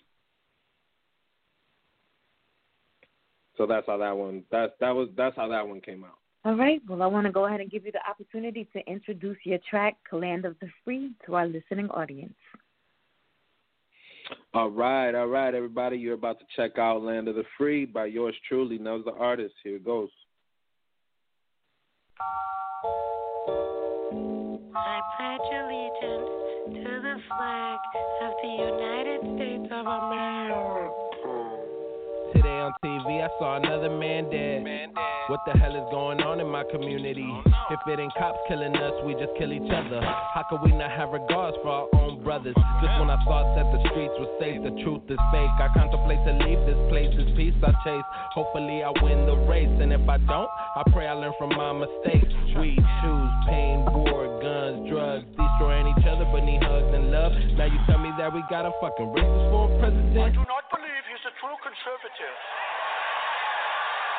So 3.64 3.68
that's 3.68 3.88
how 3.88 3.96
that 3.96 4.18
one 4.18 4.44
that 4.52 4.76
that 4.82 4.90
was 4.90 5.08
that's 5.16 5.38
how 5.38 5.48
that 5.48 5.66
one 5.66 5.80
came 5.80 6.04
out. 6.04 6.18
All 6.44 6.58
right. 6.58 6.82
Well, 6.86 7.02
I 7.02 7.06
want 7.06 7.28
to 7.28 7.32
go 7.32 7.46
ahead 7.46 7.62
and 7.62 7.72
give 7.72 7.86
you 7.86 7.94
the 7.94 8.06
opportunity 8.10 8.68
to 8.74 8.80
introduce 8.92 9.38
your 9.46 9.60
track, 9.70 9.96
"Land 10.12 10.44
of 10.44 10.60
the 10.60 10.68
Free," 10.84 11.14
to 11.26 11.36
our 11.36 11.48
listening 11.48 11.90
audience. 11.90 12.34
All 14.54 14.70
right, 14.70 15.16
all 15.16 15.28
right, 15.28 15.56
everybody. 15.56 15.96
You're 15.96 16.16
about 16.16 16.40
to 16.40 16.46
check 16.58 16.78
out 16.78 17.04
"Land 17.04 17.30
of 17.30 17.36
the 17.36 17.46
Free" 17.58 17.86
by 17.86 18.08
yours 18.08 18.36
truly, 18.50 18.78
Nels 18.78 19.06
the 19.06 19.14
artist. 19.14 19.56
Here 19.64 19.78
it 19.78 19.86
goes. 19.86 20.10
I 24.76 25.00
pledge 25.16 25.50
allegiance 25.62 26.84
to 26.84 27.00
the 27.00 27.16
flag 27.30 27.80
of 28.24 28.34
the 28.42 28.50
United 28.50 29.22
States 29.38 29.72
of 29.72 29.86
America. 29.88 30.43
TV, 32.84 33.22
I 33.22 33.30
saw 33.40 33.58
another 33.58 33.90
man 33.90 34.30
dead. 34.30 34.64
What 35.28 35.40
the 35.46 35.54
hell 35.58 35.76
is 35.76 35.88
going 35.92 36.20
on 36.22 36.40
in 36.40 36.48
my 36.48 36.64
community? 36.68 37.28
If 37.72 37.80
it 37.88 38.00
ain't 38.00 38.14
cops 38.16 38.40
killing 38.48 38.76
us, 38.76 38.94
we 39.06 39.14
just 39.16 39.32
kill 39.38 39.54
each 39.54 39.72
other. 39.72 40.02
How 40.02 40.44
could 40.50 40.62
we 40.64 40.72
not 40.76 40.92
have 40.92 41.12
regards 41.12 41.56
for 41.64 41.70
our 41.70 41.88
own 41.96 42.24
brothers? 42.24 42.56
Just 42.82 42.96
when 43.00 43.10
I 43.10 43.20
thought 43.24 43.56
that 43.56 43.68
the 43.72 43.80
streets 43.92 44.16
were 44.20 44.32
safe, 44.40 44.60
the 44.64 44.76
truth 44.84 45.04
is 45.08 45.20
fake. 45.32 45.56
I 45.60 45.72
contemplate 45.76 46.20
to 46.28 46.34
leave 46.44 46.60
this 46.68 46.80
place, 46.92 47.12
this 47.16 47.32
peace 47.36 47.56
I 47.64 47.72
chase. 47.84 48.08
Hopefully 48.36 48.84
I 48.84 48.92
win 49.00 49.28
the 49.28 49.38
race, 49.48 49.72
and 49.80 49.92
if 49.94 50.04
I 50.08 50.18
don't, 50.20 50.52
I 50.76 50.84
pray 50.92 51.08
I 51.08 51.14
learn 51.14 51.34
from 51.40 51.56
my 51.56 51.72
mistakes. 51.72 52.32
We 52.60 52.76
choose 52.76 53.32
pain, 53.48 53.88
war, 53.92 54.28
guns, 54.44 54.90
drugs, 54.90 55.24
destroying 55.36 55.88
each 55.92 56.06
other, 56.08 56.28
but 56.32 56.44
need 56.44 56.64
hugs 56.64 56.92
and 56.92 57.12
love. 57.12 57.32
Now 57.56 57.72
you 57.72 57.80
tell 57.88 58.00
me 58.00 58.12
that 58.20 58.34
we 58.34 58.44
got 58.50 58.68
a 58.68 58.72
fucking 58.82 59.08
racist 59.08 59.48
for 59.52 59.72
a 59.72 59.80
president? 59.80 60.53
He's 61.74 61.82
conservative. 61.82 62.38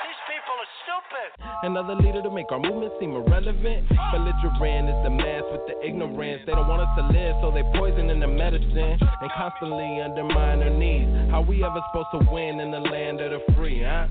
These 0.04 0.22
people 0.28 0.54
are 0.58 0.70
stupid. 0.84 1.28
Another 1.62 1.94
leader 1.94 2.22
to 2.22 2.30
make 2.30 2.50
our 2.50 2.58
movement 2.58 2.92
seem 3.00 3.12
irrelevant. 3.12 3.88
Belligerent 4.12 4.88
is 4.90 4.98
the 5.02 5.10
mass 5.10 5.42
with 5.50 5.62
the 5.66 5.86
ignorance. 5.86 6.42
They 6.46 6.52
don't 6.52 6.68
want 6.68 6.82
us 6.82 6.92
to 6.98 7.04
live, 7.08 7.36
so 7.40 7.50
they 7.50 7.62
poison 7.78 8.10
in 8.10 8.20
the 8.20 8.26
medicine 8.26 8.98
and 9.00 9.30
constantly 9.36 10.02
undermine 10.02 10.62
our 10.62 10.70
needs. 10.70 11.10
How 11.30 11.42
we 11.42 11.64
ever 11.64 11.80
supposed 11.90 12.08
to 12.12 12.32
win 12.32 12.60
in 12.60 12.70
the 12.70 12.80
land 12.80 13.20
of 13.20 13.30
the 13.30 13.54
free, 13.54 13.82
huh? 13.82 14.08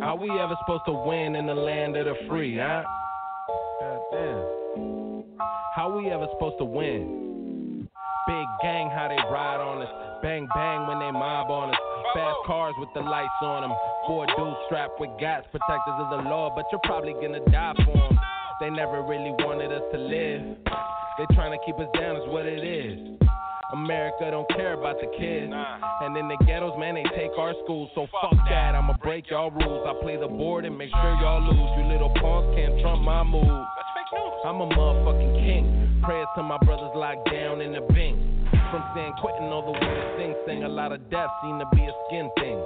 How 0.00 0.16
we 0.16 0.30
ever 0.30 0.56
supposed 0.60 0.84
to 0.86 0.92
win 0.92 1.36
in 1.36 1.46
the 1.46 1.54
land 1.54 1.96
of 1.96 2.06
the 2.06 2.14
free, 2.28 2.56
huh? 2.56 2.82
God. 3.80 4.44
How 5.74 5.94
we 5.96 6.10
ever 6.10 6.26
supposed 6.32 6.58
to 6.58 6.64
win? 6.64 7.29
Big 8.26 8.46
gang, 8.62 8.90
how 8.90 9.08
they 9.08 9.20
ride 9.32 9.60
on 9.60 9.82
us. 9.82 9.92
Bang, 10.22 10.46
bang 10.54 10.86
when 10.86 10.98
they 10.98 11.10
mob 11.10 11.50
on 11.50 11.70
us. 11.70 11.80
Fast 12.14 12.36
cars 12.46 12.74
with 12.78 12.88
the 12.94 13.00
lights 13.00 13.40
on 13.42 13.62
them. 13.62 13.72
Four 14.06 14.26
dudes 14.36 14.56
strapped 14.66 15.00
with 15.00 15.10
gas, 15.18 15.44
protectors 15.50 15.98
of 15.98 16.10
the 16.10 16.28
law, 16.28 16.52
but 16.54 16.66
you're 16.70 16.84
probably 16.84 17.14
gonna 17.14 17.44
die 17.50 17.72
for 17.84 17.96
them. 17.96 18.18
They 18.60 18.70
never 18.70 19.02
really 19.02 19.32
wanted 19.40 19.72
us 19.72 19.82
to 19.92 19.98
live. 19.98 20.56
They 21.18 21.26
trying 21.34 21.56
to 21.56 21.60
keep 21.64 21.76
us 21.76 21.88
down, 21.94 22.16
is 22.16 22.28
what 22.28 22.46
it 22.46 22.62
is. 22.62 23.18
America 23.72 24.28
don't 24.30 24.48
care 24.50 24.74
about 24.74 24.96
the 25.00 25.06
kids. 25.16 25.52
And 26.02 26.16
in 26.16 26.28
the 26.28 26.36
ghettos, 26.44 26.76
man, 26.78 26.94
they 26.96 27.04
take 27.16 27.30
our 27.38 27.54
schools. 27.64 27.88
So 27.94 28.06
fuck 28.20 28.36
that, 28.50 28.74
I'ma 28.74 28.94
break 29.02 29.30
y'all 29.30 29.50
rules. 29.50 29.86
I 29.86 29.94
play 30.02 30.16
the 30.16 30.28
board 30.28 30.64
and 30.64 30.76
make 30.76 30.90
sure 30.90 31.12
y'all 31.22 31.40
lose. 31.40 31.70
You 31.78 31.86
little 31.86 32.12
punks 32.20 32.56
can't 32.56 32.80
trump 32.80 33.02
my 33.02 33.22
moves. 33.22 33.66
I'm 34.44 34.60
a 34.60 34.66
motherfucking 34.66 35.34
king. 35.44 35.79
Prayers 36.02 36.28
to 36.36 36.42
my 36.42 36.56
brothers 36.64 36.90
locked 36.96 37.28
down 37.30 37.60
in 37.60 37.72
the 37.72 37.84
bank. 37.92 38.16
From 38.72 38.80
San 38.96 39.12
Quentin 39.20 39.52
all 39.52 39.60
the 39.60 39.76
way 39.76 39.84
to 39.84 40.04
Sing 40.16 40.32
Sing, 40.46 40.64
a 40.64 40.68
lot 40.68 40.92
of 40.92 41.10
death 41.10 41.28
seem 41.44 41.58
to 41.58 41.68
be 41.76 41.84
a 41.84 41.94
skin 42.08 42.30
thing. 42.40 42.56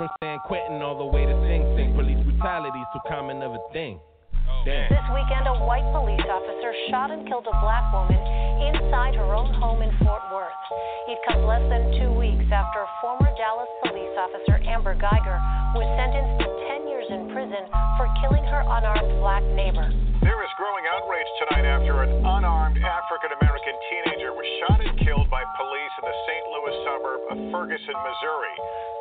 From 0.00 0.08
San 0.24 0.38
Quentin 0.48 0.80
all 0.80 0.96
the 0.96 1.04
way 1.04 1.28
to 1.28 1.36
Sing 1.44 1.60
Sing, 1.76 1.92
police 1.92 2.16
brutality 2.24 2.80
so 2.94 3.00
common 3.04 3.42
of 3.42 3.52
a 3.52 3.60
thing. 3.72 4.00
Oh, 4.00 4.62
Damn. 4.64 4.88
This 4.88 5.06
weekend, 5.12 5.44
a 5.44 5.60
white 5.68 5.84
police 5.92 6.24
officer 6.24 6.72
shot 6.88 7.12
and 7.12 7.28
killed 7.28 7.44
a 7.52 7.56
black 7.60 7.84
woman 7.92 8.16
inside 8.64 9.12
her 9.18 9.34
own 9.36 9.52
home 9.60 9.82
in 9.82 9.92
Fort 10.00 10.24
Worth. 10.32 10.56
It 11.12 11.18
comes 11.28 11.44
less 11.44 11.64
than 11.68 12.00
two 12.00 12.16
weeks 12.16 12.48
after 12.48 12.80
former 13.04 13.28
Dallas 13.36 13.68
police 13.84 14.14
officer 14.16 14.56
Amber 14.64 14.96
Guyger 14.96 15.36
was 15.76 15.84
sentenced 16.00 16.40
to 16.40 16.48
10 16.80 16.88
years 16.88 17.08
in 17.12 17.28
prison 17.36 17.68
for 18.00 18.08
killing 18.24 18.44
her 18.48 18.64
unarmed 18.64 19.20
black 19.20 19.44
neighbor. 19.52 19.92
There 20.26 20.42
is 20.42 20.50
growing 20.58 20.82
outrage 20.90 21.30
tonight 21.38 21.70
after 21.70 22.02
an 22.02 22.10
unarmed 22.10 22.82
African 22.82 23.30
American 23.38 23.74
teenager 23.86 24.34
was 24.34 24.42
shot 24.58 24.82
and 24.82 24.90
killed 25.06 25.30
by 25.30 25.46
police 25.54 25.94
in 26.02 26.04
the 26.10 26.16
St. 26.26 26.44
Louis 26.50 26.74
suburb 26.82 27.20
of 27.30 27.36
Ferguson, 27.54 27.94
Missouri. 27.94 28.54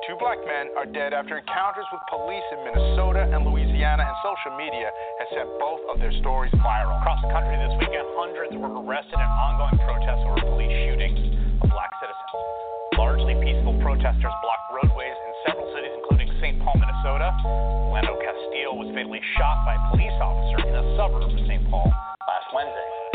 Two 0.06 0.22
black 0.22 0.38
men 0.46 0.70
are 0.78 0.86
dead 0.86 1.18
after 1.18 1.42
encounters 1.42 1.90
with 1.90 2.06
police 2.14 2.46
in 2.54 2.62
Minnesota 2.70 3.26
and 3.26 3.42
Louisiana, 3.42 4.06
and 4.06 4.18
social 4.22 4.54
media 4.54 4.94
has 5.18 5.28
sent 5.34 5.50
both 5.58 5.82
of 5.90 5.98
their 5.98 6.14
stories 6.22 6.54
viral. 6.62 6.94
Across 7.02 7.26
the 7.26 7.34
country 7.34 7.58
this 7.58 7.74
weekend, 7.82 8.06
hundreds 8.14 8.54
were 8.54 8.78
arrested 8.86 9.18
in 9.18 9.26
ongoing 9.26 9.82
protests 9.82 10.22
over 10.30 10.46
police 10.46 10.78
shootings 10.86 11.18
of 11.66 11.74
black 11.74 11.90
citizens. 12.06 12.32
Largely 13.02 13.34
peaceful 13.42 13.74
protesters 13.82 14.36
blocked 14.46 14.68
roadways 14.78 15.18
in 15.26 15.32
several 15.50 15.74
cities. 15.74 16.05
Paul, 16.66 16.82
Minnesota. 16.82 17.30
Lando 17.94 18.18
Castile 18.18 18.74
was 18.74 18.90
fatally 18.98 19.22
shot 19.38 19.64
by 19.66 19.76
a 19.78 19.90
police 19.94 20.18
officer 20.18 20.68
in 20.68 20.74
a 20.74 20.98
suburb 20.98 21.30
of 21.30 21.46
St. 21.46 21.62
Paul 21.70 21.94
last 22.26 22.50
Wednesday. 22.58 23.15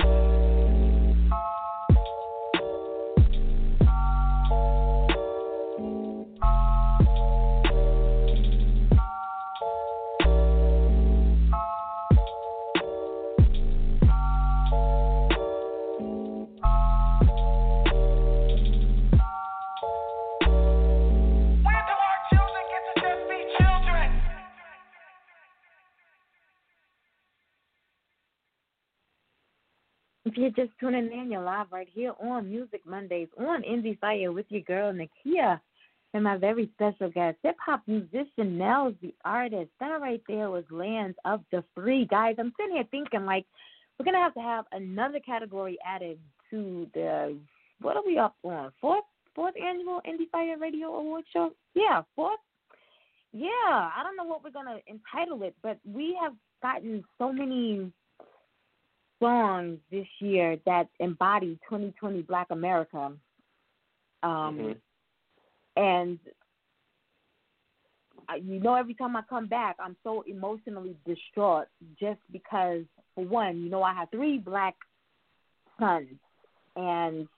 If 30.31 30.37
you're 30.37 30.51
just 30.51 30.79
tuning 30.79 31.11
in, 31.13 31.33
you're 31.33 31.43
live 31.43 31.67
right 31.73 31.89
here 31.93 32.13
on 32.21 32.49
Music 32.49 32.83
Mondays 32.87 33.27
on 33.37 33.65
Indie 33.65 33.99
Fire 33.99 34.31
with 34.31 34.47
your 34.49 34.61
girl 34.61 34.93
Nakia 34.93 35.61
and 36.15 36.23
my 36.23 36.37
very 36.37 36.71
special 36.75 37.11
guest, 37.11 37.39
hip 37.43 37.57
hop 37.59 37.83
musician 37.89 38.57
Nels 38.57 38.95
the 39.03 39.13
artist. 39.25 39.71
That 39.81 40.01
right 40.01 40.23
there 40.29 40.49
was 40.49 40.63
Lands 40.71 41.17
of 41.25 41.41
the 41.51 41.65
Free. 41.75 42.07
Guys, 42.07 42.37
I'm 42.39 42.53
sitting 42.57 42.77
here 42.77 42.85
thinking 42.93 43.27
like 43.27 43.45
we're 43.99 44.05
gonna 44.05 44.19
have 44.19 44.35
to 44.35 44.41
have 44.41 44.67
another 44.71 45.19
category 45.19 45.77
added 45.85 46.17
to 46.51 46.87
the 46.95 47.37
what 47.81 47.97
are 47.97 48.07
we 48.07 48.17
up 48.17 48.37
on? 48.45 48.71
Fourth 48.81 49.03
fourth 49.35 49.55
annual 49.61 50.01
Indie 50.09 50.31
Fire 50.31 50.59
Radio 50.59 50.95
Award 50.95 51.25
show? 51.33 51.51
Yeah, 51.75 52.03
fourth. 52.15 52.39
Yeah, 53.33 53.49
I 53.51 54.03
don't 54.05 54.17
know 54.17 54.31
what 54.31 54.45
we're 54.45 54.51
gonna 54.51 54.79
entitle 54.87 55.43
it, 55.43 55.57
but 55.61 55.81
we 55.85 56.17
have 56.23 56.35
gotten 56.63 57.03
so 57.19 57.33
many 57.33 57.91
songs 59.21 59.79
this 59.91 60.09
year 60.19 60.59
that 60.67 60.89
embody 60.99 61.59
2020 61.69 62.23
Black 62.23 62.49
America. 62.51 63.13
Um, 64.23 64.59
Mhm. 64.59 64.81
And 65.77 66.19
you 68.43 68.61
know, 68.61 68.75
every 68.75 68.95
time 68.95 69.17
I 69.17 69.23
come 69.23 69.47
back, 69.47 69.77
I'm 69.81 69.97
so 70.03 70.23
emotionally 70.23 70.97
distraught 71.05 71.67
just 71.99 72.21
because, 72.31 72.85
for 73.15 73.25
one, 73.25 73.63
you 73.63 73.71
know, 73.71 73.83
I 73.83 73.93
have 73.93 74.11
three 74.11 74.39
black 74.39 74.77
sons, 75.79 76.17
and 76.77 77.29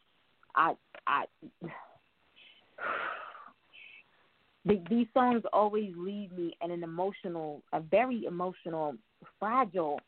I, 0.55 0.77
I, 1.07 1.27
these 4.65 5.07
songs 5.15 5.43
always 5.53 5.93
leave 5.97 6.33
me 6.33 6.57
in 6.63 6.71
an 6.71 6.83
emotional, 6.83 7.63
a 7.73 7.81
very 7.81 8.27
emotional, 8.27 8.95
fragile 9.39 10.01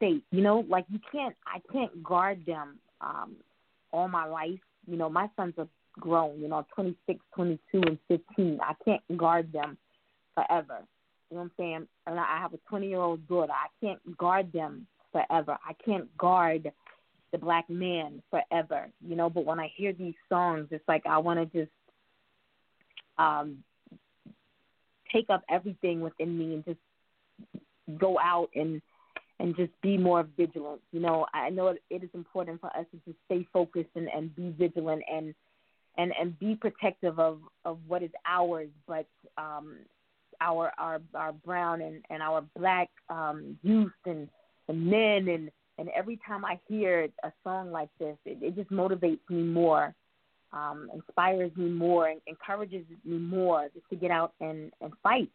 state. 0.00 0.24
You 0.30 0.42
know, 0.42 0.64
like 0.68 0.86
you 0.90 0.98
can't, 1.12 1.36
I 1.46 1.60
can't 1.72 2.02
guard 2.02 2.44
them 2.46 2.78
um, 3.00 3.36
all 3.92 4.08
my 4.08 4.26
life. 4.26 4.58
You 4.86 4.96
know, 4.96 5.10
my 5.10 5.28
sons 5.36 5.54
are 5.58 5.68
grown. 5.98 6.40
You 6.40 6.48
know, 6.48 6.66
26, 6.74 7.20
22, 7.34 7.82
and 7.82 7.98
15. 8.08 8.58
I 8.62 8.74
can't 8.84 9.18
guard 9.18 9.52
them 9.52 9.76
forever. 10.34 10.78
You 11.30 11.36
know 11.36 11.42
what 11.42 11.44
I'm 11.44 11.50
saying? 11.58 11.86
And 12.06 12.18
I 12.18 12.38
have 12.40 12.54
a 12.54 12.58
20 12.68 12.88
year 12.88 12.98
old 13.00 13.26
daughter. 13.28 13.52
I 13.52 13.68
can't 13.84 14.16
guard 14.16 14.52
them 14.52 14.86
forever. 15.12 15.56
I 15.64 15.74
can't 15.84 16.16
guard 16.16 16.72
the 17.32 17.38
black 17.38 17.68
man 17.68 18.22
forever. 18.30 18.88
You 19.06 19.16
know, 19.16 19.30
but 19.30 19.44
when 19.44 19.60
I 19.60 19.70
hear 19.76 19.92
these 19.92 20.14
songs, 20.28 20.68
it's 20.70 20.86
like 20.88 21.06
I 21.06 21.18
want 21.18 21.38
to 21.38 21.58
just 21.58 21.72
um 23.18 23.58
take 25.12 25.28
up 25.28 25.42
everything 25.50 26.00
within 26.00 26.38
me 26.38 26.54
and 26.54 26.64
just 26.64 26.78
go 27.98 28.18
out 28.18 28.48
and 28.54 28.80
and 29.40 29.56
just 29.56 29.72
be 29.80 29.96
more 29.96 30.28
vigilant. 30.36 30.82
You 30.92 31.00
know, 31.00 31.26
I 31.32 31.48
know 31.50 31.68
it, 31.68 31.82
it 31.88 32.04
is 32.04 32.10
important 32.12 32.60
for 32.60 32.68
us 32.76 32.84
to 33.06 33.14
stay 33.24 33.46
focused 33.52 33.88
and, 33.96 34.08
and 34.08 34.34
be 34.36 34.50
vigilant 34.56 35.02
and 35.12 35.34
and 35.96 36.12
and 36.20 36.38
be 36.38 36.54
protective 36.54 37.18
of 37.18 37.40
of 37.64 37.78
what 37.88 38.02
is 38.02 38.10
ours, 38.26 38.68
but 38.86 39.06
um 39.38 39.76
our 40.40 40.72
our 40.78 41.00
our 41.14 41.32
brown 41.32 41.80
and 41.80 42.04
and 42.10 42.22
our 42.22 42.44
black 42.56 42.90
um 43.08 43.58
youth 43.62 43.92
and 44.06 44.28
and 44.68 44.86
men 44.86 45.28
and 45.28 45.50
and 45.78 45.88
every 45.96 46.20
time 46.26 46.44
I 46.44 46.60
hear 46.68 47.08
a 47.24 47.32
song 47.42 47.72
like 47.72 47.88
this, 47.98 48.16
it, 48.26 48.38
it 48.42 48.54
just 48.54 48.70
motivates 48.70 49.20
me 49.30 49.42
more, 49.42 49.94
um, 50.52 50.90
inspires 50.92 51.50
me 51.56 51.70
more, 51.70 52.08
and 52.08 52.20
encourages 52.26 52.84
me 53.02 53.16
more 53.16 53.70
just 53.72 53.88
to 53.88 53.96
get 53.96 54.10
out 54.10 54.34
and 54.40 54.70
and 54.82 54.92
fight. 55.02 55.30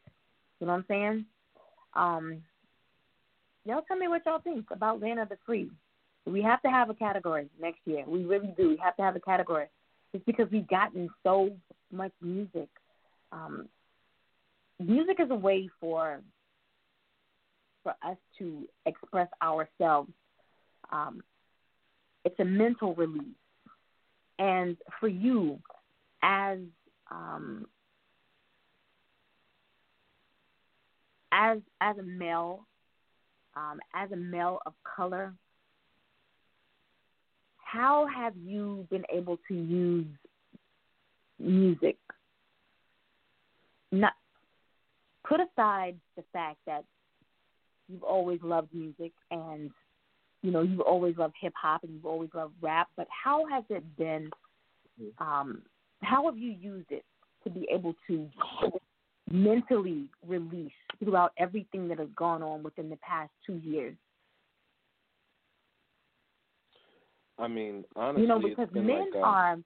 You 0.60 0.68
know 0.68 0.74
what 0.74 0.80
I'm 0.80 0.86
saying? 0.88 1.26
Um, 1.95 2.43
y'all 3.66 3.82
tell 3.88 3.97
me 3.97 4.07
what 4.07 4.22
y'all 4.26 4.39
think 4.39 4.68
about 4.72 5.01
Land 5.01 5.20
of 5.20 5.30
the 5.30 5.38
Free. 5.45 5.70
We 6.26 6.41
have 6.41 6.61
to 6.63 6.70
have 6.70 6.89
a 6.89 6.93
category 6.93 7.47
next 7.59 7.80
year. 7.86 8.03
We 8.07 8.24
really 8.24 8.53
do. 8.57 8.70
We 8.70 8.78
have 8.84 8.95
to 8.97 9.03
have 9.03 9.16
a 9.16 9.20
category. 9.20 9.68
It's 10.13 10.24
because 10.26 10.47
we've 10.51 10.68
gotten 10.68 11.09
so 11.24 11.51
much 11.91 12.11
music. 12.22 12.70
Um, 13.32 13.68
music 14.80 15.18
is 15.20 15.30
a 15.30 15.36
way 15.36 15.70
for 15.80 16.22
for 17.84 17.93
us 18.03 18.18
to 18.39 18.68
express 18.86 19.28
ourselves. 19.43 20.11
Um, 20.91 21.22
it's 22.24 22.39
a 22.39 22.45
mental 22.45 22.95
release, 22.95 23.36
and 24.39 24.78
for 24.99 25.07
you, 25.07 25.59
as 26.24 26.57
um, 27.11 27.68
as 31.32 31.59
as 31.82 31.97
a 31.97 32.03
male, 32.03 32.66
um, 33.56 33.80
as 33.93 34.12
a 34.12 34.16
male 34.16 34.60
of 34.66 34.74
color, 34.95 35.34
how 37.58 38.08
have 38.14 38.34
you 38.38 38.88
been 38.89 39.03
able 39.12 39.38
to 39.47 39.53
use 39.53 40.08
music? 41.39 41.97
Not 43.91 44.14
put 45.28 45.39
aside 45.39 45.95
the 46.16 46.24
fact 46.32 46.58
that 46.66 46.84
you've 47.88 48.03
always 48.03 48.39
loved 48.43 48.70
music 48.74 49.12
and 49.32 49.72
you 50.41 50.51
know 50.51 50.62
you've 50.62 50.80
always 50.82 51.18
loved 51.18 51.36
hip 51.41 51.53
hop 51.60 51.84
and 51.84 51.93
you've 51.93 52.06
always 52.06 52.30
loved 52.34 52.53
rap, 52.62 52.88
but 52.95 53.08
how 53.10 53.45
has 53.47 53.64
it 53.70 53.84
been? 53.97 54.30
Um, 55.20 55.62
how 56.01 56.26
have 56.26 56.38
you 56.38 56.51
used 56.51 56.91
it 56.91 57.03
to 57.43 57.49
be 57.49 57.68
able 57.72 57.95
to 58.08 58.30
mentally 59.30 60.10
release 60.26 60.72
throughout 61.00 61.32
everything 61.38 61.88
that 61.88 62.00
has 62.00 62.10
gone 62.16 62.44
on 62.44 62.64
within 62.64 62.90
the 62.90 62.98
past 62.98 63.32
two 63.46 63.56
years? 63.56 63.96
I 67.38 67.48
mean, 67.48 67.84
honestly, 67.96 68.22
you 68.22 68.28
know, 68.28 68.40
because 68.40 68.70
men 68.74 69.08
like 69.14 69.16
uh, 69.16 69.26
are 69.26 69.58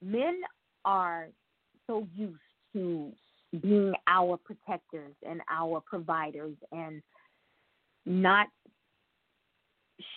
men 0.00 0.40
are 0.84 1.28
so 1.86 2.06
used 2.14 2.38
to 2.72 3.12
being 3.60 3.92
our 4.06 4.38
protectors 4.38 5.14
and 5.28 5.42
our 5.50 5.80
providers 5.80 6.56
and 6.72 7.02
not 8.06 8.46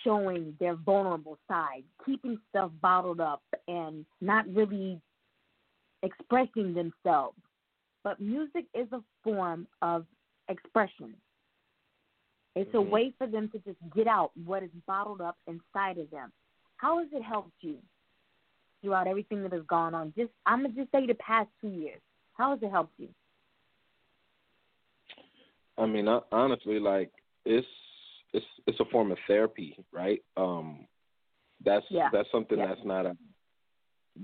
showing 0.02 0.54
their 0.58 0.74
vulnerable 0.74 1.38
side, 1.46 1.84
keeping 2.04 2.38
stuff 2.48 2.70
bottled 2.80 3.20
up 3.20 3.42
and 3.68 4.06
not 4.20 4.46
really 4.52 5.00
expressing 6.02 6.74
themselves. 6.74 7.38
But 8.06 8.20
music 8.20 8.66
is 8.72 8.86
a 8.92 9.02
form 9.24 9.66
of 9.82 10.06
expression. 10.48 11.14
It's 12.54 12.68
mm-hmm. 12.68 12.76
a 12.76 12.80
way 12.82 13.12
for 13.18 13.26
them 13.26 13.48
to 13.48 13.58
just 13.58 13.78
get 13.96 14.06
out 14.06 14.30
what 14.44 14.62
is 14.62 14.70
bottled 14.86 15.20
up 15.20 15.36
inside 15.48 15.98
of 15.98 16.08
them. 16.12 16.30
How 16.76 17.00
has 17.00 17.08
it 17.12 17.24
helped 17.24 17.50
you 17.62 17.78
throughout 18.80 19.08
everything 19.08 19.42
that 19.42 19.52
has 19.52 19.64
gone 19.68 19.92
on? 19.92 20.12
Just 20.16 20.30
I'm 20.46 20.62
gonna 20.62 20.72
just 20.72 20.92
say 20.92 21.04
the 21.04 21.14
past 21.14 21.48
two 21.60 21.70
years. 21.70 22.00
How 22.34 22.52
has 22.52 22.62
it 22.62 22.70
helped 22.70 22.92
you? 22.96 23.08
I 25.76 25.86
mean, 25.86 26.06
I, 26.06 26.20
honestly, 26.30 26.78
like 26.78 27.10
it's 27.44 27.66
it's 28.32 28.46
it's 28.68 28.78
a 28.78 28.84
form 28.92 29.10
of 29.10 29.18
therapy, 29.26 29.76
right? 29.92 30.22
Um, 30.36 30.86
that's 31.64 31.86
yeah. 31.90 32.10
that's 32.12 32.30
something 32.30 32.58
yeah. 32.58 32.68
that's 32.68 32.84
not 32.84 33.04
a 33.04 33.16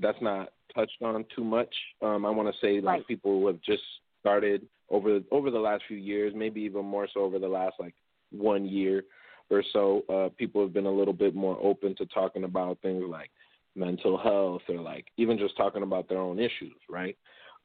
that's 0.00 0.20
not 0.20 0.50
touched 0.74 1.02
on 1.02 1.24
too 1.34 1.44
much. 1.44 1.74
Um, 2.00 2.24
I 2.24 2.30
want 2.30 2.52
to 2.52 2.60
say 2.60 2.80
like 2.80 2.98
right. 2.98 3.06
people 3.06 3.40
who 3.40 3.46
have 3.46 3.60
just 3.62 3.82
started 4.20 4.66
over 4.88 5.20
over 5.30 5.50
the 5.50 5.58
last 5.58 5.82
few 5.88 5.96
years, 5.96 6.32
maybe 6.34 6.60
even 6.62 6.84
more 6.84 7.08
so 7.12 7.20
over 7.20 7.38
the 7.38 7.48
last 7.48 7.74
like 7.78 7.94
one 8.30 8.64
year 8.64 9.04
or 9.50 9.62
so, 9.72 10.02
uh, 10.08 10.28
people 10.36 10.62
have 10.62 10.72
been 10.72 10.86
a 10.86 10.90
little 10.90 11.12
bit 11.12 11.34
more 11.34 11.58
open 11.62 11.94
to 11.96 12.06
talking 12.06 12.44
about 12.44 12.78
things 12.80 13.04
like 13.06 13.30
mental 13.74 14.18
health 14.18 14.62
or 14.68 14.80
like 14.80 15.06
even 15.16 15.38
just 15.38 15.56
talking 15.56 15.82
about 15.82 16.08
their 16.08 16.18
own 16.18 16.38
issues, 16.38 16.76
right? 16.88 17.16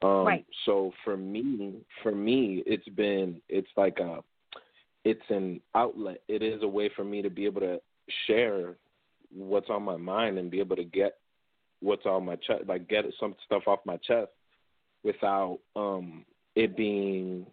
Um, 0.02 0.26
right. 0.26 0.46
So 0.64 0.92
for 1.04 1.16
me, 1.16 1.80
for 2.02 2.12
me, 2.12 2.62
it's 2.66 2.88
been 2.90 3.40
it's 3.48 3.68
like 3.76 3.98
a 3.98 4.22
it's 5.04 5.22
an 5.28 5.60
outlet. 5.74 6.18
It 6.28 6.42
is 6.42 6.62
a 6.62 6.68
way 6.68 6.90
for 6.94 7.04
me 7.04 7.22
to 7.22 7.30
be 7.30 7.46
able 7.46 7.60
to 7.62 7.80
share 8.26 8.76
what's 9.34 9.70
on 9.70 9.82
my 9.82 9.96
mind 9.96 10.38
and 10.38 10.50
be 10.50 10.60
able 10.60 10.76
to 10.76 10.84
get 10.84 11.14
what's 11.80 12.06
on 12.06 12.24
my 12.24 12.36
chest, 12.36 12.64
like 12.66 12.88
get 12.88 13.04
some 13.20 13.34
stuff 13.44 13.62
off 13.66 13.80
my 13.84 13.96
chest 13.98 14.30
without 15.04 15.58
um 15.76 16.24
it 16.54 16.76
being 16.76 17.46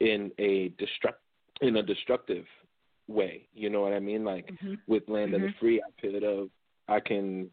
in 0.00 0.30
a 0.38 0.70
destruct 0.70 1.18
in 1.60 1.76
a 1.76 1.82
destructive 1.82 2.44
way. 3.08 3.46
You 3.54 3.70
know 3.70 3.80
what 3.80 3.92
I 3.92 3.98
mean? 3.98 4.24
Like 4.24 4.46
mm-hmm. 4.46 4.74
with 4.86 5.08
Land 5.08 5.32
mm-hmm. 5.32 5.44
of 5.44 5.50
the 5.50 5.54
Free, 5.58 5.82
I 5.82 6.00
could 6.00 6.22
have, 6.22 6.48
I 6.86 7.00
can, 7.00 7.50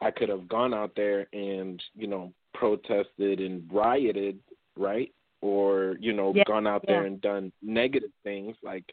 I 0.00 0.10
could 0.10 0.28
have 0.28 0.48
gone 0.48 0.74
out 0.74 0.92
there 0.96 1.26
and 1.32 1.82
you 1.94 2.06
know 2.06 2.32
protested 2.54 3.40
and 3.40 3.62
rioted, 3.72 4.38
right? 4.76 5.12
Or 5.40 5.96
you 6.00 6.12
know 6.12 6.32
yeah. 6.34 6.44
gone 6.46 6.66
out 6.66 6.84
yeah. 6.84 6.94
there 6.94 7.04
and 7.04 7.20
done 7.20 7.52
negative 7.62 8.10
things, 8.22 8.56
like 8.62 8.84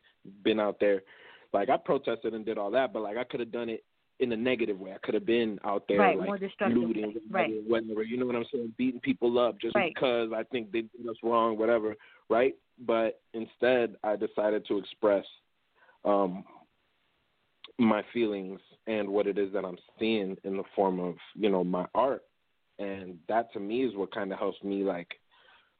been 0.44 0.60
out 0.60 0.78
there, 0.80 1.02
like 1.54 1.70
I 1.70 1.78
protested 1.78 2.34
and 2.34 2.46
did 2.46 2.58
all 2.58 2.72
that, 2.72 2.94
but 2.94 3.02
like 3.02 3.18
I 3.18 3.24
could 3.24 3.40
have 3.40 3.52
done 3.52 3.70
it 3.70 3.84
in 4.22 4.32
a 4.32 4.38
negative 4.38 4.80
way. 4.80 4.94
I 4.94 4.98
could 5.04 5.16
have 5.16 5.26
been 5.26 5.60
out 5.66 5.84
there 5.90 5.98
right, 5.98 6.18
like 6.18 6.30
looting, 6.70 7.16
right. 7.32 7.52
whatever, 7.68 8.04
you 8.04 8.18
know 8.18 8.28
what 8.28 8.36
I'm 8.36 8.46
saying, 8.54 8.74
beating 8.78 9.02
people 9.02 9.40
up 9.40 9.60
just 9.60 9.76
right. 9.76 9.92
because 9.94 10.30
I 10.34 10.44
think 10.44 10.72
they 10.72 10.82
did 10.82 11.10
us 11.10 11.16
wrong, 11.24 11.58
whatever, 11.58 11.96
right? 12.30 12.56
But 12.86 13.20
instead, 13.34 13.96
I 14.04 14.16
decided 14.16 14.66
to 14.68 14.78
express 14.78 15.26
um, 16.06 16.44
my 17.80 18.04
feelings 18.14 18.60
and 18.86 19.10
what 19.10 19.26
it 19.26 19.40
is 19.40 19.52
that 19.54 19.66
I'm 19.66 19.78
seeing 20.00 20.38
in 20.44 20.56
the 20.56 20.64
form 20.76 21.00
of 21.00 21.16
you 21.36 21.50
know 21.50 21.64
my 21.64 21.86
art, 21.96 22.24
and 22.78 23.18
that 23.28 23.52
to 23.54 23.60
me 23.60 23.84
is 23.86 23.96
what 23.96 24.14
kind 24.14 24.32
of 24.32 24.38
helps 24.38 24.64
me 24.64 24.84
like, 24.84 25.08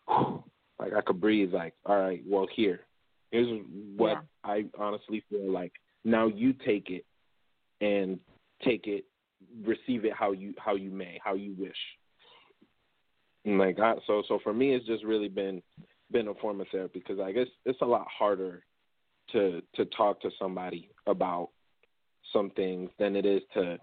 whew, 0.08 0.44
like 0.80 0.94
I 0.94 1.02
could 1.02 1.22
breathe. 1.22 1.54
Like, 1.54 1.74
all 1.86 2.00
right, 2.00 2.24
well 2.28 2.48
here, 2.56 2.82
here's 3.30 3.62
what 3.96 4.18
yeah. 4.46 4.52
I 4.52 4.66
honestly 4.80 5.24
feel 5.30 5.52
like. 5.52 5.74
Now 6.04 6.26
you 6.26 6.54
take 6.54 6.90
it 6.90 7.06
and 7.82 8.20
take 8.64 8.88
it, 8.88 9.06
receive 9.64 10.06
it 10.06 10.14
how 10.14 10.32
you 10.32 10.54
how 10.58 10.76
you 10.76 10.92
may, 10.92 11.20
how 11.24 11.36
you 11.36 11.56
wish. 11.58 11.76
And 13.46 13.58
like 13.58 13.80
I, 13.80 13.96
so, 14.08 14.24
so 14.28 14.40
for 14.44 14.54
me, 14.54 14.74
it's 14.74 14.86
just 14.86 15.04
really 15.04 15.30
been 15.30 15.62
been 16.12 16.28
a 16.28 16.34
form 16.36 16.62
of 16.62 16.68
therapy 16.72 17.00
because 17.00 17.20
I 17.20 17.32
guess 17.32 17.48
it's 17.66 17.82
a 17.82 17.86
lot 17.86 18.06
harder 18.08 18.64
to 19.32 19.62
to 19.76 19.86
talk 19.86 20.22
to 20.22 20.30
somebody 20.40 20.90
about 21.08 21.50
some 22.34 22.52
things 22.52 22.90
than 23.00 23.16
it 23.16 23.26
is 23.26 23.42
to 23.54 23.78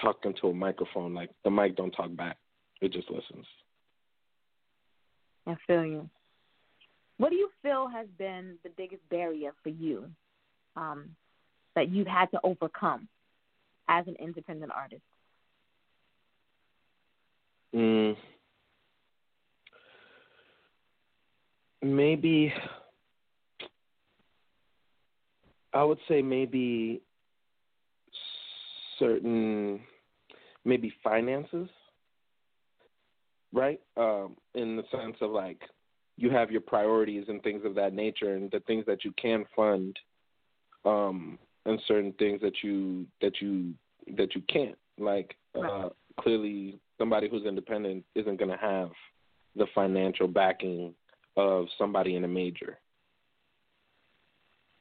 talk 0.00 0.24
into 0.24 0.48
a 0.48 0.54
microphone. 0.54 1.14
Like 1.14 1.30
the 1.44 1.50
mic 1.50 1.76
don't 1.76 1.92
talk 1.92 2.14
back; 2.16 2.38
it 2.80 2.92
just 2.92 3.10
listens. 3.10 3.46
I 5.46 5.56
feel 5.66 5.84
you. 5.84 6.08
What 7.18 7.30
do 7.30 7.36
you 7.36 7.50
feel 7.62 7.86
has 7.88 8.06
been 8.18 8.56
the 8.62 8.70
biggest 8.76 9.06
barrier 9.10 9.52
for 9.62 9.68
you 9.68 10.06
um, 10.74 11.10
that 11.74 11.90
you've 11.90 12.06
had 12.06 12.30
to 12.30 12.40
overcome 12.42 13.08
as 13.90 14.06
an 14.06 14.14
independent 14.18 14.72
artist? 14.74 15.02
Mm, 17.74 18.16
maybe 21.82 22.52
I 25.72 25.84
would 25.84 25.98
say 26.08 26.22
maybe 26.22 27.02
certain 28.98 29.80
maybe 30.64 30.92
finances, 31.02 31.68
right? 33.52 33.80
Um, 33.96 34.36
in 34.54 34.76
the 34.76 34.84
sense 34.90 35.16
of 35.20 35.30
like 35.30 35.60
you 36.16 36.30
have 36.30 36.50
your 36.50 36.60
priorities 36.60 37.24
and 37.28 37.42
things 37.42 37.64
of 37.64 37.74
that 37.76 37.92
nature, 37.92 38.34
and 38.34 38.50
the 38.50 38.60
things 38.60 38.84
that 38.86 39.04
you 39.04 39.12
can 39.20 39.44
fund, 39.56 39.96
um, 40.84 41.38
and 41.66 41.80
certain 41.86 42.12
things 42.18 42.40
that 42.40 42.62
you 42.62 43.06
that 43.20 43.40
you 43.40 43.74
that 44.16 44.34
you 44.34 44.42
can't. 44.48 44.76
Like 44.98 45.34
uh, 45.58 45.90
clearly, 46.18 46.78
somebody 46.98 47.28
who's 47.28 47.44
independent 47.44 48.04
isn't 48.14 48.38
going 48.38 48.50
to 48.50 48.56
have 48.56 48.90
the 49.56 49.66
financial 49.74 50.28
backing 50.28 50.94
of 51.36 51.66
somebody 51.78 52.16
in 52.16 52.24
a 52.24 52.28
major, 52.28 52.78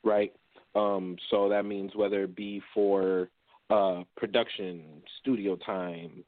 right? 0.04 0.34
Um, 0.76 1.18
so 1.30 1.50
that 1.50 1.66
means 1.66 1.96
whether 1.96 2.24
it 2.24 2.36
be 2.36 2.62
for 2.74 3.30
uh, 3.70 4.04
production, 4.18 4.84
studio 5.22 5.56
time, 5.56 6.24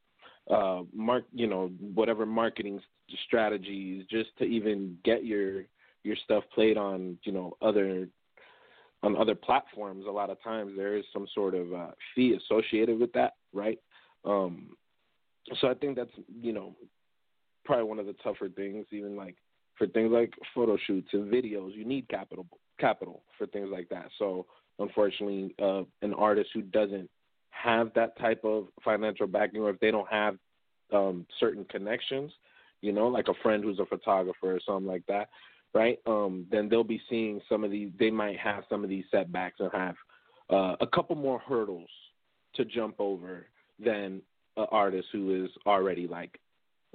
uh, 0.49 0.82
mark, 0.93 1.26
you 1.34 1.47
know, 1.47 1.72
whatever 1.93 2.26
marketing 2.26 2.80
strategies, 3.26 4.06
just 4.10 4.30
to 4.39 4.45
even 4.45 4.97
get 5.04 5.26
your 5.26 5.64
your 6.04 6.16
stuff 6.24 6.43
played 6.56 6.78
on, 6.78 7.18
you 7.24 7.32
know, 7.32 7.56
other 7.62 8.08
on 9.04 9.18
other 9.18 9.36
platforms. 9.36 10.06
A 10.08 10.12
lot 10.12 10.30
of 10.30 10.41
times 10.43 10.74
there 10.76 10.95
is 10.95 11.06
some 11.12 11.28
sort 11.34 11.56
of 11.56 11.74
uh, 11.74 11.91
fee 12.14 12.38
associated 12.38 12.99
with 12.99 13.12
that, 13.14 13.34
right? 13.54 13.80
Um, 14.26 14.76
so 15.60 15.70
I 15.70 15.74
think 15.74 15.95
that's 15.95 16.12
you 16.41 16.54
know 16.54 16.76
probably 17.66 17.86
one 17.86 17.99
of 17.99 18.06
the 18.06 18.16
tougher 18.24 18.49
things, 18.49 18.86
even 18.91 19.16
like 19.16 19.36
for 19.78 19.88
things 19.88 20.12
like 20.12 20.34
photo 20.54 20.78
shoots 20.86 21.10
and 21.14 21.32
videos, 21.32 21.76
you 21.76 21.86
need 21.86 22.08
capital 22.10 22.45
capital 22.80 23.24
for 23.38 23.47
things 23.47 23.70
like 23.72 23.89
that. 23.89 24.10
So 24.20 24.45
unfortunately, 24.80 25.56
uh, 25.62 25.84
an 26.02 26.14
artist 26.14 26.49
who 26.54 26.62
doesn't 26.62 27.10
have 27.49 27.91
that 27.95 28.18
type 28.18 28.43
of 28.43 28.68
financial 28.84 29.28
backing, 29.28 29.62
or 29.62 29.70
if 29.70 29.80
they 29.80 29.91
don't 29.91 30.10
have 30.10 30.38
um, 30.93 31.26
certain 31.39 31.66
connections, 31.66 32.32
you 32.82 32.91
know, 32.91 33.08
like 33.08 33.28
a 33.28 33.34
friend 33.41 33.64
who's 33.64 33.80
a 33.80 33.86
photographer 33.86 34.56
or 34.56 34.60
something 34.66 34.88
like 34.88 35.06
that, 35.08 35.30
right? 35.74 35.99
Um, 36.05 36.45
then 36.51 36.69
they'll 36.69 36.84
be 36.84 37.01
seeing 37.09 37.41
some 37.49 37.63
of 37.63 37.72
these. 37.72 37.91
They 37.99 38.11
might 38.11 38.38
have 38.38 38.63
some 38.69 38.84
of 38.84 38.89
these 38.89 39.05
setbacks 39.11 39.59
and 39.59 39.69
have 39.74 39.95
uh, 40.49 40.76
a 40.82 40.88
couple 40.88 41.15
more 41.15 41.39
hurdles 41.39 41.89
to 42.55 42.65
jump 42.65 42.95
over 42.99 43.47
than 43.84 44.22
an 44.57 44.67
artist 44.72 45.07
who 45.11 45.45
is 45.45 45.51
already 45.65 46.07
like, 46.07 46.39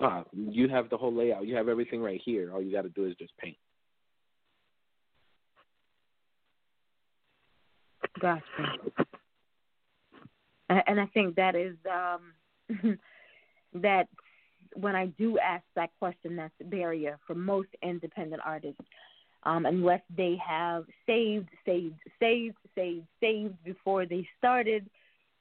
ah, 0.01 0.25
you 0.33 0.69
have 0.69 0.91
the 0.91 0.97
whole 0.97 1.15
layout, 1.15 1.47
you 1.47 1.57
have 1.57 1.69
everything 1.69 2.03
right 2.03 2.21
here. 2.25 2.53
All 2.53 2.63
you 2.63 2.73
got 2.73 2.83
to 2.83 2.91
do 2.91 3.07
is 3.07 3.15
just 3.17 3.37
paint. 3.39 3.57
Gotcha. 8.21 8.43
And 10.69 11.01
I 11.01 11.07
think 11.07 11.37
that 11.37 11.55
is 11.55 11.77
um, 11.91 12.99
that 13.75 14.09
when 14.75 14.97
I 14.97 15.07
do 15.07 15.39
ask 15.39 15.65
that 15.75 15.91
question, 15.99 16.37
that's 16.37 16.55
the 16.59 16.65
barrier 16.65 17.19
for 17.27 17.35
most 17.35 17.69
independent 17.83 18.43
artists. 18.45 18.81
Um, 19.43 19.65
unless 19.67 20.01
they 20.17 20.37
have 20.45 20.85
saved, 21.07 21.49
saved, 21.65 22.01
saved, 22.19 22.57
saved, 22.75 23.07
saved 23.21 23.55
before 23.65 24.05
they 24.07 24.27
started, 24.39 24.89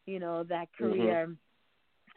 you 0.06 0.20
know, 0.20 0.44
that 0.44 0.68
Mm-hmm. 0.82 1.04
career, 1.04 1.36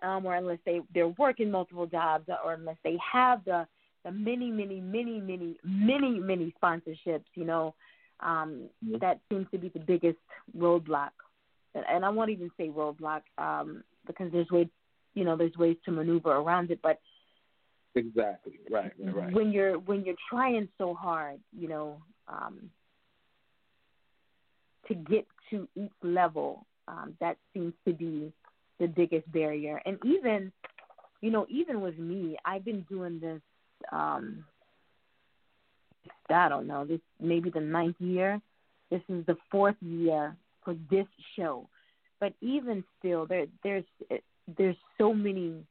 um, 0.03 0.27
or 0.27 0.35
unless 0.35 0.59
they 0.67 0.81
they're 0.93 1.09
working 1.09 1.51
multiple 1.51 1.87
jobs, 1.87 2.29
or 2.45 2.55
unless 2.55 2.77
they 2.85 2.97
have 3.13 3.45
the 3.45 3.67
the 4.05 4.13
many, 4.13 4.51
many, 4.51 4.81
many, 4.81 5.21
many, 5.21 5.57
many, 5.65 6.19
many 6.21 6.55
sponsorships, 6.63 7.25
you 7.35 7.45
know, 7.45 7.75
um, 8.21 8.69
that 9.01 9.21
seems 9.31 9.47
to 9.51 9.59
be 9.59 9.69
the 9.71 9.81
biggest 9.81 10.19
roadblock. 10.57 11.11
And, 11.75 11.85
and 11.91 12.05
I 12.05 12.09
won't 12.11 12.31
even 12.31 12.51
say 12.57 12.69
roadblock 12.69 13.23
um, 13.39 13.83
because 14.07 14.31
there's 14.33 14.51
ways, 14.51 14.69
you 15.15 15.25
know, 15.25 15.37
there's 15.37 15.57
ways 15.57 15.77
to 15.85 15.91
maneuver 15.91 16.31
around 16.31 16.71
it. 16.71 16.81
But 16.83 17.01
Exactly. 17.95 18.61
Right. 18.71 18.93
Right. 18.99 19.33
when 19.33 19.51
you're 19.51 19.79
when 19.79 20.05
you're 20.05 20.15
trying 20.31 20.69
so 20.79 20.95
hard, 20.95 21.41
you 21.57 21.69
know, 21.69 22.03
um, 22.29 22.71
to 24.87 24.95
get 24.95 25.27
to 25.51 25.69
each 25.75 25.93
level, 26.03 26.67
um, 26.87 27.15
that 27.21 27.37
seems 27.53 27.75
to 27.87 27.93
be 27.93 28.33
the 28.79 28.87
biggest 28.87 29.31
barrier. 29.33 29.81
And 29.85 29.99
even, 30.05 30.53
you 31.21 31.31
know, 31.31 31.47
even 31.49 31.81
with 31.81 31.99
me, 31.99 32.37
I've 32.45 32.65
been 32.65 32.83
doing 32.89 33.21
this. 33.21 33.41
Um, 33.91 34.45
I 36.31 36.49
don't 36.49 36.67
know. 36.67 36.85
This 36.85 37.01
maybe 37.21 37.51
the 37.51 37.61
ninth 37.61 37.97
year. 37.99 38.41
This 38.91 39.03
is 39.09 39.27
the 39.27 39.37
fourth 39.51 39.77
year 39.81 40.37
for 40.65 40.75
this 40.91 41.07
show, 41.37 41.69
but 42.21 42.33
even 42.41 42.85
still, 42.99 43.27
there 43.27 43.47
there's 43.63 43.85
there's 44.57 44.77
so 44.97 45.13
many 45.13 45.65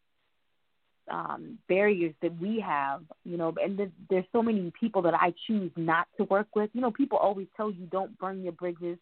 um, 1.10 1.58
barriers 1.68 2.14
that 2.22 2.40
we 2.40 2.60
have, 2.60 3.02
you 3.24 3.38
know, 3.38 3.54
and 3.62 3.80
there's, 3.80 3.92
there's 4.10 4.26
so 4.32 4.42
many 4.42 4.72
people 4.80 5.02
that 5.04 5.14
I 5.14 5.34
choose 5.48 5.72
not 5.76 6.08
to 6.18 6.26
work 6.26 6.48
with. 6.56 6.70
You 6.74 6.82
know, 6.82 6.92
people 6.92 7.18
always 7.18 7.48
tell 7.56 7.72
you 7.72 7.86
don't 7.86 8.18
burn 8.20 8.44
your 8.44 8.52
bridges. 8.52 8.98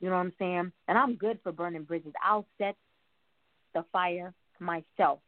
You 0.00 0.10
know 0.10 0.16
what 0.16 0.22
I'm 0.22 0.32
saying? 0.38 0.72
And 0.88 0.98
I'm 0.98 1.14
good 1.14 1.38
for 1.42 1.52
burning 1.52 1.84
bridges. 1.84 2.12
I'll 2.22 2.46
set 2.58 2.76
the 3.72 3.84
fire 3.92 4.34
myself 4.58 5.20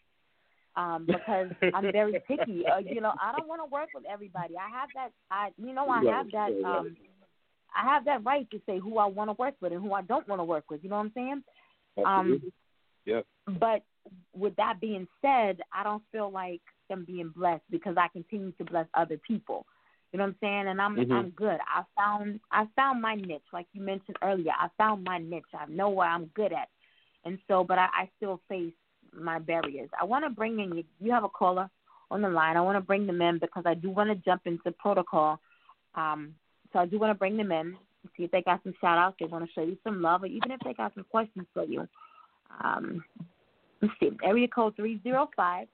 um, 0.76 1.06
because 1.06 1.48
I'm 1.74 1.92
very 1.92 2.20
picky. 2.26 2.64
Uh, 2.66 2.78
you 2.78 3.00
know, 3.00 3.12
I 3.20 3.32
don't 3.36 3.48
want 3.48 3.62
to 3.62 3.72
work 3.72 3.88
with 3.94 4.04
everybody. 4.10 4.54
I 4.56 4.68
have 4.78 4.88
that. 4.94 5.10
I, 5.30 5.50
you 5.56 5.72
know, 5.72 5.88
I 5.88 6.04
have 6.04 6.30
that. 6.32 6.50
Um, 6.64 6.96
I 7.74 7.84
have 7.84 8.06
that 8.06 8.24
right 8.24 8.50
to 8.50 8.60
say 8.66 8.78
who 8.78 8.98
I 8.98 9.06
want 9.06 9.28
to 9.28 9.34
work 9.38 9.54
with 9.60 9.72
and 9.72 9.82
who 9.82 9.92
I 9.92 10.02
don't 10.02 10.26
want 10.28 10.40
to 10.40 10.44
work 10.44 10.64
with. 10.70 10.82
You 10.82 10.90
know 10.90 10.96
what 10.96 11.06
I'm 11.06 11.12
saying? 11.14 11.42
Um, 11.98 12.04
Absolutely. 12.06 12.52
yeah. 13.04 13.20
But 13.46 13.82
with 14.34 14.56
that 14.56 14.80
being 14.80 15.06
said, 15.22 15.60
I 15.72 15.82
don't 15.82 16.02
feel 16.12 16.30
like 16.30 16.60
I'm 16.90 17.04
being 17.04 17.32
blessed 17.34 17.64
because 17.70 17.96
I 17.96 18.08
continue 18.08 18.52
to 18.52 18.64
bless 18.64 18.86
other 18.94 19.18
people. 19.18 19.66
You 20.12 20.18
know 20.18 20.24
what 20.24 20.30
I'm 20.30 20.36
saying? 20.40 20.68
And 20.68 20.80
I'm 20.80 20.96
Mhm. 20.96 21.12
I'm 21.12 21.30
good. 21.30 21.60
I 21.66 21.84
found 21.96 22.40
I 22.50 22.66
found 22.76 23.02
my 23.02 23.16
niche, 23.16 23.52
like 23.52 23.66
you 23.72 23.82
mentioned 23.82 24.16
earlier. 24.22 24.52
I 24.52 24.68
found 24.78 25.04
my 25.04 25.18
niche. 25.18 25.52
I 25.52 25.66
know 25.66 25.88
what 25.88 26.08
I'm 26.08 26.26
good 26.26 26.52
at, 26.52 26.70
and 27.24 27.38
so, 27.48 27.64
but 27.64 27.78
I, 27.78 27.88
I 27.92 28.10
still 28.16 28.40
face 28.48 28.72
my 29.12 29.38
barriers. 29.38 29.90
I 30.00 30.04
want 30.04 30.24
to 30.24 30.30
bring 30.30 30.60
in 30.60 30.74
you. 30.76 30.84
You 31.00 31.12
have 31.12 31.24
a 31.24 31.28
caller 31.28 31.68
on 32.10 32.22
the 32.22 32.28
line. 32.28 32.56
I 32.56 32.60
want 32.60 32.76
to 32.76 32.80
bring 32.80 33.06
them 33.06 33.20
in 33.20 33.38
because 33.38 33.64
I 33.66 33.74
do 33.74 33.90
want 33.90 34.10
to 34.10 34.14
jump 34.16 34.46
into 34.46 34.70
protocol. 34.72 35.40
Um, 35.94 36.34
so 36.72 36.78
I 36.78 36.86
do 36.86 36.98
want 36.98 37.10
to 37.10 37.18
bring 37.18 37.36
them 37.36 37.50
in, 37.52 37.72
to 37.72 38.08
see 38.16 38.24
if 38.24 38.30
they 38.30 38.42
got 38.42 38.62
some 38.62 38.74
shout 38.80 38.98
outs. 38.98 39.16
They 39.18 39.26
want 39.26 39.44
to 39.44 39.52
show 39.52 39.62
you 39.62 39.76
some 39.82 40.02
love, 40.02 40.22
or 40.22 40.26
even 40.26 40.50
if 40.50 40.60
they 40.60 40.72
got 40.72 40.94
some 40.94 41.04
questions 41.10 41.46
for 41.52 41.64
you. 41.64 41.88
Um, 42.62 43.04
let's 43.82 43.94
see. 44.00 44.10
Area 44.24 44.48
code 44.48 44.74
305. 44.76 45.68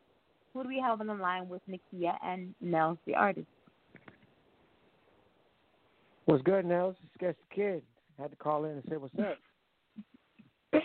Who 0.53 0.63
do 0.63 0.69
we 0.69 0.81
have 0.81 1.01
on 1.01 1.07
the 1.07 1.15
line 1.15 1.49
with 1.49 1.63
Nakia 1.69 2.15
and 2.25 2.55
Nels, 2.61 2.99
the 3.07 3.15
artist? 3.15 3.47
What's 6.27 6.43
good, 6.43 6.65
Nels? 6.65 6.95
Sketch 7.15 7.37
the 7.49 7.55
kid. 7.55 7.83
Had 8.19 8.31
to 8.31 8.37
call 8.37 8.65
in 8.67 8.73
and 8.73 8.83
say 8.89 8.97
what's 8.97 9.15
up. 9.19 9.39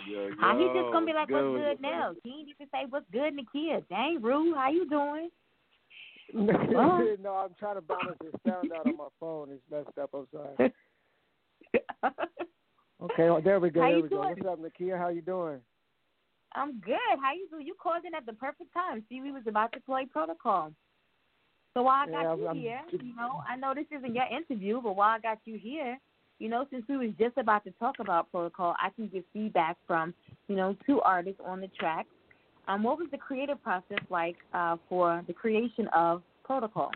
Yo, 0.08 0.30
How 0.40 0.58
he 0.58 0.64
just 0.66 0.92
gonna 0.92 1.06
be 1.06 1.12
like, 1.12 1.28
good 1.28 1.34
"What's 1.34 1.52
with 1.52 1.78
good, 1.78 1.86
you, 1.86 1.90
Nels"? 1.90 2.16
He 2.24 2.30
ain't 2.30 2.48
even 2.48 2.66
say, 2.72 2.86
"What's 2.88 3.06
good, 3.12 3.34
Nakia"? 3.34 3.86
Dang, 3.88 4.20
rude. 4.22 4.56
How 4.56 4.70
you 4.70 4.88
doing? 4.88 5.28
no, 6.34 7.32
I'm 7.32 7.54
trying 7.58 7.76
to 7.76 7.80
balance 7.80 8.18
this 8.20 8.32
sound 8.46 8.70
out 8.72 8.86
on 8.86 8.96
my 8.96 9.08
phone. 9.20 9.50
It's 9.50 9.62
messed 9.70 9.96
up. 9.98 10.10
I'm 10.14 10.26
sorry. 10.32 10.72
Okay, 13.00 13.30
well, 13.30 13.40
there 13.40 13.60
we 13.60 13.70
go. 13.70 13.80
How 13.80 13.86
there 13.86 13.96
you 13.98 14.02
we 14.02 14.08
go. 14.08 14.18
What's 14.18 14.40
up, 14.44 14.58
Nakia? 14.58 14.98
How 14.98 15.08
you 15.08 15.22
doing? 15.22 15.60
I'm 16.54 16.80
good. 16.80 16.96
How 17.22 17.32
you 17.34 17.48
doing? 17.50 17.66
You 17.66 17.74
called 17.80 18.04
in 18.04 18.14
at 18.14 18.26
the 18.26 18.32
perfect 18.32 18.72
time. 18.72 19.04
See, 19.08 19.20
we 19.20 19.32
was 19.32 19.42
about 19.46 19.72
to 19.72 19.80
play 19.80 20.06
protocol. 20.06 20.72
So 21.74 21.82
while 21.82 22.08
I 22.08 22.10
got 22.10 22.22
Yeah, 22.22 22.34
you 22.34 22.46
I'm- 22.46 22.60
here, 22.60 22.82
you 22.92 23.14
know, 23.14 23.42
I 23.46 23.56
know 23.56 23.74
this 23.74 23.86
isn't 23.90 24.14
your 24.14 24.26
interview, 24.26 24.80
but 24.80 24.96
while 24.96 25.10
I 25.10 25.18
got 25.18 25.38
you 25.44 25.58
here, 25.58 25.98
you 26.38 26.48
know, 26.48 26.66
since 26.70 26.86
we 26.88 26.96
was 26.96 27.10
just 27.18 27.36
about 27.36 27.64
to 27.64 27.70
talk 27.72 27.98
about 27.98 28.30
protocol, 28.30 28.74
I 28.80 28.90
can 28.90 29.08
give 29.08 29.24
feedback 29.32 29.76
from, 29.86 30.14
you 30.48 30.56
know, 30.56 30.74
two 30.86 31.00
artists 31.02 31.40
on 31.44 31.60
the 31.60 31.68
track. 31.68 32.06
Um, 32.66 32.82
what 32.82 32.98
was 32.98 33.10
the 33.10 33.18
creative 33.18 33.62
process 33.62 33.98
like 34.08 34.36
uh, 34.52 34.76
for 34.88 35.22
the 35.26 35.32
creation 35.32 35.88
of 35.88 36.22
protocol? 36.44 36.92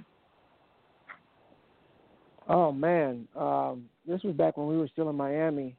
Oh 2.49 2.73
man, 2.73 3.29
um, 3.37 3.89
this 4.07 4.23
was 4.23 4.35
back 4.35 4.57
when 4.57 4.67
we 4.67 4.77
were 4.77 4.89
still 4.89 5.09
in 5.11 5.17
Miami, 5.17 5.77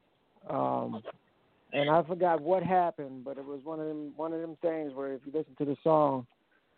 um, 0.48 1.02
and 1.74 1.90
I 1.90 2.02
forgot 2.04 2.40
what 2.40 2.62
happened, 2.62 3.24
but 3.24 3.36
it 3.36 3.44
was 3.44 3.60
one 3.64 3.80
of 3.80 3.86
them 3.86 4.12
one 4.16 4.32
of 4.32 4.40
them 4.40 4.56
things 4.62 4.94
where 4.94 5.12
if 5.12 5.22
you 5.26 5.32
listen 5.34 5.54
to 5.58 5.64
the 5.64 5.76
song, 5.82 6.26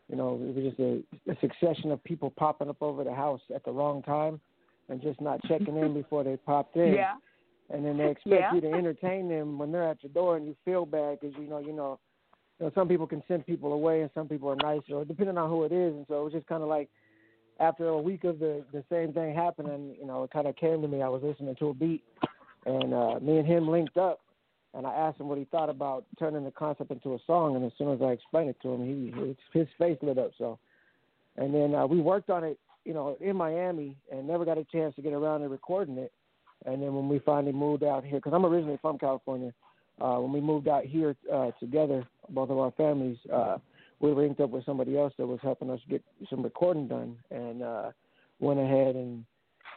you 0.08 0.16
know, 0.16 0.34
it 0.34 0.54
was 0.54 0.64
just 0.64 0.80
a, 0.80 1.30
a 1.30 1.36
succession 1.40 1.92
of 1.92 2.02
people 2.02 2.30
popping 2.30 2.70
up 2.70 2.80
over 2.80 3.04
the 3.04 3.14
house 3.14 3.42
at 3.54 3.64
the 3.64 3.70
wrong 3.70 4.02
time, 4.02 4.40
and 4.88 5.02
just 5.02 5.20
not 5.20 5.40
checking 5.46 5.76
in 5.76 5.94
before 6.02 6.24
they 6.24 6.36
popped 6.36 6.76
in. 6.76 6.94
Yeah. 6.94 7.14
and 7.70 7.84
then 7.84 7.98
they 7.98 8.10
expect 8.10 8.26
Yeah. 8.40 8.54
you 8.54 8.60
to 8.62 8.72
entertain 8.72 9.28
them 9.28 9.58
when 9.58 9.70
they're 9.70 9.88
at 9.88 10.02
your 10.02 10.12
door, 10.12 10.36
and 10.36 10.46
you 10.46 10.56
feel 10.64 10.86
bad 10.86 11.20
because 11.20 11.36
you 11.38 11.46
know, 11.48 11.58
you 11.58 11.72
know, 11.72 11.98
you 12.58 12.66
know, 12.66 12.72
some 12.74 12.88
people 12.88 13.06
can 13.06 13.22
send 13.28 13.44
people 13.44 13.74
away, 13.74 14.00
and 14.00 14.10
some 14.14 14.28
people 14.28 14.48
are 14.48 14.56
nicer, 14.56 15.04
depending 15.04 15.36
on 15.36 15.50
who 15.50 15.64
it 15.64 15.72
is. 15.72 15.94
And 15.94 16.06
so 16.08 16.20
it 16.22 16.24
was 16.24 16.32
just 16.32 16.46
kind 16.46 16.62
of 16.62 16.70
like 16.70 16.88
after 17.60 17.88
a 17.88 18.00
week 18.00 18.24
of 18.24 18.38
the 18.38 18.64
the 18.72 18.82
same 18.90 19.12
thing 19.12 19.34
happening, 19.34 19.94
you 20.00 20.06
know, 20.06 20.24
it 20.24 20.30
kind 20.30 20.46
of 20.46 20.56
came 20.56 20.80
to 20.80 20.88
me. 20.88 21.02
I 21.02 21.08
was 21.08 21.22
listening 21.22 21.54
to 21.56 21.68
a 21.68 21.74
beat, 21.74 22.02
and 22.64 22.94
uh, 22.94 23.20
me 23.20 23.38
and 23.38 23.46
him 23.46 23.68
linked 23.68 23.98
up, 23.98 24.20
and 24.76 24.86
I 24.86 24.92
asked 24.92 25.18
him 25.18 25.28
what 25.28 25.38
he 25.38 25.44
thought 25.46 25.70
about 25.70 26.04
turning 26.18 26.44
the 26.44 26.50
concept 26.50 26.90
into 26.90 27.14
a 27.14 27.18
song. 27.26 27.56
And 27.56 27.64
as 27.64 27.72
soon 27.78 27.92
as 27.92 28.02
I 28.02 28.12
explained 28.12 28.50
it 28.50 28.60
to 28.62 28.74
him, 28.74 28.84
he 28.84 29.58
his, 29.58 29.66
face 29.78 29.96
lit 30.02 30.18
up. 30.18 30.32
So, 30.36 30.58
and 31.36 31.54
then 31.54 31.74
uh, 31.74 31.86
we 31.86 31.98
worked 32.00 32.28
on 32.28 32.44
it, 32.44 32.58
you 32.84 32.92
know, 32.92 33.16
in 33.20 33.36
Miami, 33.36 33.96
and 34.12 34.28
never 34.28 34.44
got 34.44 34.58
a 34.58 34.64
chance 34.64 34.94
to 34.96 35.02
get 35.02 35.14
around 35.14 35.40
to 35.40 35.48
recording 35.48 35.96
it. 35.96 36.12
And 36.66 36.82
then 36.82 36.94
when 36.94 37.08
we 37.08 37.20
finally 37.20 37.52
moved 37.52 37.84
out 37.84 38.04
here, 38.04 38.18
because 38.18 38.34
I'm 38.34 38.44
originally 38.44 38.78
from 38.82 38.98
California, 38.98 39.52
uh, 39.98 40.16
when 40.16 40.32
we 40.32 40.40
moved 40.42 40.68
out 40.68 40.84
here 40.84 41.16
uh, 41.32 41.52
together, 41.58 42.06
both 42.28 42.50
of 42.50 42.58
our 42.58 42.70
families, 42.72 43.16
uh, 43.32 43.56
we 44.00 44.12
linked 44.12 44.40
up 44.40 44.50
with 44.50 44.66
somebody 44.66 44.98
else 44.98 45.14
that 45.16 45.26
was 45.26 45.38
helping 45.42 45.70
us 45.70 45.80
get 45.88 46.02
some 46.28 46.42
recording 46.42 46.86
done, 46.86 47.16
and 47.30 47.62
uh, 47.62 47.90
went 48.40 48.60
ahead 48.60 48.94
and 48.94 49.24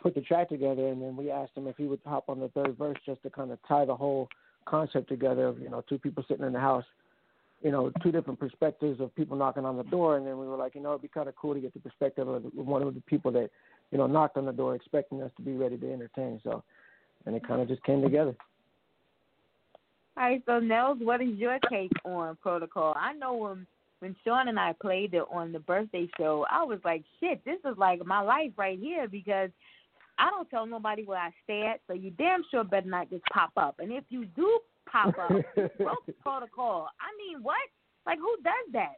put 0.04 0.14
the 0.14 0.22
track 0.22 0.50
together. 0.50 0.88
And 0.88 1.02
then 1.02 1.16
we 1.16 1.32
asked 1.32 1.56
him 1.56 1.68
if 1.68 1.78
he 1.78 1.86
would 1.86 2.02
hop 2.06 2.26
on 2.28 2.41
the 2.41 2.50
third 2.50 2.78
verse 2.78 2.97
just 3.06 3.24
to 3.24 3.30
kind 3.30 3.52
of 3.52 3.60
tie 3.66 3.86
the 3.86 3.95
whole 3.95 4.28
concept 4.70 5.09
together 5.09 5.47
of 5.47 5.59
you 5.59 5.70
know 5.70 5.84
two 5.88 5.97
people 5.97 6.24
sitting 6.28 6.45
in 6.45 6.53
the 6.53 6.59
house, 6.59 6.86
you 7.61 7.72
know, 7.72 7.91
two 8.03 8.11
different 8.11 8.39
perspectives 8.39 8.99
of 8.99 9.13
people 9.15 9.36
knocking 9.38 9.65
on 9.65 9.78
the 9.78 9.84
door. 9.84 10.17
And 10.17 10.26
then 10.26 10.38
we 10.38 10.47
were 10.47 10.57
like, 10.57 10.76
you 10.76 10.82
know, 10.82 10.89
it'd 10.89 11.01
be 11.01 11.07
kind 11.07 11.28
of 11.28 11.36
cool 11.36 11.53
to 11.53 11.59
get 11.59 11.74
the 11.74 11.80
perspective 11.80 12.28
of 12.28 12.43
one 12.53 12.82
of 12.82 12.93
the 12.93 13.01
people 13.01 13.32
that 13.32 13.49
you 13.91 13.97
know 13.97 14.07
knocked 14.07 14.38
on 14.38 14.45
the 14.45 14.51
door 14.51 14.76
expecting 14.76 15.22
us 15.22 15.32
to 15.38 15.41
be 15.41 15.53
ready 15.53 15.78
to 15.78 15.91
entertain. 15.91 16.39
So, 16.43 16.63
and 17.26 17.36
it 17.36 17.47
kind 17.47 17.61
of 17.61 17.67
just 17.67 17.84
came 17.84 18.01
together. 18.01 18.36
All 20.17 20.26
right, 20.26 20.43
so 20.45 20.59
Nels, 20.59 20.97
what 20.99 21.22
is 21.22 21.38
your 21.38 21.59
take 21.70 21.91
on 22.03 22.36
protocol? 22.41 22.93
I 22.97 23.13
know 23.13 23.36
when 23.36 23.65
when 23.99 24.15
Sean 24.24 24.47
and 24.47 24.59
I 24.59 24.74
played 24.82 25.13
it 25.13 25.24
on 25.32 25.51
the 25.51 25.59
birthday 25.59 26.09
show, 26.17 26.45
I 26.49 26.63
was 26.63 26.80
like, 26.84 27.03
shit, 27.20 27.43
this 27.45 27.59
is 27.70 27.78
like 27.78 28.05
my 28.05 28.22
life 28.22 28.51
right 28.57 28.80
here 28.80 29.07
because 29.07 29.49
I 30.20 30.30
don't 30.30 30.49
tell 30.49 30.65
nobody 30.65 31.03
where 31.03 31.20
I 31.20 31.32
stay 31.43 31.65
at, 31.65 31.82
so 31.88 31.93
you 31.93 32.11
damn 32.11 32.43
sure 32.51 32.63
better 32.63 32.88
not 32.88 33.09
just 33.09 33.24
pop 33.34 33.51
up. 33.57 33.80
And 33.80 33.91
if 33.91 34.03
you 34.09 34.26
do 34.26 34.59
pop 34.91 35.15
up, 35.17 35.30
broke 35.78 36.05
protocol. 36.22 36.89
I 36.99 37.09
mean, 37.17 37.41
what? 37.41 37.57
Like, 38.05 38.20
who 38.20 38.36
does 38.43 38.74
that? 38.74 38.95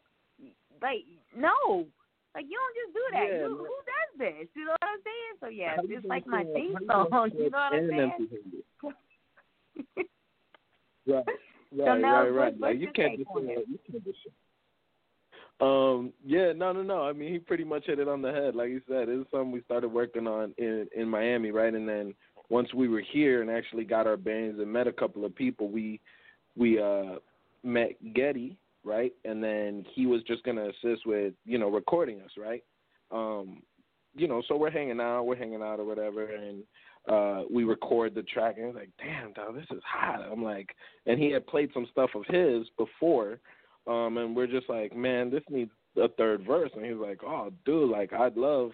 like 0.82 1.06
no, 1.38 1.86
like 2.34 2.46
you 2.50 2.58
don't 2.58 2.76
just 2.76 2.94
do 2.94 3.04
that. 3.14 3.28
Yeah, 3.30 3.48
you, 3.48 3.58
who 3.58 3.78
does 3.86 4.12
this? 4.18 4.48
You 4.56 4.66
know 4.66 4.76
what 4.80 4.90
I'm 4.90 5.00
saying? 5.06 5.36
So 5.40 5.48
yeah, 5.48 5.76
it's 5.84 6.06
like 6.06 6.26
my 6.28 6.44
theme 6.54 6.76
song. 6.88 7.08
You 7.38 7.50
know 7.50 7.58
what 7.58 7.74
I'm 7.74 7.90
saying? 7.90 8.12
empty-handed? 8.20 10.08
Right, 11.08 11.26
So 11.76 11.84
right, 11.84 12.00
now, 12.02 12.22
right, 12.22 12.30
right. 12.30 12.60
Like 12.60 12.80
you 12.80 12.92
can't 12.94 13.18
just 13.18 13.28
say, 13.30 13.42
it? 13.42 13.66
you 13.68 13.80
can't 13.90 14.04
just. 14.06 14.20
Um. 15.62 16.12
Yeah. 16.26 16.54
No. 16.56 16.72
No. 16.72 16.82
No. 16.82 17.04
I 17.04 17.14
mean, 17.14 17.32
he 17.32 17.40
pretty 17.40 17.64
much 17.64 17.86
hit 17.86 18.00
it 18.00 18.08
on 18.08 18.22
the 18.22 18.32
head. 18.32 18.56
Like 18.56 18.70
you 18.70 18.82
said, 18.88 19.10
it 19.10 19.18
was 19.18 19.28
something 19.32 19.52
we 19.52 19.62
started 19.62 19.90
working 19.90 20.28
on 20.28 20.54
in 20.58 20.88
in 20.96 21.08
Miami, 21.08 21.52
right? 21.52 21.74
And 21.74 21.88
then 21.88 22.14
once 22.50 22.74
we 22.74 22.88
were 22.88 23.04
here 23.12 23.42
and 23.42 23.50
actually 23.50 23.84
got 23.84 24.08
our 24.08 24.18
bands 24.18 24.60
and 24.60 24.72
met 24.72 24.88
a 24.88 24.92
couple 24.92 25.24
of 25.24 25.36
people, 25.36 25.70
we 25.70 26.00
we 26.58 26.82
uh 26.82 27.16
met 27.64 27.92
Getty, 28.14 28.58
right? 28.84 29.14
And 29.24 29.44
then 29.44 29.86
he 29.94 30.08
was 30.08 30.24
just 30.24 30.44
gonna 30.44 30.70
assist 30.70 31.06
with 31.06 31.34
you 31.46 31.60
know 31.60 31.70
recording 31.70 32.22
us, 32.22 32.32
right? 32.38 32.64
Um. 33.12 33.62
You 34.14 34.28
know, 34.28 34.42
so 34.50 34.58
we're 34.58 34.72
hanging 34.72 35.00
out, 35.00 35.24
we're 35.24 35.38
hanging 35.38 35.62
out 35.62 35.80
or 35.80 35.86
whatever, 35.86 36.26
and 36.26 36.64
uh 37.08 37.44
we 37.50 37.64
record 37.64 38.14
the 38.14 38.24
track 38.24 38.56
and 38.58 38.66
he's 38.68 38.76
like, 38.76 38.90
Damn 38.98 39.34
dog, 39.34 39.56
this 39.56 39.66
is 39.72 39.82
hot. 39.86 40.22
I'm 40.30 40.44
like 40.44 40.76
and 41.06 41.20
he 41.20 41.32
had 41.32 41.48
played 41.48 41.70
some 41.74 41.88
stuff 41.92 42.10
of 42.14 42.24
his 42.28 42.68
before, 42.78 43.40
um, 43.88 44.18
and 44.18 44.36
we're 44.36 44.48
just 44.48 44.70
like, 44.70 44.96
Man, 44.96 45.30
this 45.30 45.44
needs 45.50 45.72
a 45.98 46.08
third 46.10 46.46
verse 46.46 46.72
and 46.76 46.86
he 46.86 46.94
was 46.94 47.08
like, 47.08 47.20
Oh, 47.24 47.52
dude, 47.66 47.90
like 47.90 48.14
I'd 48.14 48.38
love 48.38 48.72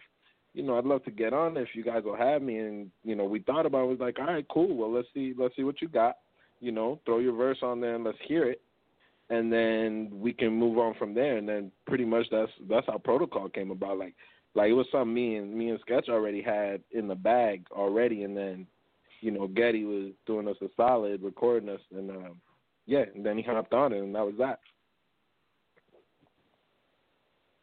you 0.54 0.64
know, 0.64 0.78
I'd 0.78 0.86
love 0.86 1.04
to 1.04 1.12
get 1.12 1.34
on 1.34 1.56
if 1.56 1.68
you 1.74 1.84
guys 1.84 2.04
will 2.04 2.18
have 2.18 2.42
me 2.42 2.58
and, 2.58 2.90
you 3.04 3.16
know, 3.16 3.26
we 3.26 3.40
thought 3.42 3.68
about 3.68 3.84
it, 3.84 3.90
was 3.90 4.00
like, 4.00 4.18
All 4.20 4.26
right, 4.26 4.46
cool, 4.50 4.76
well 4.76 4.92
let's 4.92 5.08
see 5.14 5.34
let's 5.38 5.56
see 5.56 5.64
what 5.64 5.82
you 5.82 5.88
got. 5.88 6.18
You 6.60 6.72
know, 6.72 7.00
throw 7.06 7.20
your 7.20 7.36
verse 7.36 7.60
on 7.62 7.80
there 7.80 7.96
and 7.96 8.04
let's 8.04 8.18
hear 8.28 8.50
it. 8.50 8.62
And 9.30 9.52
then 9.52 10.10
we 10.14 10.34
can 10.34 10.54
move 10.54 10.78
on 10.78 10.94
from 10.96 11.14
there 11.14 11.38
and 11.38 11.48
then 11.48 11.72
pretty 11.86 12.06
much 12.06 12.28
that's 12.32 12.52
that's 12.70 12.88
how 12.88 12.98
protocol 12.98 13.50
came 13.50 13.72
about. 13.72 14.00
Like 14.00 14.16
like 14.58 14.72
it 14.72 14.74
was 14.74 14.88
something 14.92 15.14
me 15.14 15.36
and 15.36 15.54
me 15.54 15.70
and 15.70 15.80
Sketch 15.82 16.10
already 16.10 16.42
had 16.42 16.82
in 16.92 17.08
the 17.08 17.16
bag 17.16 17.66
already, 17.72 18.24
and 18.24 18.36
then 18.36 18.66
you 19.22 19.30
know 19.30 19.48
Getty 19.48 19.86
was 19.86 20.12
doing 20.26 20.48
us 20.48 20.56
a 20.62 20.68
solid, 20.76 21.22
recording 21.22 21.70
us, 21.70 21.80
and 21.96 22.10
um, 22.10 22.42
yeah, 22.88 23.04
and 23.14 23.24
then 23.24 23.38
he 23.38 23.44
hopped 23.44 23.74
on 23.74 23.94
it, 23.94 24.00
and 24.00 24.16
that 24.16 24.26
was 24.26 24.34
that. 24.40 24.60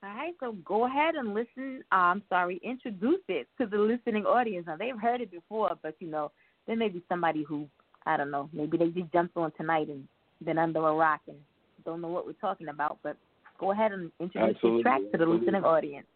All 0.05 0.15
right, 0.15 0.35
so 0.39 0.53
go 0.67 0.85
ahead 0.85 1.15
and 1.15 1.33
listen. 1.33 1.83
Uh, 1.91 1.95
I'm 1.95 2.23
sorry, 2.29 2.61
introduce 2.63 3.21
it 3.29 3.49
to 3.59 3.67
the 3.67 3.79
listening 3.79 4.27
audience. 4.27 4.67
Now 4.67 4.77
they've 4.77 4.99
heard 4.99 5.23
it 5.23 5.31
before, 5.31 5.71
but 5.83 5.95
you 5.99 6.09
know 6.09 6.31
there 6.67 6.77
may 6.77 6.89
be 6.89 7.03
somebody 7.09 7.43
who 7.43 7.67
I 8.05 8.19
don't 8.19 8.31
know. 8.31 8.51
Maybe 8.53 8.77
they 8.77 8.89
just 8.89 9.11
jumped 9.13 9.37
on 9.37 9.53
tonight 9.57 9.89
and 9.89 10.07
been 10.45 10.59
under 10.59 10.87
a 10.87 10.95
rock 10.95 11.21
and 11.27 11.39
don't 11.87 12.03
know 12.03 12.09
what 12.09 12.27
we're 12.27 12.33
talking 12.35 12.69
about. 12.69 12.99
But 13.03 13.17
go 13.59 13.73
ahead 13.73 13.93
and 13.93 14.11
introduce 14.21 14.57
Absolutely, 14.57 14.83
your 14.83 14.83
track 14.83 15.01
to 15.13 15.19
the 15.19 15.27
listening 15.27 15.65
audience. 15.65 16.07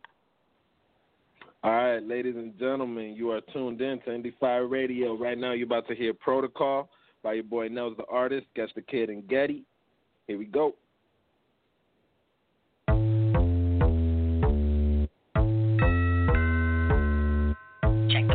All 1.65 1.73
right, 1.73 2.03
ladies 2.03 2.37
and 2.37 2.59
gentlemen, 2.59 3.15
you 3.17 3.31
are 3.31 3.41
tuned 3.53 3.81
in 3.81 4.01
to 4.01 4.11
Indie 4.11 4.37
Fire 4.39 4.67
Radio. 4.67 5.17
Right 5.17 5.39
now, 5.39 5.53
you're 5.53 5.67
about 5.67 5.89
to 5.89 5.95
hear 5.95 6.13
Protocol 6.13 6.91
by 7.23 7.35
your 7.35 7.45
boy 7.45 7.69
Nels 7.69 7.97
the 7.97 8.05
Artist, 8.05 8.47
Sketch 8.53 8.71
the 8.75 8.83
Kid, 8.83 9.09
and 9.09 9.27
Getty. 9.27 9.65
Here 10.27 10.37
we 10.37 10.45
go. 10.45 10.75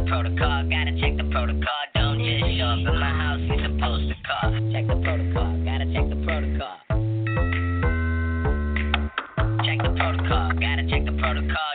Protocol, 0.08 0.64
gotta 0.70 0.92
check 1.00 1.18
the 1.18 1.28
protocol. 1.32 1.82
Don't 1.96 2.20
just 2.20 2.44
show 2.58 2.66
up 2.66 2.80
in 2.80 3.00
my 3.00 3.10
house, 3.10 3.40
you 3.42 3.58
supposed 3.64 4.10
to 4.10 4.16
call. 4.28 4.52
Check 4.72 4.88
the 4.88 4.98
protocol, 5.04 5.52
gotta 5.64 5.86
check 5.94 6.10
the 6.10 6.20
protocol. 6.26 6.78
Check 9.64 9.80
the 9.80 9.94
protocol, 9.96 10.54
gotta 10.60 10.84
check 10.90 11.06
the 11.06 11.16
protocol. 11.20 11.73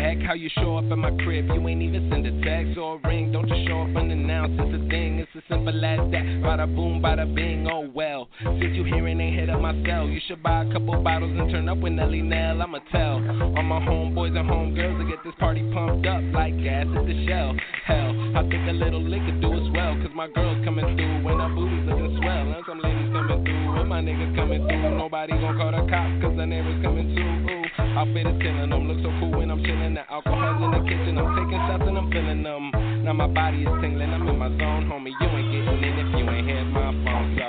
Heck? 0.00 0.18
How 0.26 0.34
you 0.34 0.48
show 0.56 0.76
up 0.76 0.84
at 0.90 0.96
my 0.96 1.10
crib? 1.22 1.46
You 1.52 1.68
ain't 1.68 1.82
even 1.82 2.08
send 2.10 2.26
a 2.26 2.32
text 2.42 2.78
or 2.78 2.96
a 2.96 3.08
ring. 3.08 3.32
Don't 3.32 3.46
just 3.46 3.66
show 3.68 3.82
up 3.82 3.94
unannounced. 3.94 4.56
It's 4.58 4.82
a 4.82 4.88
thing, 4.88 5.20
it's 5.20 5.30
as 5.36 5.42
simple 5.48 5.76
as 5.76 6.00
that. 6.10 6.26
Bada 6.40 6.64
boom, 6.64 7.02
bada 7.02 7.28
bing, 7.34 7.68
oh 7.70 7.88
well. 7.94 8.28
Since 8.42 8.74
you 8.74 8.84
hearing 8.84 9.20
ain't 9.20 9.38
hit 9.38 9.50
up 9.50 9.60
my 9.60 9.76
cell, 9.84 10.06
you 10.08 10.20
should 10.26 10.42
buy 10.42 10.64
a 10.64 10.72
couple 10.72 10.96
bottles 11.02 11.30
and 11.38 11.50
turn 11.50 11.68
up 11.68 11.78
with 11.78 11.92
Nelly 11.92 12.22
Nell. 12.22 12.62
I'ma 12.62 12.78
tell 12.90 13.20
all 13.56 13.62
my 13.62 13.80
homeboys 13.80 14.36
and 14.36 14.48
homegirls 14.48 14.98
to 14.98 15.04
get 15.04 15.22
this 15.22 15.34
party 15.38 15.62
pumped 15.72 16.06
up 16.06 16.22
like 16.32 16.56
gas 16.62 16.86
at 16.88 17.04
the 17.06 17.26
shell. 17.28 17.54
Hell, 17.86 18.10
I 18.36 18.42
think 18.48 18.68
a 18.68 18.72
little 18.72 19.02
liquor 19.02 19.36
do 19.40 19.52
as 19.52 19.68
well. 19.76 19.94
Cause 20.00 20.14
my 20.14 20.28
girls 20.32 20.64
coming 20.64 20.96
through 20.96 21.24
when 21.24 21.40
our 21.40 21.50
booty's 21.50 21.84
looking 21.84 22.16
swell. 22.16 22.46
And 22.48 22.64
some 22.66 22.80
ladies 22.80 23.12
coming 23.12 23.44
through, 23.44 23.80
and 23.80 23.88
my 23.88 24.00
niggas 24.00 24.34
coming 24.34 24.66
through. 24.66 24.98
Nobody 24.98 25.32
gon' 25.32 25.56
call 25.56 25.72
the 25.72 25.84
cops 25.90 26.16
cause 26.22 26.36
the 26.36 26.46
neighbors 26.46 26.80
coming 26.82 27.14
too. 27.14 27.52
Ooh, 27.52 27.59
outfit 27.96 28.26
is 28.26 28.38
killing 28.42 28.70
them. 28.70 28.88
Look 28.88 28.98
so 29.02 29.10
cool 29.18 29.32
when 29.38 29.50
I'm 29.50 29.62
chilling. 29.64 29.94
The 29.94 30.04
alcohol's 30.10 30.62
in 30.62 30.70
the 30.70 30.82
kitchen. 30.86 31.18
I'm 31.18 31.34
taking 31.36 31.60
shots 31.66 31.84
and 31.86 31.96
I'm 31.98 32.10
feeling 32.10 32.42
them. 32.42 32.70
Now 33.04 33.12
my 33.12 33.26
body 33.26 33.62
is 33.62 33.74
tingling. 33.80 34.10
I'm 34.10 34.28
in 34.28 34.38
my 34.38 34.48
zone, 34.48 34.86
homie. 34.90 35.12
You 35.18 35.28
ain't 35.28 35.50
getting 35.50 35.82
in 35.82 35.94
if 35.98 36.08
you 36.18 36.24
ain't 36.28 36.46
hit 36.46 36.66
my 36.70 36.92
phone. 37.04 37.38
So 37.38 37.46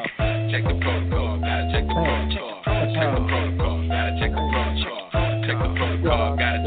check 0.52 0.64
the 0.64 0.76
protocol. 0.80 1.40
Gotta 1.42 1.70
check 1.74 1.86
the 1.88 1.96
protocol. 1.96 2.62
Check 2.92 3.10
the 3.12 3.24
protocol. 3.28 3.78
Gotta 3.88 4.12
check 4.20 4.32
the 4.32 4.44
protocol. 4.52 5.02
Check 5.46 5.58
the 5.60 5.70
protocol. 5.76 6.38
Gotta 6.38 6.61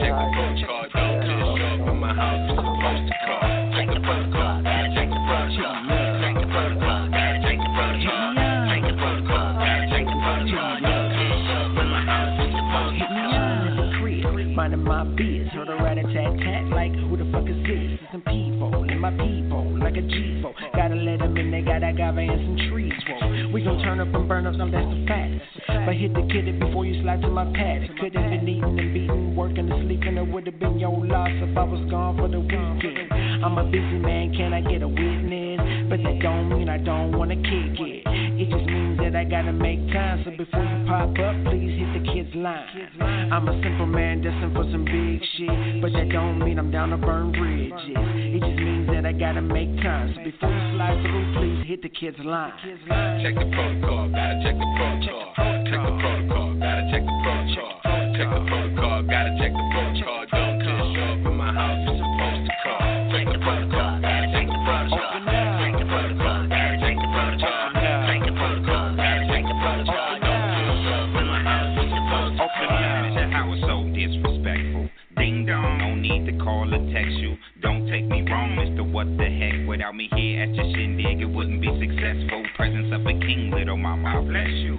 and 22.31 22.59
trees. 22.71 22.93
Whoa. 23.09 23.51
We 23.53 23.63
gon' 23.63 23.83
turn 23.83 24.01
up 24.01 24.15
and 24.15 24.29
burn 24.29 24.47
up, 24.47 24.55
some 24.57 24.71
that's 24.71 24.87
the 24.87 25.05
facts. 25.07 25.45
But 25.87 25.97
hit 25.97 26.15
the 26.15 26.27
kid 26.33 26.49
it 26.49 26.59
before 26.59 26.87
you 26.87 27.03
slide 27.03 27.23
to 27.23 27.29
my 27.29 27.45
pad. 27.53 27.89
Could've 28.01 28.13
been 28.13 28.49
eating 28.49 28.65
and 28.65 28.95
beating, 28.95 29.37
working 29.37 29.71
and 29.71 29.87
sleeping. 29.87 30.17
It 30.17 30.27
would've 30.27 30.59
been 30.59 30.79
your 30.79 30.93
loss 31.05 31.31
if 31.33 31.57
I 31.57 31.65
was 31.65 31.81
gone 31.91 32.17
for 32.17 32.29
the 32.29 32.41
weekend. 32.41 33.13
I'm 33.45 33.59
a 33.59 33.65
busy 33.65 33.99
man, 33.99 34.35
can 34.35 34.53
I 34.53 34.61
get 34.61 34.83
a 34.83 34.89
witness? 34.89 35.89
But 35.89 36.03
that 36.03 36.19
don't 36.21 36.49
mean 36.49 36.69
I 36.69 36.79
don't 36.79 37.17
wanna 37.17 37.37
kick 37.37 37.79
it. 37.79 38.03
It 38.07 38.51
just 38.51 38.67
means 38.67 38.99
that 38.99 39.15
I 39.15 39.25
gotta 39.25 39.53
make 39.53 39.79
time. 39.93 40.23
So 40.25 40.31
before 40.31 40.65
you 40.65 40.87
pop 40.87 41.15
up, 41.19 41.37
please 41.47 41.79
hit 41.79 41.94
line. 42.45 42.69
I'm 43.33 43.49
a 43.49 43.57
simple 43.65 43.87
man 43.87 44.21
destined 44.21 44.53
for 44.53 44.65
some 44.71 44.85
big 44.85 45.25
shit. 45.35 45.81
But 45.81 45.93
that 45.97 46.13
don't 46.13 46.39
mean 46.39 46.59
I'm 46.59 46.71
down 46.71 46.91
to 46.91 46.99
burn 46.99 47.33
bridges. 47.33 47.73
It 47.73 48.41
just 48.45 48.61
means 48.61 48.87
that 48.93 49.07
I 49.07 49.13
gotta 49.13 49.41
make 49.41 49.73
time. 49.81 50.13
So 50.15 50.23
before 50.23 50.53
you 50.53 50.77
slide 50.77 51.01
through, 51.01 51.27
please 51.41 51.67
hit 51.67 51.81
the 51.81 51.89
kid's 51.89 52.21
line. 52.21 52.53
Check 53.25 53.35
the 53.35 53.49
protocol, 53.49 54.13
gotta 54.13 54.37
check 54.45 54.57
the 54.61 54.69
protocol. 54.77 55.33
Check 55.65 55.81
the 55.81 55.95
protocol, 56.05 56.55
gotta 56.61 56.85
check 56.93 57.03
the 57.03 57.17
protocol. 57.25 57.73
Check 58.13 58.29
the 58.29 58.43
protocol, 58.45 59.03
gotta 59.09 59.33
check 59.41 59.53
the 59.57 59.67
protocol. 59.73 60.21
Don't 60.29 60.61
show 60.95 61.17
up 61.17 61.25
in 61.25 61.35
my 61.35 61.49
house, 61.49 62.14
me 79.95 80.09
here 80.17 80.43
at 80.43 80.55
your 80.55 80.65
shindig, 80.75 81.21
it 81.21 81.27
wouldn't 81.27 81.61
be 81.61 81.69
successful. 81.79 82.43
Presence 82.57 82.93
of 82.93 83.07
a 83.07 83.13
king, 83.13 83.53
little 83.55 83.77
mama, 83.77 84.19
I 84.19 84.21
bless 84.21 84.49
you. 84.49 84.79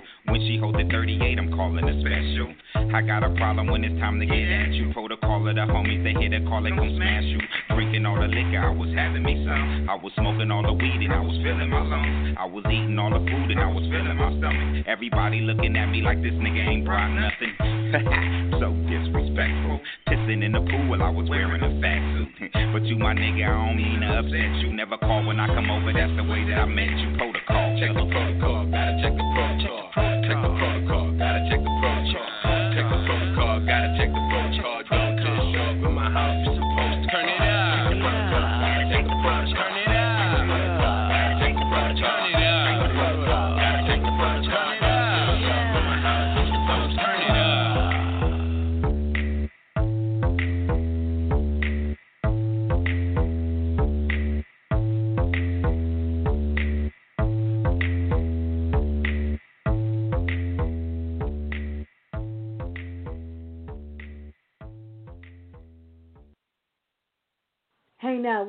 Hold 0.59 0.75
the 0.75 0.87
38, 0.89 1.37
I'm 1.37 1.51
calling 1.51 1.83
it 1.83 1.99
special. 1.99 2.47
I 2.95 3.01
got 3.01 3.23
a 3.23 3.31
problem 3.35 3.67
when 3.67 3.83
it's 3.83 3.99
time 3.99 4.19
to 4.19 4.25
get 4.25 4.47
at 4.47 4.71
you. 4.71 4.93
Protocol 4.93 5.47
of 5.47 5.55
the 5.55 5.67
homies, 5.67 5.99
they 6.03 6.15
hit 6.15 6.31
a 6.31 6.39
call, 6.47 6.63
they 6.63 6.71
gon' 6.71 6.95
smash 6.95 7.27
you. 7.27 7.39
Drinking 7.75 8.05
all 8.05 8.15
the 8.15 8.27
liquor, 8.27 8.63
I 8.63 8.71
was 8.71 8.87
having 8.95 9.23
me 9.23 9.43
some. 9.43 9.89
I 9.89 9.95
was 9.99 10.13
smoking 10.15 10.51
all 10.51 10.63
the 10.63 10.71
weed 10.71 11.03
and 11.03 11.11
I 11.11 11.19
was 11.19 11.35
feeling 11.43 11.69
my 11.69 11.83
lungs. 11.83 12.37
I 12.39 12.45
was 12.45 12.63
eating 12.71 12.95
all 12.95 13.11
the 13.11 13.19
food 13.19 13.51
and 13.51 13.59
I 13.59 13.67
was 13.67 13.83
feeling 13.91 14.15
my 14.15 14.31
stomach. 14.39 14.87
Everybody 14.87 15.41
looking 15.43 15.75
at 15.75 15.91
me 15.91 15.99
like 16.01 16.23
this 16.23 16.35
nigga 16.39 16.63
ain't 16.63 16.85
brought 16.85 17.11
nothing. 17.11 17.51
so 18.63 18.71
disrespectful. 18.87 19.83
Pissing 20.07 20.39
in 20.39 20.55
the 20.55 20.63
pool, 20.63 20.87
while 20.87 21.03
I 21.03 21.11
was 21.11 21.27
wearing 21.27 21.63
a 21.63 21.71
fat 21.83 21.99
suit. 22.15 22.31
but 22.71 22.83
you, 22.87 22.95
my 22.95 23.11
nigga, 23.11 23.43
I 23.43 23.59
don't 23.59 23.75
mean 23.75 23.99
to 24.01 24.23
upset 24.23 24.51
you. 24.63 24.71
Never 24.71 24.95
call 25.03 25.25
when 25.27 25.39
I 25.39 25.47
come 25.47 25.67
over, 25.67 25.91
that's 25.91 26.15
the 26.15 26.23
way 26.23 26.47
that 26.47 26.63
I 26.63 26.65
met 26.65 26.95
you. 26.95 27.11
Protocol, 27.19 27.75
check 27.75 27.91
the 27.91 28.07
protocol, 28.07 28.71
gotta 28.71 28.93
check 29.03 29.11
the 29.11 29.25
protocol. 29.35 30.14
Check 30.27 31.14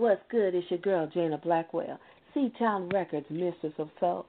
what's 0.06 0.22
good? 0.30 0.54
It's 0.54 0.70
your 0.70 0.78
girl, 0.78 1.10
Jana 1.12 1.36
Blackwell, 1.36 1.98
C-Town 2.32 2.88
Records, 2.90 3.26
Mistress 3.28 3.72
of 3.76 3.88
Soul. 3.98 4.24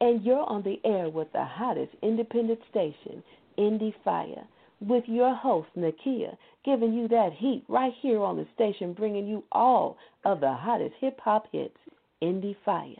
And 0.00 0.24
you're 0.24 0.48
on 0.48 0.62
the 0.62 0.78
air 0.84 1.08
with 1.08 1.26
the 1.32 1.44
hottest 1.44 1.90
independent 2.00 2.60
station, 2.70 3.24
Indie 3.58 3.94
Fire, 4.04 4.44
with 4.80 5.02
your 5.08 5.34
host, 5.34 5.66
Nakia, 5.76 6.36
giving 6.64 6.94
you 6.94 7.08
that 7.08 7.30
heat 7.36 7.64
right 7.68 7.92
here 8.02 8.22
on 8.22 8.36
the 8.36 8.46
station, 8.54 8.92
bringing 8.92 9.26
you 9.26 9.42
all 9.50 9.96
of 10.24 10.38
the 10.38 10.52
hottest 10.52 10.94
hip 11.00 11.18
hop 11.18 11.46
hits, 11.50 11.76
Indie 12.22 12.54
Fire. 12.64 12.94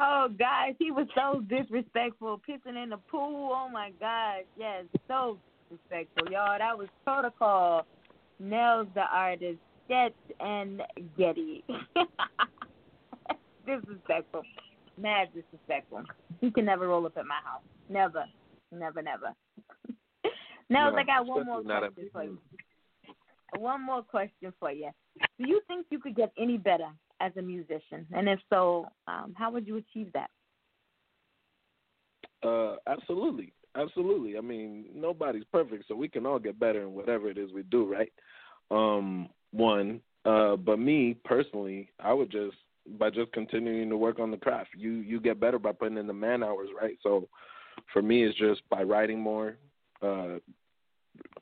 Oh, 0.00 0.28
guys, 0.36 0.74
he 0.80 0.90
was 0.90 1.06
so 1.14 1.40
disrespectful, 1.42 2.40
pissing 2.48 2.82
in 2.82 2.90
the 2.90 2.96
pool. 2.96 3.52
Oh, 3.54 3.68
my 3.72 3.92
God. 4.00 4.40
Yes, 4.58 4.86
so 5.06 5.38
disrespectful. 5.70 6.32
Y'all, 6.32 6.58
that 6.58 6.76
was 6.76 6.88
Protocol, 7.04 7.86
Nels 8.40 8.88
the 8.94 9.04
artist, 9.12 9.60
Jet, 9.88 10.14
and 10.40 10.82
Getty. 11.16 11.64
disrespectful. 13.66 14.42
Mad 14.98 15.28
disrespectful. 15.34 16.02
He 16.40 16.50
can 16.50 16.64
never 16.64 16.88
roll 16.88 17.06
up 17.06 17.16
at 17.16 17.26
my 17.26 17.40
house. 17.44 17.62
Never. 17.88 18.24
Never, 18.72 19.02
never. 19.02 19.32
Nels, 20.70 20.92
No, 20.92 20.98
I 20.98 21.04
got 21.04 21.26
one 21.26 21.46
more 21.46 21.60
especially 21.60 21.74
not 21.74 21.84
at 21.84 21.94
question 21.94 22.10
for 22.12 22.24
you. 22.24 22.38
One 23.58 23.84
more 23.84 24.02
question 24.02 24.52
for 24.58 24.72
you. 24.72 24.90
Do 25.38 25.48
you 25.48 25.60
think 25.68 25.86
you 25.90 25.98
could 25.98 26.16
get 26.16 26.32
any 26.38 26.58
better 26.58 26.88
as 27.20 27.32
a 27.36 27.42
musician? 27.42 28.06
And 28.12 28.28
if 28.28 28.40
so, 28.50 28.86
um, 29.06 29.34
how 29.36 29.50
would 29.50 29.66
you 29.66 29.76
achieve 29.76 30.12
that? 30.14 30.30
Uh, 32.42 32.76
absolutely, 32.86 33.52
absolutely. 33.76 34.36
I 34.36 34.40
mean, 34.40 34.86
nobody's 34.94 35.44
perfect, 35.52 35.84
so 35.88 35.94
we 35.94 36.08
can 36.08 36.26
all 36.26 36.38
get 36.38 36.58
better 36.58 36.82
in 36.82 36.92
whatever 36.92 37.30
it 37.30 37.38
is 37.38 37.52
we 37.52 37.62
do, 37.64 37.90
right? 37.90 38.12
Um, 38.70 39.28
one, 39.52 40.00
uh, 40.24 40.56
but 40.56 40.78
me 40.78 41.16
personally, 41.24 41.90
I 42.00 42.12
would 42.12 42.30
just 42.30 42.56
by 42.98 43.10
just 43.10 43.32
continuing 43.32 43.88
to 43.88 43.96
work 43.96 44.18
on 44.18 44.30
the 44.30 44.36
craft. 44.36 44.70
You 44.76 44.92
you 44.92 45.20
get 45.20 45.40
better 45.40 45.58
by 45.58 45.72
putting 45.72 45.98
in 45.98 46.06
the 46.06 46.12
man 46.12 46.42
hours, 46.42 46.68
right? 46.80 46.96
So, 47.02 47.28
for 47.92 48.02
me, 48.02 48.24
it's 48.24 48.38
just 48.38 48.62
by 48.68 48.82
writing 48.82 49.20
more, 49.20 49.56
uh, 50.02 50.38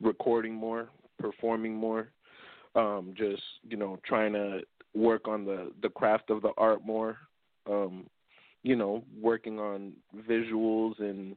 recording 0.01 0.55
more, 0.55 0.89
performing 1.19 1.75
more, 1.75 2.09
um, 2.75 3.15
just 3.17 3.43
you 3.69 3.77
know 3.77 3.99
trying 4.07 4.33
to 4.33 4.61
work 4.95 5.29
on 5.29 5.45
the 5.45 5.73
the 5.83 5.91
craft 5.91 6.31
of 6.31 6.43
the 6.43 6.53
art 6.57 6.85
more. 6.85 7.19
Um, 7.69 8.07
you 8.63 8.77
know, 8.77 9.05
working 9.21 9.59
on 9.59 9.93
visuals 10.27 10.99
and 10.99 11.37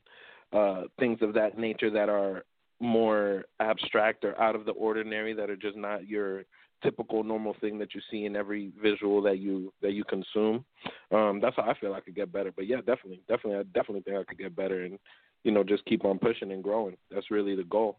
uh, 0.53 0.83
things 0.97 1.19
of 1.21 1.33
that 1.33 1.57
nature 1.57 1.89
that 1.89 2.09
are 2.09 2.43
more 2.79 3.45
abstract 3.59 4.23
or 4.23 4.39
out 4.39 4.55
of 4.55 4.65
the 4.65 4.71
ordinary, 4.71 5.33
that 5.33 5.49
are 5.49 5.55
just 5.55 5.77
not 5.77 6.07
your 6.07 6.43
typical 6.83 7.23
normal 7.23 7.55
thing 7.59 7.79
that 7.79 7.95
you 7.95 8.01
see 8.11 8.25
in 8.25 8.35
every 8.35 8.71
visual 8.81 9.21
that 9.23 9.39
you 9.39 9.73
that 9.81 9.93
you 9.93 10.03
consume. 10.03 10.63
Um, 11.11 11.39
that's 11.41 11.55
how 11.55 11.63
I 11.63 11.77
feel 11.79 11.93
I 11.93 12.01
could 12.01 12.15
get 12.15 12.31
better. 12.31 12.51
But 12.55 12.67
yeah, 12.67 12.77
definitely, 12.77 13.21
definitely, 13.27 13.59
I 13.59 13.63
definitely 13.63 14.01
think 14.01 14.17
I 14.17 14.23
could 14.23 14.37
get 14.37 14.55
better 14.55 14.83
and 14.83 14.99
you 15.43 15.51
know 15.51 15.63
just 15.63 15.85
keep 15.85 16.05
on 16.05 16.19
pushing 16.19 16.51
and 16.51 16.63
growing. 16.63 16.97
That's 17.11 17.31
really 17.31 17.55
the 17.55 17.63
goal, 17.63 17.97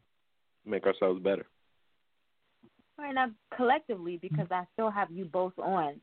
make 0.64 0.87
ourselves 0.87 1.20
better. 1.22 1.47
Right, 2.99 3.14
now 3.14 3.31
collectively, 3.57 4.18
because 4.20 4.49
I 4.51 4.64
still 4.74 4.91
have 4.91 5.11
you 5.12 5.24
both 5.24 5.57
on, 5.57 6.01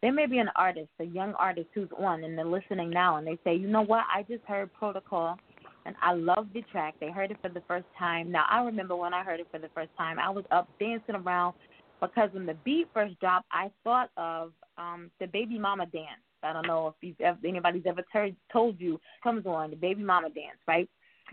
there 0.00 0.12
may 0.12 0.26
be 0.26 0.38
an 0.38 0.50
artist, 0.54 0.90
a 1.00 1.04
young 1.04 1.34
artist 1.34 1.68
who's 1.74 1.88
on 1.98 2.22
and 2.22 2.38
they're 2.38 2.44
listening 2.44 2.90
now 2.90 3.16
and 3.16 3.26
they 3.26 3.36
say, 3.42 3.56
you 3.56 3.66
know 3.66 3.82
what, 3.82 4.04
I 4.14 4.22
just 4.22 4.44
heard 4.44 4.72
Protocol 4.72 5.38
and 5.86 5.94
I 6.02 6.12
love 6.14 6.48
the 6.52 6.62
track. 6.72 6.94
They 7.00 7.10
heard 7.10 7.30
it 7.30 7.38
for 7.40 7.48
the 7.48 7.62
first 7.68 7.86
time. 7.98 8.30
Now, 8.30 8.44
I 8.50 8.62
remember 8.62 8.96
when 8.96 9.14
I 9.14 9.22
heard 9.22 9.40
it 9.40 9.46
for 9.50 9.58
the 9.58 9.70
first 9.74 9.90
time, 9.96 10.18
I 10.18 10.28
was 10.30 10.44
up 10.50 10.68
dancing 10.80 11.14
around 11.14 11.54
because 12.00 12.30
when 12.32 12.44
the 12.44 12.54
beat 12.64 12.88
first 12.92 13.18
dropped, 13.20 13.46
I 13.52 13.70
thought 13.84 14.10
of 14.16 14.52
um 14.76 15.10
the 15.20 15.26
Baby 15.26 15.58
Mama 15.58 15.86
dance. 15.86 16.20
I 16.42 16.52
don't 16.52 16.66
know 16.66 16.88
if 16.88 16.94
you've 17.00 17.20
ever, 17.20 17.38
anybody's 17.44 17.86
ever 17.86 18.02
heard, 18.12 18.36
told 18.52 18.78
you 18.80 19.00
comes 19.22 19.46
on 19.46 19.70
the 19.70 19.76
Baby 19.76 20.02
Mama 20.02 20.28
dance, 20.28 20.58
right? 20.66 20.88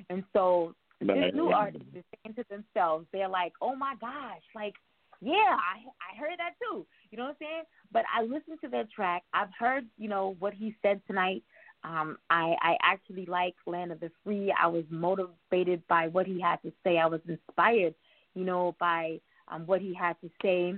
And 0.09 0.23
so 0.33 0.73
this 1.01 1.09
Right. 1.09 1.35
new 1.35 1.49
artist 1.49 1.83
is 1.93 2.03
saying 2.23 2.35
to 2.35 2.45
themselves, 2.49 3.05
they're 3.11 3.27
like, 3.27 3.53
oh 3.61 3.75
my 3.75 3.95
gosh, 3.99 4.41
like, 4.55 4.75
yeah, 5.21 5.33
I 5.35 5.83
I 6.01 6.17
heard 6.17 6.37
that 6.37 6.53
too. 6.61 6.85
You 7.11 7.17
know 7.17 7.25
what 7.25 7.29
I'm 7.31 7.35
saying? 7.39 7.63
But 7.91 8.05
I 8.13 8.23
listened 8.23 8.59
to 8.61 8.69
that 8.69 8.91
track. 8.91 9.23
I've 9.33 9.53
heard, 9.57 9.85
you 9.97 10.09
know, 10.09 10.35
what 10.39 10.53
he 10.53 10.75
said 10.81 11.01
tonight. 11.07 11.43
Um, 11.83 12.17
I 12.29 12.55
I 12.61 12.77
actually 12.81 13.25
like 13.25 13.55
Land 13.65 13.91
of 13.91 13.99
the 13.99 14.11
Free. 14.23 14.53
I 14.57 14.67
was 14.67 14.83
motivated 14.89 15.85
by 15.87 16.07
what 16.07 16.25
he 16.25 16.39
had 16.39 16.61
to 16.63 16.71
say. 16.83 16.97
I 16.97 17.07
was 17.07 17.21
inspired, 17.27 17.93
you 18.35 18.45
know, 18.45 18.75
by 18.79 19.19
um, 19.49 19.65
what 19.65 19.81
he 19.81 19.93
had 19.93 20.15
to 20.21 20.29
say. 20.41 20.75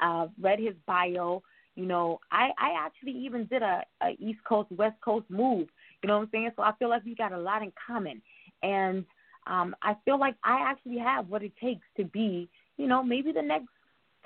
Uh, 0.00 0.28
read 0.40 0.60
his 0.60 0.74
bio. 0.86 1.42
You 1.74 1.86
know, 1.86 2.20
I 2.30 2.50
I 2.58 2.74
actually 2.78 3.12
even 3.12 3.46
did 3.46 3.62
a, 3.62 3.82
a 4.02 4.10
East 4.18 4.40
Coast 4.48 4.70
West 4.72 4.96
Coast 5.04 5.26
move. 5.28 5.68
You 6.02 6.08
know 6.08 6.18
what 6.18 6.24
I'm 6.24 6.28
saying? 6.32 6.50
So 6.56 6.62
I 6.62 6.72
feel 6.78 6.88
like 6.88 7.04
we 7.04 7.14
got 7.14 7.32
a 7.32 7.38
lot 7.38 7.62
in 7.62 7.72
common, 7.86 8.22
and 8.62 9.04
um, 9.46 9.74
I 9.82 9.96
feel 10.04 10.18
like 10.18 10.36
I 10.44 10.58
actually 10.70 10.98
have 10.98 11.28
what 11.28 11.42
it 11.42 11.52
takes 11.62 11.86
to 11.96 12.04
be, 12.04 12.48
you 12.76 12.86
know, 12.86 13.02
maybe 13.02 13.32
the 13.32 13.42
next 13.42 13.68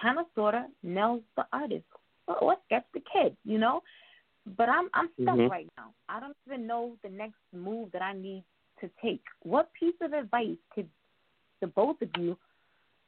kind 0.00 0.18
of 0.18 0.26
sorta 0.34 0.66
Nels 0.82 1.22
the 1.36 1.44
artist 1.52 1.84
or, 2.26 2.36
or 2.36 2.56
Sketch 2.66 2.84
the 2.94 3.02
kid. 3.12 3.36
You 3.44 3.58
know, 3.58 3.82
but 4.47 4.68
I'm 4.68 4.88
I'm 4.95 5.11
stuck 5.22 5.36
Mhm. 5.36 5.51
right 5.51 5.68
now. 5.76 5.93
I 6.09 6.20
don't 6.20 6.36
even 6.47 6.66
know 6.66 6.97
the 7.03 7.09
next 7.09 7.41
move 7.53 7.93
that 7.93 8.03
I 8.03 8.12
need 8.12 8.45
to 8.80 8.91
take. 9.03 9.22
What 9.43 9.72
piece 9.74 9.95
of 10.01 10.12
advice 10.12 10.57
could 10.74 10.88
the 11.61 11.66
both 11.66 12.01
of 12.03 12.09
you 12.18 12.38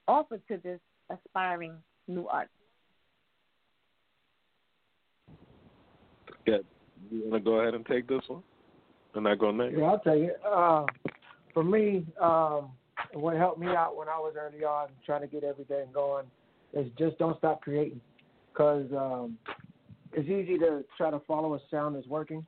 offer 0.06 0.38
to 0.38 0.56
this 0.58 0.80
aspiring 1.10 1.82
new 2.06 2.28
artist? 2.28 2.52
Yeah, 6.46 6.58
you 7.10 7.22
want 7.22 7.44
to 7.44 7.50
go 7.50 7.60
ahead 7.60 7.74
and 7.74 7.86
take 7.86 8.06
this 8.06 8.28
one, 8.28 8.42
and 9.14 9.26
I 9.26 9.34
go 9.34 9.50
next. 9.50 9.78
Yeah, 9.78 9.84
I'll 9.84 10.00
take 10.00 10.24
it. 10.24 10.40
Uh, 10.44 10.86
for 11.54 11.62
me, 11.62 12.06
um, 12.20 12.72
what 13.12 13.36
helped 13.36 13.58
me 13.58 13.68
out 13.68 13.96
when 13.96 14.08
I 14.08 14.18
was 14.18 14.34
early 14.38 14.64
on 14.64 14.88
trying 15.04 15.20
to 15.22 15.26
get 15.26 15.44
everything 15.44 15.86
going 15.92 16.26
is 16.72 16.90
just 16.98 17.18
don't 17.18 17.38
stop 17.38 17.60
creating, 17.62 18.00
because 18.52 18.90
um, 18.92 19.38
it's 20.12 20.28
easy 20.28 20.58
to 20.58 20.84
try 20.96 21.10
to 21.10 21.20
follow 21.20 21.54
a 21.54 21.60
sound 21.70 21.96
that's 21.96 22.06
working 22.06 22.44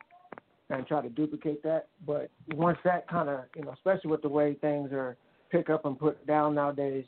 and 0.71 0.87
try 0.87 1.03
to 1.03 1.09
duplicate 1.09 1.63
that. 1.63 1.89
But 2.07 2.31
once 2.55 2.79
that 2.85 3.09
kind 3.09 3.29
of, 3.29 3.41
you 3.57 3.65
know, 3.65 3.73
especially 3.73 4.11
with 4.11 4.23
the 4.23 4.29
way 4.29 4.55
things 4.61 4.93
are 4.93 5.17
pick 5.51 5.71
up 5.71 5.85
and 5.85 5.99
put 5.99 6.27
down 6.27 6.55
nowadays, 6.55 7.05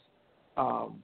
um, 0.57 1.03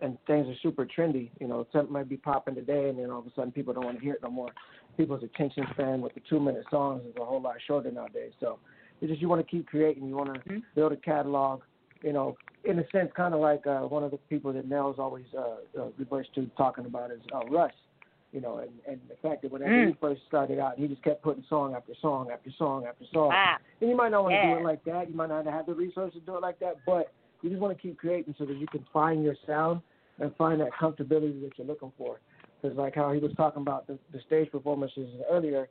and 0.00 0.18
things 0.26 0.46
are 0.46 0.54
super 0.62 0.86
trendy. 0.86 1.30
You 1.40 1.48
know, 1.48 1.66
something 1.72 1.92
might 1.92 2.08
be 2.08 2.16
popping 2.18 2.54
today, 2.54 2.90
and 2.90 2.98
then 2.98 3.10
all 3.10 3.20
of 3.20 3.26
a 3.26 3.30
sudden 3.34 3.50
people 3.50 3.72
don't 3.72 3.84
want 3.84 3.98
to 3.98 4.04
hear 4.04 4.14
it 4.14 4.22
no 4.22 4.30
more. 4.30 4.50
People's 4.96 5.22
attention 5.22 5.64
span 5.72 6.00
with 6.00 6.14
the 6.14 6.20
two 6.28 6.38
minute 6.38 6.64
songs 6.70 7.02
is 7.08 7.14
a 7.20 7.24
whole 7.24 7.40
lot 7.40 7.56
shorter 7.66 7.90
nowadays. 7.90 8.32
So 8.40 8.58
it's 9.00 9.10
just 9.10 9.22
you 9.22 9.28
want 9.28 9.46
to 9.46 9.50
keep 9.50 9.66
creating. 9.66 10.06
You 10.06 10.16
want 10.16 10.34
to 10.44 10.62
build 10.74 10.92
a 10.92 10.96
catalog. 10.96 11.62
You 12.02 12.12
know, 12.12 12.36
in 12.64 12.78
a 12.78 12.84
sense, 12.90 13.10
kind 13.16 13.32
of 13.32 13.40
like 13.40 13.66
uh, 13.66 13.80
one 13.80 14.04
of 14.04 14.10
the 14.10 14.18
people 14.28 14.52
that 14.52 14.68
Nels 14.68 14.96
always 14.98 15.24
uh, 15.36 15.80
uh, 15.80 15.86
reverts 15.98 16.28
to 16.34 16.46
talking 16.56 16.84
about 16.84 17.10
is 17.10 17.20
uh, 17.34 17.46
Russ. 17.50 17.72
You 18.36 18.42
know, 18.42 18.58
and, 18.58 18.70
and 18.86 19.00
the 19.08 19.16
fact 19.26 19.40
that 19.42 19.50
whenever 19.50 19.72
Mm. 19.72 19.86
he 19.88 19.92
first 19.98 20.20
started 20.28 20.58
out, 20.58 20.78
he 20.78 20.86
just 20.86 21.02
kept 21.02 21.22
putting 21.22 21.42
song 21.48 21.74
after 21.74 21.94
song 22.02 22.28
after 22.30 22.50
song 22.58 22.84
after 22.84 23.06
song. 23.10 23.30
Ah, 23.32 23.56
And 23.80 23.88
you 23.88 23.96
might 23.96 24.10
not 24.10 24.24
want 24.24 24.34
to 24.34 24.46
yeah. 24.46 24.56
do 24.56 24.60
it 24.60 24.62
like 24.62 24.84
that. 24.84 25.08
You 25.08 25.16
might 25.16 25.30
not 25.30 25.46
have 25.46 25.64
the 25.64 25.72
resources 25.72 26.20
to 26.20 26.26
do 26.26 26.36
it 26.36 26.42
like 26.42 26.58
that, 26.58 26.84
but 26.84 27.14
you 27.40 27.48
just 27.48 27.62
want 27.62 27.74
to 27.74 27.80
keep 27.80 27.96
creating 27.96 28.34
so 28.36 28.44
that 28.44 28.58
you 28.58 28.66
can 28.66 28.84
find 28.92 29.24
your 29.24 29.36
sound 29.46 29.80
and 30.18 30.36
find 30.36 30.60
that 30.60 30.68
comfortability 30.78 31.40
that 31.40 31.52
you're 31.56 31.66
looking 31.66 31.92
for. 31.96 32.20
Because 32.60 32.76
like 32.76 32.94
how 32.94 33.10
he 33.10 33.20
was 33.20 33.32
talking 33.38 33.62
about 33.62 33.86
the, 33.86 33.98
the 34.12 34.20
stage 34.26 34.50
performances 34.52 35.08
earlier, 35.30 35.70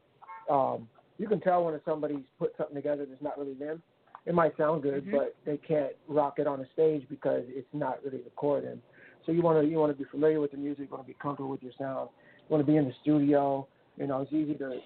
um, 0.49 0.89
you 1.19 1.27
can 1.27 1.39
tell 1.41 1.63
when 1.65 1.79
somebody's 1.85 2.25
put 2.39 2.51
something 2.57 2.75
together 2.75 3.05
that's 3.07 3.21
not 3.21 3.37
really 3.37 3.53
them. 3.53 3.83
It 4.25 4.33
might 4.33 4.57
sound 4.57 4.81
good, 4.81 5.05
Mhm. 5.05 5.11
but 5.11 5.35
they 5.45 5.57
can't 5.57 5.93
rock 6.07 6.39
it 6.39 6.47
on 6.47 6.61
a 6.61 6.65
stage 6.73 7.07
because 7.09 7.43
it's 7.47 7.71
not 7.73 8.03
really 8.03 8.23
of. 8.25 8.79
So 9.23 9.31
you 9.31 9.41
want 9.41 9.61
to 9.61 9.67
you 9.69 9.77
want 9.77 9.95
to 9.95 9.97
be 10.03 10.09
familiar 10.09 10.39
with 10.39 10.51
the 10.51 10.57
music, 10.57 10.85
you 10.89 10.91
want 10.95 11.03
to 11.03 11.07
be 11.07 11.17
comfortable 11.21 11.49
with 11.49 11.63
your 11.63 11.73
sound, 11.77 12.09
want 12.49 12.65
to 12.65 12.71
be 12.71 12.77
in 12.77 12.85
the 12.85 12.93
studio. 13.01 13.67
You 13.97 14.07
know, 14.07 14.21
it's 14.21 14.33
easy 14.33 14.55
to 14.55 14.79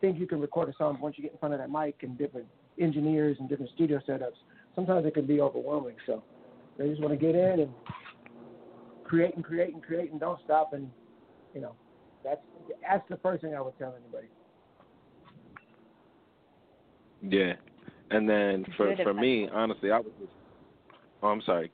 think 0.00 0.18
you 0.18 0.26
can 0.26 0.40
record 0.40 0.68
a 0.68 0.74
song 0.76 0.98
once 1.00 1.16
you 1.16 1.22
get 1.22 1.32
in 1.32 1.38
front 1.38 1.54
of 1.54 1.60
that 1.60 1.70
mic 1.70 1.96
and 2.02 2.18
different 2.18 2.46
engineers 2.80 3.36
and 3.40 3.48
different 3.48 3.70
studio 3.74 4.00
setups. 4.06 4.36
Sometimes 4.74 5.06
it 5.06 5.14
can 5.14 5.26
be 5.26 5.40
overwhelming. 5.40 5.96
So 6.06 6.22
they 6.78 6.88
just 6.88 7.00
want 7.00 7.12
to 7.12 7.16
get 7.18 7.34
in 7.34 7.60
and 7.60 7.70
create 9.04 9.36
and 9.36 9.44
create 9.44 9.74
and 9.74 9.82
create 9.82 10.10
and 10.10 10.20
don't 10.20 10.40
stop. 10.44 10.72
And 10.72 10.90
you 11.54 11.60
know, 11.60 11.74
that's 12.24 12.40
that's 12.88 13.08
the 13.08 13.18
first 13.18 13.42
thing 13.42 13.54
I 13.54 13.60
would 13.60 13.78
tell 13.78 13.94
anybody. 13.94 14.28
Yeah, 17.22 17.52
and 18.10 18.28
then 18.28 18.66
for 18.76 18.94
for 19.02 19.14
me, 19.14 19.48
honestly, 19.52 19.92
I 19.92 19.98
was. 19.98 20.12
just. 20.18 20.32
Oh, 21.22 21.28
I'm 21.28 21.42
sorry. 21.42 21.70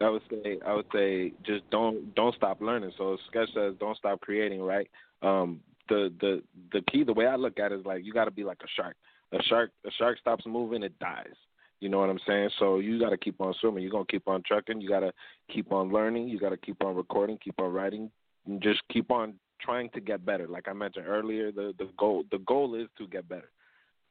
I 0.00 0.08
would 0.08 0.22
say 0.30 0.58
I 0.66 0.74
would 0.74 0.86
say 0.92 1.32
just 1.44 1.68
don't 1.70 2.14
don't 2.14 2.34
stop 2.34 2.60
learning. 2.60 2.92
So 2.98 3.16
sketch 3.28 3.48
says 3.54 3.74
don't 3.80 3.96
stop 3.96 4.20
creating, 4.20 4.60
right? 4.60 4.88
Um, 5.22 5.60
the 5.88 6.12
the 6.20 6.42
the 6.72 6.82
key, 6.90 7.04
the 7.04 7.12
way 7.12 7.26
I 7.26 7.36
look 7.36 7.58
at 7.58 7.72
it 7.72 7.80
is 7.80 7.86
like 7.86 8.04
you 8.04 8.12
got 8.12 8.24
to 8.24 8.30
be 8.30 8.44
like 8.44 8.58
a 8.62 8.68
shark. 8.76 8.96
A 9.32 9.42
shark 9.44 9.70
a 9.86 9.90
shark 9.92 10.18
stops 10.18 10.44
moving, 10.46 10.82
it 10.82 10.98
dies. 10.98 11.34
You 11.80 11.88
know 11.88 11.98
what 11.98 12.10
I'm 12.10 12.20
saying? 12.26 12.50
So 12.58 12.78
you 12.78 12.98
got 12.98 13.10
to 13.10 13.16
keep 13.16 13.40
on 13.40 13.54
swimming. 13.60 13.82
You're 13.82 13.92
gonna 13.92 14.04
keep 14.06 14.28
on 14.28 14.42
trucking. 14.46 14.80
You 14.80 14.88
got 14.88 15.00
to 15.00 15.12
keep 15.52 15.72
on 15.72 15.92
learning. 15.92 16.28
You 16.28 16.38
got 16.38 16.50
to 16.50 16.56
keep 16.56 16.82
on 16.82 16.94
recording. 16.94 17.38
Keep 17.42 17.60
on 17.60 17.72
writing. 17.72 18.10
And 18.46 18.62
just 18.62 18.80
keep 18.90 19.10
on 19.10 19.34
trying 19.60 19.90
to 19.90 20.00
get 20.00 20.24
better. 20.24 20.46
Like 20.46 20.68
I 20.68 20.72
mentioned 20.72 21.06
earlier, 21.06 21.52
the 21.52 21.74
the 21.78 21.88
goal 21.98 22.24
the 22.30 22.38
goal 22.38 22.74
is 22.74 22.88
to 22.98 23.06
get 23.06 23.28
better 23.28 23.50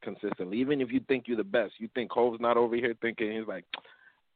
consistently. 0.03 0.59
Even 0.59 0.81
if 0.81 0.91
you 0.91 0.99
think 1.07 1.27
you're 1.27 1.37
the 1.37 1.43
best, 1.43 1.73
you 1.77 1.89
think 1.95 2.11
Hove's 2.11 2.41
not 2.41 2.57
over 2.57 2.75
here 2.75 2.93
thinking 3.01 3.31
he's 3.31 3.47
like, 3.47 3.65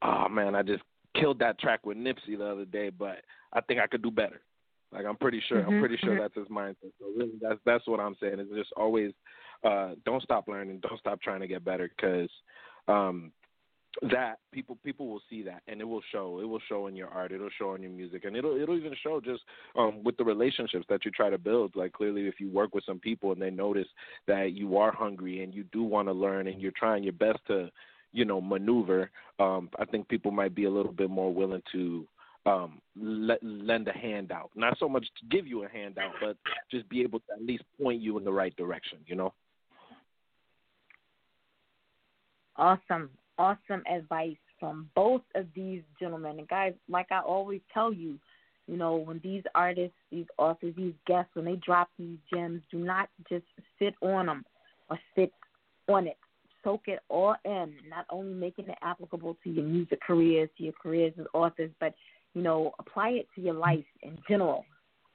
oh 0.02 0.28
man, 0.28 0.54
I 0.54 0.62
just 0.62 0.82
killed 1.14 1.38
that 1.40 1.58
track 1.58 1.84
with 1.86 1.96
Nipsey 1.96 2.36
the 2.36 2.46
other 2.46 2.64
day, 2.64 2.90
but 2.90 3.22
I 3.52 3.60
think 3.60 3.80
I 3.80 3.86
could 3.86 4.02
do 4.02 4.10
better. 4.10 4.40
Like 4.92 5.04
I'm 5.04 5.16
pretty 5.16 5.42
sure, 5.48 5.60
mm-hmm. 5.60 5.74
I'm 5.74 5.80
pretty 5.80 5.96
sure 5.98 6.12
mm-hmm. 6.12 6.22
that's 6.22 6.34
his 6.34 6.48
mindset. 6.48 6.92
So 6.98 7.06
really, 7.16 7.32
that's 7.40 7.60
that's 7.66 7.86
what 7.86 8.00
I'm 8.00 8.16
saying. 8.20 8.40
Is 8.40 8.46
just 8.54 8.72
always, 8.76 9.12
uh, 9.62 9.90
don't 10.04 10.22
stop 10.22 10.48
learning, 10.48 10.80
don't 10.80 10.98
stop 10.98 11.20
trying 11.20 11.40
to 11.40 11.46
get 11.46 11.64
better, 11.64 11.90
because 11.94 12.30
um, 12.88 13.32
that 14.10 14.38
people 14.52 14.78
people 14.84 15.08
will 15.08 15.20
see 15.28 15.42
that 15.42 15.62
and 15.66 15.80
it 15.80 15.84
will 15.84 16.02
show. 16.10 16.40
It 16.40 16.48
will 16.48 16.60
show 16.68 16.86
in 16.86 16.96
your 16.96 17.08
art. 17.08 17.32
It'll 17.32 17.50
show 17.58 17.74
in 17.74 17.82
your 17.82 17.90
music, 17.90 18.24
and 18.24 18.34
it'll 18.34 18.56
it'll 18.56 18.78
even 18.78 18.94
show 19.02 19.20
just 19.20 19.42
um, 19.76 20.02
with 20.04 20.16
the 20.16 20.24
relationships 20.24 20.86
that 20.88 21.04
you 21.04 21.10
try 21.10 21.28
to 21.28 21.38
build. 21.38 21.76
Like 21.76 21.92
clearly, 21.92 22.26
if 22.26 22.40
you 22.40 22.50
work 22.50 22.74
with 22.74 22.84
some 22.84 22.98
people 22.98 23.32
and 23.32 23.42
they 23.42 23.50
notice 23.50 23.88
that 24.26 24.52
you 24.52 24.78
are 24.78 24.92
hungry 24.92 25.42
and 25.42 25.54
you 25.54 25.64
do 25.64 25.82
want 25.82 26.08
to 26.08 26.12
learn 26.12 26.46
and 26.46 26.62
you're 26.62 26.72
trying 26.76 27.02
your 27.02 27.12
best 27.12 27.40
to, 27.48 27.70
you 28.12 28.24
know, 28.24 28.40
maneuver. 28.40 29.10
Um, 29.38 29.70
I 29.78 29.84
think 29.84 30.08
people 30.08 30.30
might 30.30 30.54
be 30.54 30.64
a 30.64 30.70
little 30.70 30.92
bit 30.92 31.10
more 31.10 31.32
willing 31.32 31.62
to 31.72 32.06
um, 32.46 32.80
lend 32.96 33.88
a 33.88 33.92
handout. 33.92 34.50
Not 34.54 34.78
so 34.78 34.88
much 34.88 35.06
to 35.20 35.36
give 35.36 35.46
you 35.46 35.64
a 35.64 35.68
handout, 35.68 36.12
but 36.20 36.36
just 36.70 36.88
be 36.88 37.02
able 37.02 37.20
to 37.20 37.32
at 37.34 37.44
least 37.44 37.64
point 37.80 38.00
you 38.00 38.18
in 38.18 38.24
the 38.24 38.32
right 38.32 38.54
direction. 38.56 38.98
You 39.06 39.16
know. 39.16 39.34
Awesome, 42.56 43.10
awesome 43.38 43.82
advice 43.90 44.36
from 44.58 44.90
both 44.94 45.22
of 45.34 45.46
these 45.54 45.82
gentlemen. 46.00 46.38
And 46.38 46.48
guys, 46.48 46.74
like 46.88 47.06
I 47.12 47.20
always 47.20 47.60
tell 47.72 47.92
you, 47.92 48.18
you 48.66 48.76
know, 48.76 48.96
when 48.96 49.20
these 49.22 49.42
artists, 49.54 49.96
these 50.10 50.26
authors, 50.36 50.74
these 50.76 50.94
guests, 51.06 51.30
when 51.34 51.44
they 51.44 51.56
drop 51.56 51.88
these 51.98 52.18
gems, 52.32 52.60
do 52.70 52.78
not 52.78 53.08
just 53.28 53.44
sit 53.78 53.94
on 54.02 54.26
them 54.26 54.44
or 54.90 54.98
sit 55.14 55.32
on 55.88 56.06
it. 56.06 56.18
Soak 56.64 56.82
it 56.86 57.00
all 57.08 57.36
in, 57.44 57.74
not 57.88 58.06
only 58.10 58.34
making 58.34 58.68
it 58.68 58.78
applicable 58.82 59.36
to 59.44 59.50
your 59.50 59.64
music 59.64 60.00
careers, 60.06 60.48
to 60.58 60.64
your 60.64 60.72
careers 60.82 61.12
as 61.18 61.26
authors, 61.32 61.70
but 61.80 61.94
you 62.34 62.42
know, 62.42 62.72
apply 62.78 63.10
it 63.10 63.26
to 63.34 63.40
your 63.40 63.54
life 63.54 63.84
in 64.02 64.18
general. 64.28 64.64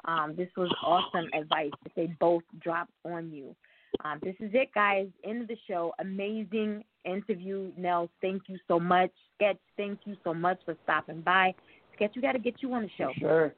Um, 0.05 0.33
this 0.37 0.49
was 0.57 0.73
awesome 0.83 1.27
advice 1.39 1.71
that 1.83 1.91
they 1.95 2.07
both 2.19 2.43
dropped 2.61 2.91
on 3.05 3.31
you. 3.31 3.55
Um, 4.03 4.19
this 4.21 4.35
is 4.39 4.51
it, 4.53 4.69
guys. 4.73 5.07
End 5.23 5.41
of 5.43 5.47
the 5.47 5.57
show. 5.67 5.93
Amazing 5.99 6.83
interview, 7.05 7.71
Nels. 7.77 8.09
Thank 8.21 8.43
you 8.47 8.57
so 8.67 8.79
much. 8.79 9.11
Sketch, 9.35 9.59
thank 9.77 9.99
you 10.05 10.15
so 10.23 10.33
much 10.33 10.59
for 10.65 10.75
stopping 10.83 11.21
by. 11.21 11.53
Sketch, 11.95 12.11
we 12.15 12.21
got 12.21 12.31
to 12.33 12.39
get 12.39 12.55
you 12.61 12.73
on 12.73 12.83
the 12.83 12.89
show. 12.97 13.11
Sure. 13.19 13.53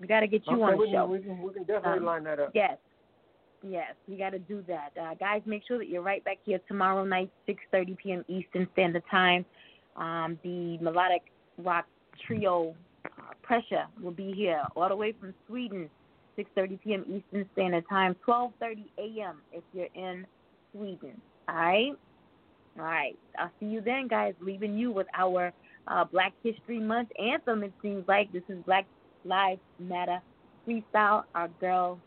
We 0.00 0.06
got 0.06 0.20
to 0.20 0.26
get 0.26 0.42
you 0.46 0.62
okay, 0.62 0.62
on 0.62 0.70
the 0.72 0.76
we 0.76 0.92
show. 0.92 1.02
Can, 1.02 1.10
we, 1.10 1.18
can, 1.20 1.42
we 1.42 1.52
can 1.54 1.64
definitely 1.64 1.98
um, 1.98 2.04
line 2.04 2.24
that 2.24 2.40
up. 2.40 2.50
Yes. 2.54 2.76
Yes, 3.62 3.94
we 4.06 4.16
got 4.16 4.30
to 4.30 4.38
do 4.38 4.62
that. 4.68 4.90
Uh, 5.00 5.14
guys, 5.14 5.42
make 5.44 5.62
sure 5.66 5.78
that 5.78 5.88
you're 5.88 6.02
right 6.02 6.24
back 6.24 6.38
here 6.44 6.60
tomorrow 6.68 7.04
night, 7.04 7.30
6.30 7.48 7.98
p.m. 7.98 8.24
Eastern 8.28 8.68
Standard 8.72 9.02
Time. 9.10 9.44
Um, 9.96 10.38
the 10.44 10.78
Melodic 10.78 11.22
Rock 11.58 11.86
trio 12.26 12.74
uh, 13.04 13.32
Pressure 13.42 13.86
will 14.00 14.12
be 14.12 14.32
here 14.32 14.62
all 14.76 14.88
the 14.88 14.94
way 14.94 15.12
from 15.18 15.34
Sweden, 15.48 15.90
6:30 16.38 16.80
p.m. 16.82 17.04
Eastern 17.08 17.48
Standard 17.54 17.84
Time, 17.88 18.14
12:30 18.26 18.84
a.m. 18.98 19.38
if 19.52 19.64
you're 19.72 19.88
in 19.94 20.24
Sweden. 20.72 21.20
All 21.48 21.56
right, 21.56 21.92
all 22.78 22.84
right. 22.84 23.18
I'll 23.38 23.50
see 23.58 23.66
you 23.66 23.80
then, 23.80 24.06
guys. 24.06 24.34
Leaving 24.40 24.76
you 24.76 24.92
with 24.92 25.08
our 25.16 25.52
uh, 25.88 26.04
Black 26.04 26.32
History 26.44 26.78
Month 26.78 27.08
anthem. 27.20 27.64
It 27.64 27.72
seems 27.82 28.06
like 28.06 28.32
this 28.32 28.42
is 28.48 28.58
Black 28.66 28.86
Lives 29.24 29.60
Matter 29.80 30.20
freestyle. 30.66 31.24
Our 31.34 31.48
girl, 31.60 31.98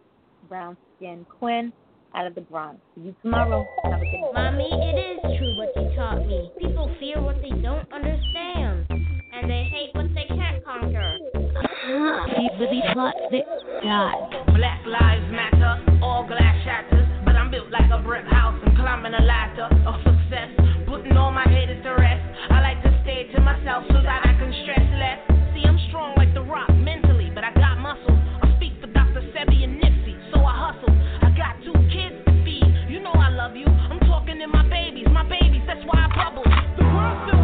brown 0.48 0.78
skin 0.98 1.26
Quinn 1.40 1.72
out 2.14 2.28
of 2.28 2.36
the 2.36 2.42
Bronx. 2.42 2.80
See 2.96 3.02
you 3.02 3.16
tomorrow. 3.22 3.66
Have 3.84 3.94
a 3.94 4.00
good 4.00 4.34
night. 4.34 4.52
Mommy, 4.52 4.70
it 4.72 4.98
is 5.00 5.38
true 5.38 5.58
what 5.58 5.70
you 5.76 5.96
taught 5.96 6.26
me. 6.26 6.52
People 6.60 6.94
fear 7.00 7.22
what 7.22 7.38
they 7.42 7.62
don't 7.62 7.92
understand 7.92 8.88
and 9.34 9.50
they 9.50 9.64
hate 9.72 9.90
what 9.94 10.08
they 10.14 10.26
can't 10.28 10.64
conquer. 10.64 11.18
he 12.36 12.50
really 12.60 12.82
thought 12.94 13.16
that 13.32 13.46
die. 13.84 14.14
Black 14.56 14.86
lives 14.86 15.32
matter, 15.32 16.02
all 16.04 16.28
glass 16.28 16.56
shatters, 16.64 17.08
but 17.26 17.36
I'm 17.36 17.50
built 17.50 17.72
like 17.72 17.90
a 17.92 18.02
brick 18.04 18.26
house 18.26 18.60
and 18.66 18.76
climbing 18.76 19.14
a 19.14 19.22
ladder 19.24 19.70
of 19.88 19.96
success, 20.04 20.50
putting 20.86 21.16
all 21.18 21.32
my 21.32 21.48
haters 21.48 21.82
to 21.84 21.92
rest. 21.92 22.22
I 22.52 22.62
like 22.62 22.84
to 22.84 22.92
stay 23.04 23.32
to 23.34 23.42
myself 23.42 23.86
so 23.88 24.02
that 24.04 24.22
I 24.26 24.34
can 24.38 24.54
stress 24.64 24.86
less. 25.00 25.20
See, 25.56 25.64
I'm 25.66 25.80
strong 25.90 26.14
like 26.18 26.34
the 26.34 26.44
rock 26.44 26.70
mentally, 26.76 27.11
That's 35.72 35.86
why 35.86 36.04
I 36.04 36.08
bubble. 36.14 36.44
The 36.78 36.84
filled 37.32 37.41